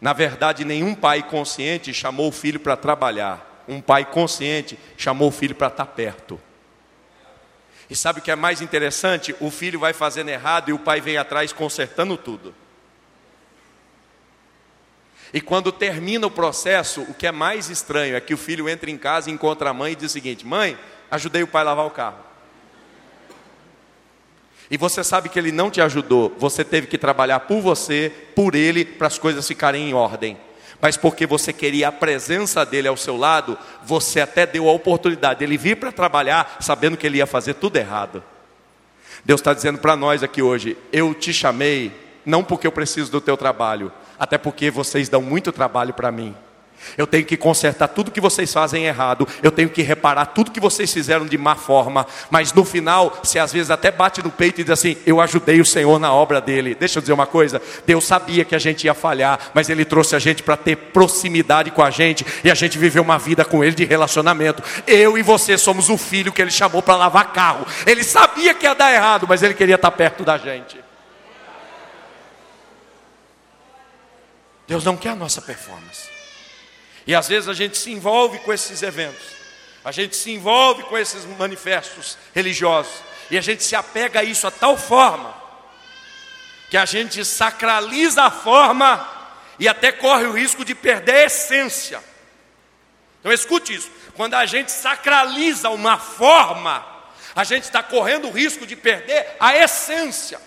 Na 0.00 0.12
verdade, 0.12 0.64
nenhum 0.64 0.96
pai 0.96 1.22
consciente 1.22 1.94
chamou 1.94 2.26
o 2.26 2.32
filho 2.32 2.58
para 2.58 2.76
trabalhar. 2.76 3.53
Um 3.66 3.80
pai 3.80 4.04
consciente 4.04 4.78
chamou 4.96 5.28
o 5.28 5.32
filho 5.32 5.54
para 5.54 5.68
estar 5.68 5.86
tá 5.86 5.90
perto. 5.90 6.40
E 7.88 7.96
sabe 7.96 8.20
o 8.20 8.22
que 8.22 8.30
é 8.30 8.36
mais 8.36 8.60
interessante? 8.60 9.34
O 9.40 9.50
filho 9.50 9.78
vai 9.78 9.92
fazendo 9.92 10.30
errado 10.30 10.70
e 10.70 10.72
o 10.72 10.78
pai 10.78 11.00
vem 11.00 11.16
atrás 11.16 11.52
consertando 11.52 12.16
tudo. 12.16 12.54
E 15.32 15.40
quando 15.40 15.72
termina 15.72 16.26
o 16.26 16.30
processo, 16.30 17.02
o 17.02 17.14
que 17.14 17.26
é 17.26 17.32
mais 17.32 17.68
estranho 17.68 18.16
é 18.16 18.20
que 18.20 18.32
o 18.32 18.38
filho 18.38 18.68
entra 18.68 18.90
em 18.90 18.96
casa 18.96 19.30
encontra 19.30 19.70
a 19.70 19.74
mãe 19.74 19.92
e 19.92 19.96
diz 19.96 20.10
o 20.10 20.12
seguinte: 20.12 20.46
Mãe, 20.46 20.78
ajudei 21.10 21.42
o 21.42 21.46
pai 21.46 21.62
a 21.62 21.66
lavar 21.66 21.86
o 21.86 21.90
carro. 21.90 22.18
E 24.70 24.76
você 24.76 25.04
sabe 25.04 25.28
que 25.28 25.38
ele 25.38 25.52
não 25.52 25.70
te 25.70 25.80
ajudou, 25.80 26.34
você 26.38 26.64
teve 26.64 26.86
que 26.86 26.96
trabalhar 26.96 27.40
por 27.40 27.60
você, 27.60 28.12
por 28.34 28.54
ele, 28.54 28.84
para 28.84 29.08
as 29.08 29.18
coisas 29.18 29.46
ficarem 29.46 29.90
em 29.90 29.92
ordem. 29.92 30.38
Mas 30.84 30.98
porque 30.98 31.26
você 31.26 31.50
queria 31.50 31.88
a 31.88 31.92
presença 31.92 32.62
dele 32.62 32.86
ao 32.86 32.94
seu 32.94 33.16
lado, 33.16 33.56
você 33.86 34.20
até 34.20 34.44
deu 34.44 34.68
a 34.68 34.72
oportunidade 34.72 35.38
dele 35.38 35.56
vir 35.56 35.76
para 35.76 35.90
trabalhar, 35.90 36.58
sabendo 36.60 36.94
que 36.94 37.06
ele 37.06 37.16
ia 37.16 37.26
fazer 37.26 37.54
tudo 37.54 37.78
errado. 37.78 38.22
Deus 39.24 39.40
está 39.40 39.54
dizendo 39.54 39.78
para 39.78 39.96
nós 39.96 40.22
aqui 40.22 40.42
hoje: 40.42 40.76
eu 40.92 41.14
te 41.14 41.32
chamei, 41.32 41.90
não 42.22 42.44
porque 42.44 42.66
eu 42.66 42.70
preciso 42.70 43.10
do 43.10 43.18
teu 43.18 43.34
trabalho, 43.34 43.90
até 44.18 44.36
porque 44.36 44.70
vocês 44.70 45.08
dão 45.08 45.22
muito 45.22 45.50
trabalho 45.52 45.94
para 45.94 46.12
mim. 46.12 46.36
Eu 46.96 47.06
tenho 47.06 47.24
que 47.24 47.36
consertar 47.36 47.88
tudo 47.88 48.10
que 48.10 48.20
vocês 48.20 48.52
fazem 48.52 48.84
errado. 48.84 49.26
Eu 49.42 49.50
tenho 49.50 49.68
que 49.68 49.82
reparar 49.82 50.26
tudo 50.26 50.50
que 50.50 50.60
vocês 50.60 50.92
fizeram 50.92 51.26
de 51.26 51.36
má 51.38 51.54
forma. 51.54 52.06
Mas 52.30 52.52
no 52.52 52.64
final, 52.64 53.20
se 53.22 53.38
às 53.38 53.52
vezes 53.52 53.70
até 53.70 53.90
bate 53.90 54.22
no 54.22 54.30
peito 54.30 54.60
e 54.60 54.64
diz 54.64 54.70
assim: 54.70 54.96
Eu 55.06 55.20
ajudei 55.20 55.60
o 55.60 55.64
Senhor 55.64 55.98
na 55.98 56.12
obra 56.12 56.40
dele. 56.40 56.74
Deixa 56.74 56.98
eu 56.98 57.00
dizer 57.00 57.12
uma 57.12 57.26
coisa: 57.26 57.60
Deus 57.86 58.04
sabia 58.04 58.44
que 58.44 58.54
a 58.54 58.58
gente 58.58 58.84
ia 58.84 58.94
falhar, 58.94 59.38
mas 59.54 59.68
Ele 59.68 59.84
trouxe 59.84 60.14
a 60.14 60.18
gente 60.18 60.42
para 60.42 60.56
ter 60.56 60.76
proximidade 60.76 61.70
com 61.70 61.82
a 61.82 61.90
gente 61.90 62.24
e 62.42 62.50
a 62.50 62.54
gente 62.54 62.78
viver 62.78 63.00
uma 63.00 63.18
vida 63.18 63.44
com 63.44 63.62
Ele 63.62 63.74
de 63.74 63.84
relacionamento. 63.84 64.62
Eu 64.86 65.18
e 65.18 65.22
você 65.22 65.58
somos 65.58 65.88
o 65.88 65.98
filho 65.98 66.32
que 66.32 66.42
Ele 66.42 66.50
chamou 66.50 66.82
para 66.82 66.96
lavar 66.96 67.32
carro. 67.32 67.66
Ele 67.86 68.04
sabia 68.04 68.54
que 68.54 68.66
ia 68.66 68.74
dar 68.74 68.92
errado, 68.92 69.26
mas 69.28 69.42
Ele 69.42 69.54
queria 69.54 69.76
estar 69.76 69.90
perto 69.90 70.24
da 70.24 70.38
gente. 70.38 70.84
Deus 74.66 74.84
não 74.84 74.96
quer 74.96 75.10
a 75.10 75.16
nossa 75.16 75.42
performance. 75.42 76.13
E 77.06 77.14
às 77.14 77.28
vezes 77.28 77.48
a 77.48 77.54
gente 77.54 77.76
se 77.76 77.90
envolve 77.90 78.38
com 78.38 78.52
esses 78.52 78.82
eventos, 78.82 79.24
a 79.84 79.92
gente 79.92 80.16
se 80.16 80.30
envolve 80.30 80.82
com 80.84 80.96
esses 80.96 81.24
manifestos 81.24 82.16
religiosos, 82.34 83.02
e 83.30 83.36
a 83.36 83.40
gente 83.40 83.62
se 83.62 83.76
apega 83.76 84.20
a 84.20 84.24
isso 84.24 84.46
a 84.46 84.50
tal 84.50 84.76
forma, 84.76 85.34
que 86.70 86.76
a 86.76 86.84
gente 86.84 87.24
sacraliza 87.24 88.22
a 88.24 88.30
forma 88.30 89.08
e 89.58 89.68
até 89.68 89.92
corre 89.92 90.24
o 90.24 90.32
risco 90.32 90.64
de 90.64 90.74
perder 90.74 91.14
a 91.14 91.24
essência. 91.24 92.02
Então 93.20 93.32
escute 93.32 93.74
isso: 93.74 93.90
quando 94.16 94.34
a 94.34 94.46
gente 94.46 94.72
sacraliza 94.72 95.70
uma 95.70 95.98
forma, 95.98 96.84
a 97.34 97.44
gente 97.44 97.64
está 97.64 97.82
correndo 97.82 98.28
o 98.28 98.30
risco 98.30 98.66
de 98.66 98.76
perder 98.76 99.36
a 99.38 99.56
essência. 99.56 100.40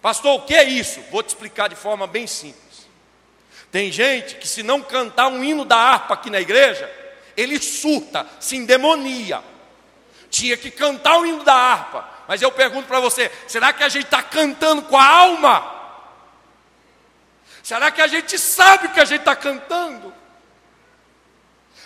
Pastor, 0.00 0.34
o 0.36 0.42
que 0.42 0.54
é 0.54 0.64
isso? 0.64 1.00
Vou 1.10 1.22
te 1.22 1.28
explicar 1.28 1.68
de 1.68 1.76
forma 1.76 2.06
bem 2.06 2.26
simples. 2.26 2.61
Tem 3.72 3.90
gente 3.90 4.34
que, 4.34 4.46
se 4.46 4.62
não 4.62 4.82
cantar 4.82 5.28
um 5.28 5.42
hino 5.42 5.64
da 5.64 5.78
harpa 5.78 6.12
aqui 6.12 6.28
na 6.28 6.38
igreja, 6.38 6.88
ele 7.34 7.58
surta, 7.58 8.26
se 8.38 8.54
endemonia. 8.54 9.42
Tinha 10.28 10.58
que 10.58 10.70
cantar 10.70 11.18
o 11.18 11.24
hino 11.24 11.42
da 11.42 11.54
harpa. 11.54 12.06
Mas 12.28 12.42
eu 12.42 12.52
pergunto 12.52 12.86
para 12.86 13.00
você: 13.00 13.32
será 13.48 13.72
que 13.72 13.82
a 13.82 13.88
gente 13.88 14.04
está 14.04 14.22
cantando 14.22 14.82
com 14.82 14.96
a 14.96 15.06
alma? 15.06 15.72
Será 17.62 17.90
que 17.90 18.02
a 18.02 18.06
gente 18.06 18.38
sabe 18.38 18.88
o 18.88 18.90
que 18.90 19.00
a 19.00 19.06
gente 19.06 19.20
está 19.20 19.34
cantando? 19.34 20.12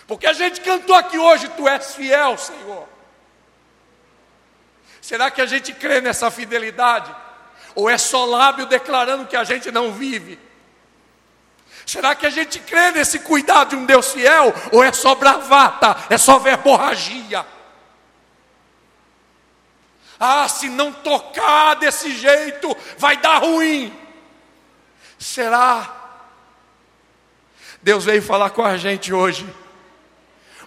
Porque 0.05 0.27
a 0.27 0.33
gente 0.33 0.59
cantou 0.59 0.95
aqui 0.95 1.17
hoje, 1.17 1.47
Tu 1.55 1.69
és 1.69 1.95
fiel, 1.95 2.37
Senhor. 2.37 2.85
Será 5.01 5.31
que 5.31 5.39
a 5.41 5.45
gente 5.45 5.71
crê 5.71 6.01
nessa 6.01 6.29
fidelidade? 6.29 7.15
Ou 7.73 7.89
é 7.89 7.97
só 7.97 8.25
lábio 8.25 8.65
declarando 8.65 9.25
que 9.25 9.37
a 9.37 9.45
gente 9.45 9.71
não 9.71 9.93
vive? 9.93 10.46
Será 11.87 12.13
que 12.13 12.25
a 12.25 12.29
gente 12.29 12.59
crê 12.59 12.91
nesse 12.91 13.17
cuidado 13.19 13.69
de 13.69 13.75
um 13.77 13.85
Deus 13.85 14.11
fiel? 14.11 14.53
Ou 14.73 14.83
é 14.83 14.91
só 14.91 15.15
bravata, 15.15 15.95
é 16.09 16.17
só 16.17 16.37
verborragia? 16.37 17.45
Ah, 20.19 20.49
se 20.49 20.67
não 20.67 20.91
tocar 20.91 21.75
desse 21.75 22.13
jeito, 22.13 22.75
vai 22.97 23.15
dar 23.15 23.37
ruim. 23.37 23.97
Será? 25.17 25.95
Deus 27.81 28.03
veio 28.03 28.21
falar 28.21 28.49
com 28.49 28.65
a 28.65 28.75
gente 28.75 29.13
hoje. 29.13 29.47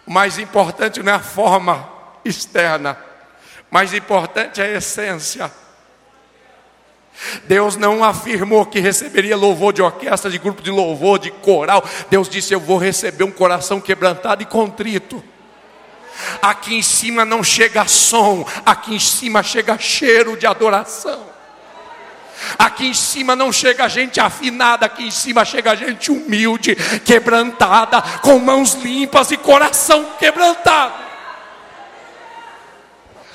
O 0.07 0.11
mais 0.11 0.39
importante 0.39 1.03
não 1.03 1.13
é 1.13 1.17
a 1.17 1.21
forma 1.21 1.87
externa, 2.25 2.99
mais 3.71 3.93
importante 3.93 4.63
é 4.63 4.65
a 4.65 4.79
essência. 4.79 5.53
Deus 7.45 7.77
não 7.77 8.03
afirmou 8.03 8.65
que 8.67 8.81
receberia 8.81 9.37
louvor 9.37 9.73
de 9.73 9.83
orquestra, 9.83 10.31
de 10.31 10.39
grupo 10.39 10.63
de 10.63 10.71
louvor, 10.71 11.19
de 11.19 11.31
coral. 11.31 11.85
Deus 12.09 12.29
disse: 12.29 12.55
Eu 12.55 12.61
vou 12.61 12.79
receber 12.79 13.25
um 13.25 13.31
coração 13.31 13.81
quebrantado 13.81 14.43
e 14.43 14.47
contrito. 14.47 15.23
Aqui 16.41 16.75
em 16.75 16.83
cima 16.83 17.25
não 17.25 17.43
chega 17.43 17.87
som, 17.87 18.47
aqui 18.65 18.95
em 18.95 18.99
cima 18.99 19.43
chega 19.43 19.79
cheiro 19.79 20.37
de 20.37 20.47
adoração. 20.47 21.29
Aqui 22.59 22.87
em 22.87 22.95
cima 22.95 23.37
não 23.37 23.53
chega 23.53 23.89
gente 23.89 24.19
afinada, 24.19 24.87
aqui 24.87 25.05
em 25.05 25.11
cima 25.11 25.45
chega 25.45 25.77
gente 25.77 26.11
humilde, 26.11 26.75
quebrantada, 27.05 28.01
com 28.23 28.39
mãos 28.39 28.75
limpas 28.75 29.31
e 29.31 29.37
coração 29.37 30.13
quebrantado. 30.19 31.10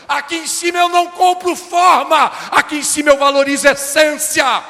Aqui 0.07 0.35
em 0.35 0.47
cima 0.47 0.77
eu 0.77 0.89
não 0.89 1.07
compro 1.07 1.55
forma, 1.55 2.31
aqui 2.51 2.77
em 2.77 2.83
cima 2.83 3.09
eu 3.09 3.17
valorizo 3.17 3.67
essência. 3.67 4.63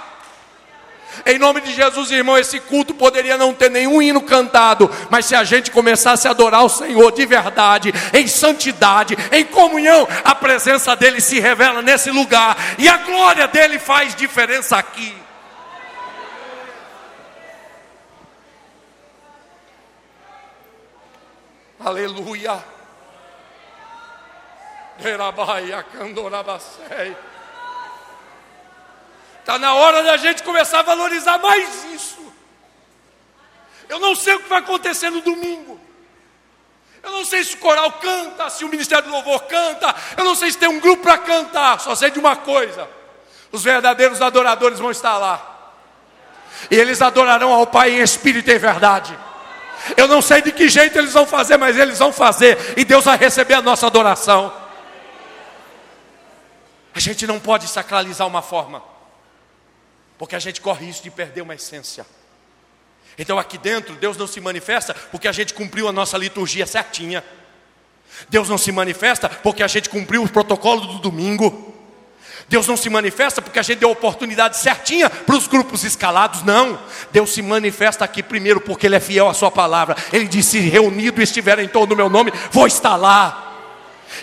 Em 1.25 1.37
nome 1.37 1.61
de 1.61 1.73
Jesus, 1.73 2.11
irmão, 2.11 2.37
esse 2.37 2.59
culto 2.59 2.93
poderia 2.93 3.37
não 3.37 3.53
ter 3.53 3.69
nenhum 3.69 4.01
hino 4.01 4.21
cantado, 4.21 4.89
mas 5.09 5.25
se 5.25 5.35
a 5.35 5.43
gente 5.43 5.71
começasse 5.71 6.27
a 6.27 6.31
adorar 6.31 6.63
o 6.63 6.69
Senhor 6.69 7.11
de 7.11 7.25
verdade, 7.25 7.93
em 8.13 8.27
santidade, 8.27 9.17
em 9.31 9.45
comunhão, 9.45 10.07
a 10.23 10.35
presença 10.35 10.95
dele 10.95 11.21
se 11.21 11.39
revela 11.39 11.81
nesse 11.81 12.11
lugar 12.11 12.57
e 12.77 12.87
a 12.87 12.97
glória 12.97 13.47
dele 13.47 13.79
faz 13.79 14.15
diferença 14.15 14.77
aqui. 14.77 15.15
Aleluia. 21.79 22.74
Está 29.39 29.59
na 29.59 29.73
hora 29.75 30.01
da 30.01 30.17
gente 30.17 30.41
começar 30.43 30.79
a 30.79 30.83
valorizar 30.83 31.37
mais 31.37 31.85
isso. 31.85 32.33
Eu 33.87 33.99
não 33.99 34.15
sei 34.15 34.35
o 34.35 34.39
que 34.39 34.49
vai 34.49 34.59
acontecer 34.59 35.09
no 35.09 35.21
domingo. 35.21 35.79
Eu 37.03 37.11
não 37.11 37.23
sei 37.23 37.43
se 37.43 37.53
o 37.53 37.59
coral 37.59 37.91
canta, 37.91 38.49
se 38.49 38.65
o 38.65 38.69
Ministério 38.69 39.05
do 39.05 39.11
Louvor 39.11 39.43
canta. 39.43 39.93
Eu 40.17 40.25
não 40.25 40.33
sei 40.33 40.51
se 40.51 40.57
tem 40.57 40.67
um 40.67 40.79
grupo 40.79 41.03
para 41.03 41.19
cantar. 41.19 41.79
Só 41.79 41.93
sei 41.93 42.09
de 42.09 42.17
uma 42.17 42.35
coisa: 42.35 42.89
os 43.51 43.63
verdadeiros 43.63 44.21
adoradores 44.21 44.79
vão 44.79 44.89
estar 44.89 45.17
lá. 45.17 45.53
E 46.71 46.75
eles 46.75 47.01
adorarão 47.01 47.53
ao 47.53 47.67
Pai 47.67 47.91
em 47.91 48.01
espírito 48.01 48.49
e 48.49 48.55
em 48.55 48.57
verdade. 48.57 49.15
Eu 49.95 50.07
não 50.07 50.21
sei 50.21 50.41
de 50.41 50.51
que 50.51 50.67
jeito 50.67 50.97
eles 50.97 51.13
vão 51.13 51.27
fazer, 51.27 51.57
mas 51.57 51.77
eles 51.77 51.99
vão 51.99 52.11
fazer. 52.11 52.73
E 52.75 52.83
Deus 52.83 53.05
vai 53.05 53.17
receber 53.17 53.53
a 53.53 53.61
nossa 53.61 53.85
adoração. 53.85 54.51
A 56.95 56.99
gente 56.99 57.27
não 57.27 57.41
pode 57.41 57.67
sacralizar 57.67 58.25
uma 58.25 58.41
forma, 58.41 58.81
porque 60.17 60.33
a 60.33 60.39
gente 60.39 60.61
corre 60.61 60.85
risco 60.85 61.03
de 61.03 61.11
perder 61.11 61.41
uma 61.41 61.53
essência. 61.53 62.05
Então 63.17 63.37
aqui 63.37 63.57
dentro, 63.57 63.95
Deus 63.95 64.15
não 64.15 64.25
se 64.25 64.39
manifesta 64.39 64.93
porque 65.11 65.27
a 65.27 65.31
gente 65.33 65.53
cumpriu 65.53 65.89
a 65.89 65.91
nossa 65.91 66.17
liturgia 66.17 66.65
certinha. 66.65 67.21
Deus 68.29 68.47
não 68.47 68.57
se 68.57 68.71
manifesta 68.71 69.27
porque 69.27 69.61
a 69.61 69.67
gente 69.67 69.89
cumpriu 69.89 70.23
o 70.23 70.29
protocolo 70.29 70.87
do 70.87 70.99
domingo. 70.99 71.73
Deus 72.47 72.65
não 72.67 72.77
se 72.77 72.89
manifesta 72.89 73.41
porque 73.41 73.59
a 73.59 73.63
gente 73.63 73.79
deu 73.79 73.89
a 73.89 73.93
oportunidade 73.93 74.57
certinha 74.57 75.09
para 75.09 75.35
os 75.35 75.47
grupos 75.47 75.83
escalados, 75.83 76.43
não. 76.43 76.79
Deus 77.11 77.31
se 77.31 77.41
manifesta 77.41 78.05
aqui 78.05 78.23
primeiro 78.23 78.61
porque 78.61 78.85
Ele 78.85 78.95
é 78.95 78.99
fiel 79.01 79.27
à 79.27 79.33
Sua 79.33 79.51
palavra. 79.51 79.97
Ele 80.13 80.27
disse: 80.27 80.59
reunido 80.59 81.21
estiverem 81.21 81.65
em 81.65 81.69
torno 81.69 81.87
do 81.87 81.95
meu 81.95 82.09
nome, 82.09 82.31
vou 82.51 82.67
estar 82.67 82.95
lá. 82.95 83.44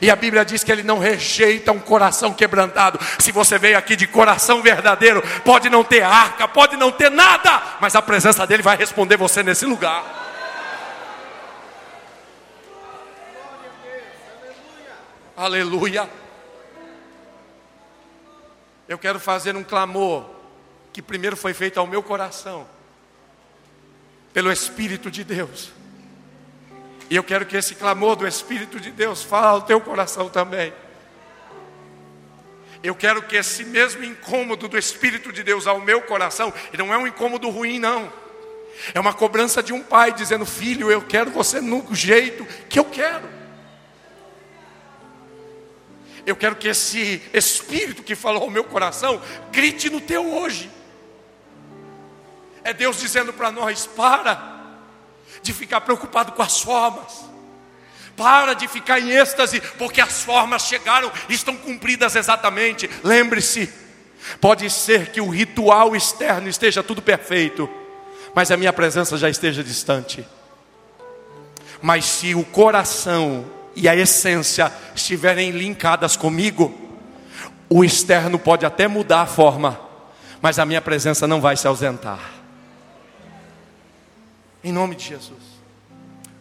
E 0.03 0.11
a 0.11 0.16
Bíblia 0.16 0.44
diz 0.44 0.64
que 0.64 0.72
ele 0.72 0.82
não 0.82 0.98
rejeita 0.98 1.70
um 1.70 1.78
coração 1.78 2.34
quebrantado. 2.34 2.98
Se 3.20 3.30
você 3.30 3.57
veio 3.57 3.78
aqui 3.78 3.94
de 3.94 4.09
coração 4.09 4.61
verdadeiro, 4.61 5.22
pode 5.44 5.70
não 5.70 5.84
ter 5.84 6.03
arca, 6.03 6.48
pode 6.48 6.76
não 6.76 6.90
ter 6.90 7.09
nada, 7.09 7.62
mas 7.80 7.94
a 7.94 8.03
presença 8.03 8.44
dele 8.44 8.64
vai 8.64 8.76
responder 8.76 9.16
você 9.16 9.44
nesse 9.44 9.64
lugar. 9.64 10.03
Aleluia. 15.36 16.11
Eu 18.88 18.98
quero 18.98 19.20
fazer 19.20 19.55
um 19.55 19.62
clamor 19.62 20.28
que 20.92 21.00
primeiro 21.00 21.36
foi 21.36 21.55
feito 21.55 21.78
ao 21.78 21.86
meu 21.86 22.03
coração, 22.03 22.66
pelo 24.32 24.50
Espírito 24.50 25.12
de 25.12 25.22
Deus. 25.22 25.70
E 27.11 27.16
eu 27.16 27.24
quero 27.24 27.46
que 27.46 27.57
esse 27.57 27.74
clamor 27.74 28.16
do 28.16 28.26
Espírito 28.26 28.80
de 28.80 28.90
Deus 28.90 29.22
fale 29.22 29.46
ao 29.46 29.62
teu 29.62 29.80
coração 29.80 30.28
também. 30.28 30.72
Eu 32.82 32.94
quero 32.94 33.22
que 33.22 33.36
esse 33.36 33.64
mesmo 33.64 34.03
incômodo 34.03 34.66
do 34.66 34.76
Espírito 34.76 35.32
de 35.32 35.42
Deus 35.42 35.66
ao 35.66 35.80
meu 35.80 36.03
coração, 36.03 36.53
e 36.72 36.76
não 36.76 36.92
é 36.92 36.98
um 36.98 37.07
incômodo 37.07 37.48
ruim, 37.48 37.78
não. 37.78 38.12
É 38.92 38.98
uma 38.98 39.14
cobrança 39.14 39.62
de 39.62 39.72
um 39.72 39.82
pai 39.82 40.12
dizendo: 40.12 40.44
Filho, 40.44 40.90
eu 40.90 41.03
quero 41.03 41.30
você 41.30 41.61
no 41.61 41.94
jeito 41.94 42.44
que 42.68 42.78
eu 42.78 42.84
quero. 42.84 43.28
Eu 46.24 46.36
quero 46.36 46.57
que 46.57 46.68
esse 46.68 47.22
Espírito 47.32 48.03
que 48.03 48.14
falou 48.14 48.42
ao 48.42 48.50
meu 48.50 48.64
coração 48.64 49.20
grite 49.50 49.90
no 49.90 50.00
teu 50.00 50.34
hoje. 50.34 50.70
É 52.64 52.72
Deus 52.72 52.98
dizendo 52.98 53.32
para 53.32 53.53
nós: 53.53 53.86
Para 53.86 54.51
de 55.43 55.53
ficar 55.53 55.80
preocupado 55.80 56.32
com 56.32 56.43
as 56.43 56.61
formas. 56.61 57.24
Para 58.16 58.55
de 58.55 58.68
ficar 58.68 59.01
em 59.01 59.11
êxtase, 59.11 59.61
porque 59.78 60.01
as 60.01 60.22
formas 60.22 60.62
chegaram 60.62 61.11
estão 61.28 61.57
cumpridas 61.57 62.14
exatamente. 62.14 62.88
Lembre-se, 63.03 63.72
pode 64.40 64.68
ser 64.70 65.11
que 65.11 65.20
o 65.20 65.28
ritual 65.28 65.97
externo 65.97 66.49
esteja 66.49 66.82
tudo 66.82 67.01
perfeito, 67.01 67.68
mas 68.34 68.51
a 68.51 68.57
minha 68.57 68.72
presença 68.72 69.16
já 69.16 69.28
esteja 69.28 69.64
distante. 69.64 70.26
Mas 71.80 72.05
se 72.05 72.34
o 72.34 72.45
coração 72.45 73.45
e 73.74 73.88
a 73.88 73.97
essência 73.97 74.72
estiverem 74.95 75.51
linkadas 75.51 76.16
comigo, 76.16 76.78
o 77.68 77.82
externo 77.82 78.38
pode 78.38 78.66
até 78.66 78.86
mudar 78.86 79.22
a 79.22 79.26
forma, 79.26 79.80
mas 80.40 80.59
a 80.59 80.66
minha 80.66 80.80
presença 80.80 81.26
não 81.26 81.40
vai 81.40 81.57
se 81.57 81.66
ausentar. 81.66 82.41
Em 84.65 84.71
nome 84.71 84.95
de 84.95 85.05
Jesus. 85.05 85.43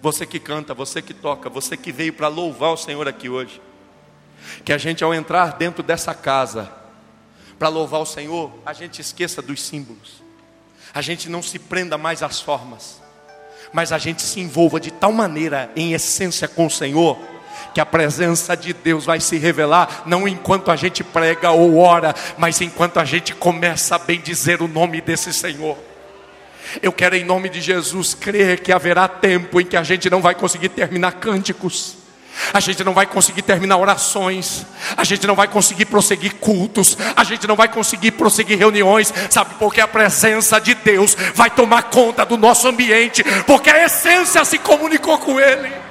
Você 0.01 0.25
que 0.25 0.39
canta, 0.39 0.73
você 0.73 1.01
que 1.01 1.13
toca, 1.13 1.49
você 1.49 1.75
que 1.75 1.91
veio 1.91 2.13
para 2.13 2.27
louvar 2.27 2.71
o 2.71 2.77
Senhor 2.77 3.07
aqui 3.07 3.29
hoje. 3.29 3.61
Que 4.63 4.73
a 4.73 4.77
gente, 4.77 5.03
ao 5.03 5.13
entrar 5.13 5.57
dentro 5.57 5.83
dessa 5.83 6.13
casa, 6.13 6.71
para 7.57 7.69
louvar 7.69 8.01
o 8.01 8.05
Senhor, 8.05 8.51
a 8.65 8.73
gente 8.73 9.01
esqueça 9.01 9.41
dos 9.41 9.61
símbolos. 9.61 10.23
A 10.93 11.01
gente 11.01 11.29
não 11.29 11.41
se 11.41 11.57
prenda 11.57 11.97
mais 11.97 12.21
às 12.21 12.41
formas. 12.41 13.01
Mas 13.71 13.91
a 13.91 13.97
gente 13.97 14.21
se 14.21 14.39
envolva 14.39 14.79
de 14.79 14.91
tal 14.91 15.11
maneira 15.11 15.71
em 15.75 15.93
essência 15.93 16.47
com 16.47 16.65
o 16.65 16.71
Senhor, 16.71 17.17
que 17.73 17.79
a 17.79 17.85
presença 17.85 18.55
de 18.55 18.73
Deus 18.73 19.05
vai 19.05 19.19
se 19.19 19.37
revelar, 19.37 20.03
não 20.05 20.27
enquanto 20.27 20.71
a 20.71 20.75
gente 20.75 21.03
prega 21.03 21.51
ou 21.51 21.77
ora, 21.77 22.13
mas 22.37 22.59
enquanto 22.59 22.99
a 22.99 23.05
gente 23.05 23.33
começa 23.33 23.95
a 23.95 23.99
bendizer 23.99 24.61
o 24.61 24.67
nome 24.67 24.99
desse 24.99 25.31
Senhor. 25.31 25.77
Eu 26.81 26.91
quero, 26.91 27.15
em 27.15 27.23
nome 27.23 27.49
de 27.49 27.59
Jesus, 27.59 28.13
crer 28.13 28.59
que 28.59 28.71
haverá 28.71 29.07
tempo 29.07 29.59
em 29.59 29.65
que 29.65 29.75
a 29.75 29.83
gente 29.83 30.09
não 30.09 30.21
vai 30.21 30.35
conseguir 30.35 30.69
terminar 30.69 31.13
cânticos. 31.13 31.97
A 32.53 32.59
gente 32.59 32.83
não 32.83 32.93
vai 32.93 33.05
conseguir 33.05 33.41
terminar 33.41 33.77
orações, 33.77 34.65
a 34.95 35.03
gente 35.03 35.27
não 35.27 35.35
vai 35.35 35.47
conseguir 35.47 35.85
prosseguir 35.85 36.35
cultos, 36.35 36.97
a 37.15 37.23
gente 37.23 37.45
não 37.45 37.55
vai 37.55 37.67
conseguir 37.67 38.11
prosseguir 38.11 38.57
reuniões, 38.57 39.13
sabe? 39.29 39.55
Porque 39.59 39.81
a 39.81 39.87
presença 39.87 40.59
de 40.59 40.73
Deus 40.73 41.15
vai 41.35 41.49
tomar 41.49 41.83
conta 41.83 42.25
do 42.25 42.37
nosso 42.37 42.67
ambiente, 42.67 43.23
porque 43.45 43.69
a 43.69 43.85
essência 43.85 44.43
se 44.45 44.57
comunicou 44.57 45.17
com 45.19 45.39
Ele. 45.39 45.90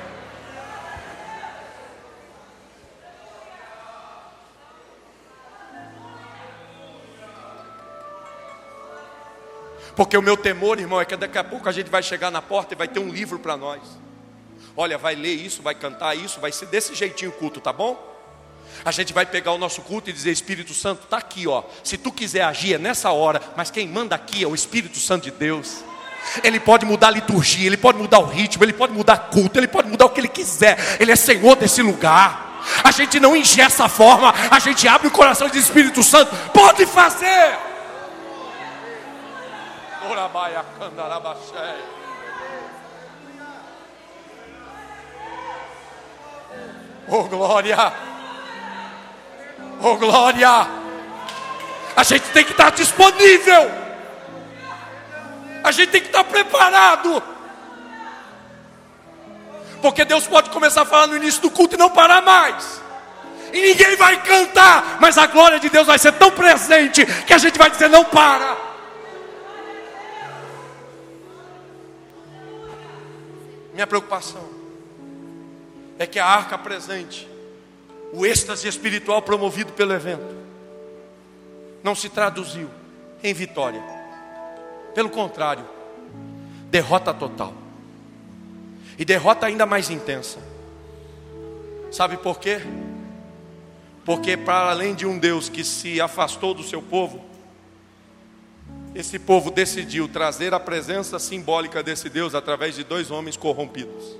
Porque 9.96 10.16
o 10.16 10.22
meu 10.22 10.36
temor, 10.36 10.78
irmão, 10.78 11.00
é 11.00 11.04
que 11.04 11.16
daqui 11.16 11.38
a 11.38 11.44
pouco 11.44 11.68
a 11.68 11.72
gente 11.72 11.90
vai 11.90 12.02
chegar 12.02 12.30
na 12.30 12.40
porta 12.40 12.74
e 12.74 12.76
vai 12.76 12.88
ter 12.88 13.00
um 13.00 13.08
livro 13.08 13.38
para 13.38 13.56
nós. 13.56 13.80
Olha, 14.76 14.96
vai 14.96 15.14
ler 15.14 15.34
isso, 15.34 15.62
vai 15.62 15.74
cantar 15.74 16.16
isso, 16.16 16.40
vai 16.40 16.52
ser 16.52 16.66
desse 16.66 16.94
jeitinho 16.94 17.30
o 17.30 17.34
culto, 17.34 17.60
tá 17.60 17.72
bom? 17.72 18.08
A 18.84 18.90
gente 18.90 19.12
vai 19.12 19.26
pegar 19.26 19.52
o 19.52 19.58
nosso 19.58 19.82
culto 19.82 20.08
e 20.08 20.12
dizer: 20.12 20.30
Espírito 20.30 20.72
Santo, 20.72 21.04
está 21.04 21.18
aqui, 21.18 21.46
ó. 21.46 21.64
Se 21.84 21.98
tu 21.98 22.10
quiser 22.10 22.42
agir 22.42 22.74
é 22.74 22.78
nessa 22.78 23.10
hora, 23.10 23.40
mas 23.56 23.70
quem 23.70 23.88
manda 23.88 24.14
aqui 24.14 24.42
é 24.42 24.46
o 24.46 24.54
Espírito 24.54 24.98
Santo 24.98 25.24
de 25.24 25.30
Deus. 25.32 25.84
Ele 26.44 26.60
pode 26.60 26.84
mudar 26.86 27.08
a 27.08 27.12
liturgia, 27.12 27.66
ele 27.66 27.76
pode 27.76 27.98
mudar 27.98 28.20
o 28.20 28.26
ritmo, 28.26 28.62
ele 28.62 28.72
pode 28.72 28.92
mudar 28.92 29.16
culto, 29.30 29.58
ele 29.58 29.68
pode 29.68 29.88
mudar 29.88 30.06
o 30.06 30.10
que 30.10 30.20
ele 30.20 30.28
quiser. 30.28 30.78
Ele 31.00 31.10
é 31.10 31.16
Senhor 31.16 31.56
desse 31.56 31.82
lugar. 31.82 32.60
A 32.84 32.90
gente 32.90 33.18
não 33.18 33.34
ingessa 33.34 33.84
a 33.84 33.88
forma, 33.88 34.34
a 34.50 34.58
gente 34.58 34.86
abre 34.86 35.08
o 35.08 35.10
coração 35.10 35.48
de 35.48 35.58
Espírito 35.58 36.02
Santo. 36.02 36.34
Pode 36.52 36.86
fazer. 36.86 37.69
Oh 47.08 47.24
glória! 47.24 47.92
Oh 49.82 49.96
glória! 49.96 50.68
A 51.96 52.02
gente 52.02 52.28
tem 52.30 52.44
que 52.44 52.52
estar 52.52 52.70
disponível. 52.70 53.70
A 55.62 55.72
gente 55.72 55.90
tem 55.90 56.00
que 56.00 56.06
estar 56.06 56.24
preparado. 56.24 57.22
Porque 59.82 60.04
Deus 60.04 60.26
pode 60.26 60.50
começar 60.50 60.82
a 60.82 60.86
falar 60.86 61.08
no 61.08 61.16
início 61.16 61.42
do 61.42 61.50
culto 61.50 61.74
e 61.74 61.78
não 61.78 61.90
parar 61.90 62.22
mais. 62.22 62.80
E 63.52 63.60
ninguém 63.60 63.96
vai 63.96 64.22
cantar, 64.22 64.98
mas 65.00 65.18
a 65.18 65.26
glória 65.26 65.58
de 65.58 65.68
Deus 65.68 65.86
vai 65.86 65.98
ser 65.98 66.12
tão 66.12 66.30
presente 66.30 67.04
que 67.04 67.34
a 67.34 67.38
gente 67.38 67.58
vai 67.58 67.70
dizer: 67.70 67.88
não 67.88 68.04
para. 68.04 68.69
Minha 73.80 73.86
preocupação 73.86 74.46
é 75.98 76.06
que 76.06 76.18
a 76.18 76.26
arca 76.26 76.58
presente, 76.58 77.26
o 78.12 78.26
êxtase 78.26 78.68
espiritual 78.68 79.22
promovido 79.22 79.72
pelo 79.72 79.94
evento, 79.94 80.36
não 81.82 81.94
se 81.94 82.10
traduziu 82.10 82.68
em 83.22 83.32
vitória. 83.32 83.82
Pelo 84.94 85.08
contrário, 85.08 85.64
derrota 86.70 87.14
total. 87.14 87.54
E 88.98 89.04
derrota 89.06 89.46
ainda 89.46 89.64
mais 89.64 89.88
intensa. 89.88 90.40
Sabe 91.90 92.18
por 92.18 92.38
quê? 92.38 92.60
Porque, 94.04 94.36
para 94.36 94.72
além 94.72 94.94
de 94.94 95.06
um 95.06 95.18
Deus 95.18 95.48
que 95.48 95.64
se 95.64 96.02
afastou 96.02 96.52
do 96.52 96.62
seu 96.62 96.82
povo, 96.82 97.24
esse 98.94 99.18
povo 99.18 99.50
decidiu 99.50 100.08
trazer 100.08 100.52
a 100.52 100.58
presença 100.58 101.18
simbólica 101.18 101.82
desse 101.82 102.08
Deus 102.08 102.34
através 102.34 102.74
de 102.74 102.82
dois 102.82 103.10
homens 103.10 103.36
corrompidos. 103.36 104.18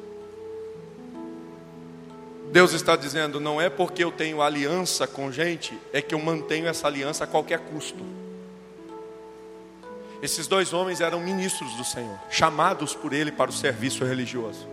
Deus 2.53 2.73
está 2.73 2.95
dizendo: 2.97 3.41
não 3.41 3.61
é 3.61 3.69
porque 3.69 4.05
eu 4.05 4.13
tenho 4.13 4.41
aliança 4.41 5.07
com 5.07 5.31
gente, 5.33 5.77
é 5.93 6.01
que 6.01 6.15
eu 6.15 6.21
mantenho 6.21 6.69
essa 6.69 6.87
aliança 6.87 7.25
a 7.25 7.27
qualquer 7.27 7.59
custo. 7.61 8.05
Esses 10.23 10.47
dois 10.47 10.73
homens 10.73 11.01
eram 11.01 11.19
ministros 11.21 11.73
do 11.75 11.85
Senhor, 11.85 12.19
chamados 12.29 12.95
por 12.95 13.13
Ele 13.13 13.33
para 13.33 13.51
o 13.51 13.55
serviço 13.55 14.05
religioso. 14.05 14.69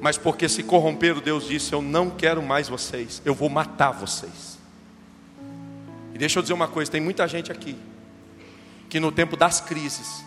Mas 0.00 0.16
porque 0.16 0.48
se 0.48 0.62
corromperam, 0.62 1.20
Deus 1.20 1.46
disse: 1.46 1.74
Eu 1.74 1.82
não 1.82 2.08
quero 2.08 2.42
mais 2.42 2.68
vocês, 2.68 3.20
eu 3.26 3.34
vou 3.34 3.50
matar 3.50 3.90
vocês. 3.90 4.58
E 6.14 6.18
deixa 6.18 6.38
eu 6.38 6.42
dizer 6.42 6.54
uma 6.54 6.68
coisa: 6.68 6.90
tem 6.90 7.00
muita 7.00 7.28
gente 7.28 7.52
aqui 7.52 7.76
que 8.90 9.00
no 9.00 9.12
tempo 9.12 9.36
das 9.36 9.60
crises 9.60 10.24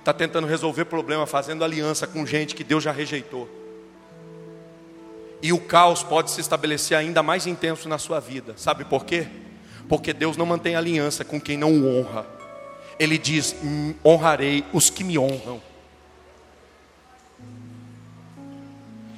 está 0.00 0.12
tentando 0.12 0.46
resolver 0.46 0.84
problema, 0.84 1.26
fazendo 1.26 1.64
aliança 1.64 2.06
com 2.06 2.26
gente 2.26 2.54
que 2.54 2.64
Deus 2.64 2.82
já 2.84 2.92
rejeitou. 2.92 3.48
E 5.40 5.52
o 5.52 5.60
caos 5.60 6.02
pode 6.02 6.30
se 6.30 6.40
estabelecer 6.40 6.96
ainda 6.98 7.22
mais 7.22 7.46
intenso 7.46 7.88
na 7.88 7.96
sua 7.96 8.20
vida. 8.20 8.54
Sabe 8.56 8.84
por 8.84 9.04
quê? 9.04 9.28
Porque 9.88 10.12
Deus 10.12 10.36
não 10.36 10.44
mantém 10.44 10.74
aliança 10.74 11.24
com 11.24 11.40
quem 11.40 11.56
não 11.56 11.72
o 11.72 11.98
honra. 11.98 12.26
Ele 12.98 13.16
diz: 13.16 13.54
hum, 13.62 13.94
honrarei 14.04 14.64
os 14.72 14.90
que 14.90 15.04
me 15.04 15.18
honram. 15.18 15.62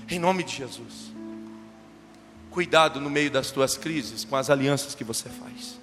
Em 0.09 0.19
nome 0.19 0.45
de 0.45 0.55
Jesus. 0.55 1.13
Cuidado 2.51 3.01
no 3.01 3.11
meio 3.11 3.31
das 3.31 3.51
tuas 3.51 3.77
crises 3.77 4.25
com 4.25 4.37
as 4.37 4.51
alianças 4.51 4.95
que 4.95 5.05
você 5.05 5.29
faz. 5.29 5.76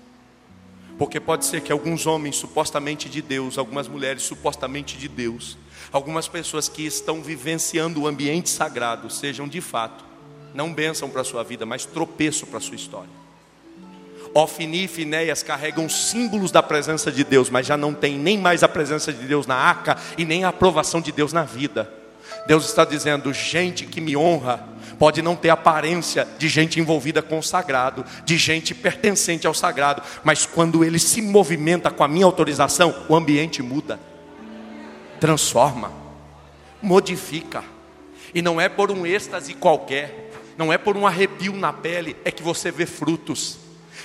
Porque 1.03 1.19
pode 1.19 1.45
ser 1.45 1.59
que 1.59 1.69
alguns 1.69 2.05
homens 2.05 2.37
supostamente 2.37 3.09
de 3.09 3.21
Deus, 3.21 3.57
algumas 3.57 3.89
mulheres 3.89 4.23
supostamente 4.23 4.97
de 4.97 5.09
Deus, 5.09 5.57
algumas 5.91 6.29
pessoas 6.29 6.69
que 6.69 6.85
estão 6.85 7.21
vivenciando 7.21 8.01
o 8.01 8.07
ambiente 8.07 8.49
sagrado, 8.49 9.09
sejam 9.09 9.45
de 9.45 9.59
fato, 9.59 10.05
não 10.53 10.73
bênção 10.73 11.09
para 11.09 11.19
a 11.19 11.25
sua 11.25 11.43
vida, 11.43 11.65
mas 11.65 11.83
tropeço 11.85 12.47
para 12.47 12.59
a 12.59 12.61
sua 12.61 12.77
história. 12.77 13.09
Ofni 14.33 14.85
e 14.85 14.87
Finéias 14.87 15.43
carregam 15.43 15.89
símbolos 15.89 16.51
da 16.51 16.63
presença 16.63 17.11
de 17.11 17.25
Deus, 17.25 17.49
mas 17.49 17.67
já 17.67 17.75
não 17.75 17.93
tem 17.93 18.17
nem 18.17 18.37
mais 18.37 18.63
a 18.63 18.69
presença 18.69 19.11
de 19.11 19.27
Deus 19.27 19.45
na 19.45 19.55
arca 19.55 19.97
e 20.17 20.23
nem 20.23 20.45
a 20.45 20.49
aprovação 20.49 21.01
de 21.01 21.11
Deus 21.11 21.33
na 21.33 21.43
vida. 21.43 21.93
Deus 22.47 22.63
está 22.63 22.85
dizendo: 22.85 23.33
gente 23.33 23.85
que 23.85 23.99
me 23.99 24.15
honra 24.15 24.65
pode 25.03 25.21
não 25.21 25.35
ter 25.35 25.49
aparência 25.49 26.25
de 26.37 26.47
gente 26.47 26.79
envolvida 26.79 27.21
com 27.21 27.37
o 27.37 27.43
sagrado, 27.43 28.05
de 28.23 28.37
gente 28.37 28.73
pertencente 28.73 29.45
ao 29.45 29.53
sagrado, 29.53 30.01
mas 30.23 30.45
quando 30.45 30.81
ele 30.81 30.97
se 30.97 31.21
movimenta 31.21 31.91
com 31.91 32.05
a 32.05 32.07
minha 32.07 32.25
autorização, 32.25 33.03
o 33.09 33.13
ambiente 33.13 33.61
muda, 33.61 33.99
transforma, 35.19 35.91
modifica, 36.81 37.65
e 38.33 38.41
não 38.41 38.61
é 38.61 38.69
por 38.69 38.91
um 38.91 39.05
êxtase 39.05 39.53
qualquer, 39.53 40.31
não 40.57 40.71
é 40.71 40.77
por 40.77 40.95
um 40.95 41.05
arrepio 41.05 41.51
na 41.51 41.73
pele, 41.73 42.15
é 42.23 42.31
que 42.31 42.41
você 42.41 42.71
vê 42.71 42.85
frutos. 42.85 43.57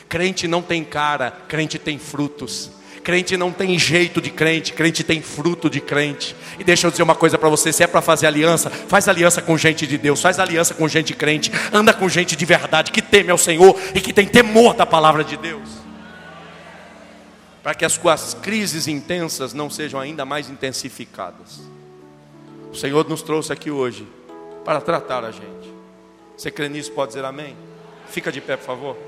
Crente 0.09 0.49
não 0.49 0.63
tem 0.63 0.83
cara, 0.83 1.31
crente 1.31 1.79
tem 1.79 1.97
frutos. 1.97 2.73
Crente 3.09 3.39
não 3.39 3.51
tem 3.51 3.79
jeito 3.79 4.21
de 4.21 4.29
crente, 4.29 4.75
crente 4.75 5.03
tem 5.03 5.23
fruto 5.23 5.71
de 5.71 5.81
crente. 5.81 6.37
E 6.59 6.63
deixa 6.63 6.87
eu 6.87 6.91
dizer 6.91 7.03
uma 7.03 7.15
coisa 7.15 7.39
para 7.39 7.49
você: 7.49 7.73
se 7.73 7.83
é 7.83 7.87
para 7.87 8.03
fazer 8.03 8.27
aliança, 8.27 8.69
faz 8.69 9.09
aliança 9.09 9.41
com 9.41 9.57
gente 9.57 9.87
de 9.87 9.97
Deus, 9.97 10.21
faz 10.21 10.39
aliança 10.39 10.75
com 10.75 10.87
gente 10.87 11.15
crente, 11.15 11.51
anda 11.73 11.95
com 11.95 12.07
gente 12.07 12.37
de 12.37 12.45
verdade, 12.45 12.93
que 12.93 13.01
teme 13.01 13.31
ao 13.31 13.39
Senhor 13.39 13.75
e 13.95 14.01
que 14.03 14.13
tem 14.13 14.27
temor 14.27 14.75
da 14.75 14.85
palavra 14.85 15.25
de 15.25 15.39
Deus. 15.39 15.71
Para 17.63 17.75
que 17.75 17.87
as 17.87 17.95
suas 17.95 18.35
crises 18.35 18.87
intensas 18.87 19.55
não 19.55 19.71
sejam 19.71 19.99
ainda 19.99 20.27
mais 20.27 20.51
intensificadas. 20.51 21.63
O 22.71 22.77
Senhor 22.77 23.09
nos 23.09 23.23
trouxe 23.23 23.51
aqui 23.51 23.71
hoje 23.71 24.07
para 24.67 24.83
tratar 24.83 25.25
a 25.25 25.31
gente. 25.31 25.73
Você 26.37 26.51
crê 26.51 26.69
nisso? 26.69 26.93
Pode 26.93 27.13
dizer 27.13 27.25
amém? 27.25 27.57
Fica 28.11 28.31
de 28.31 28.43
pé, 28.43 28.59
por 28.59 28.67
favor. 28.67 29.08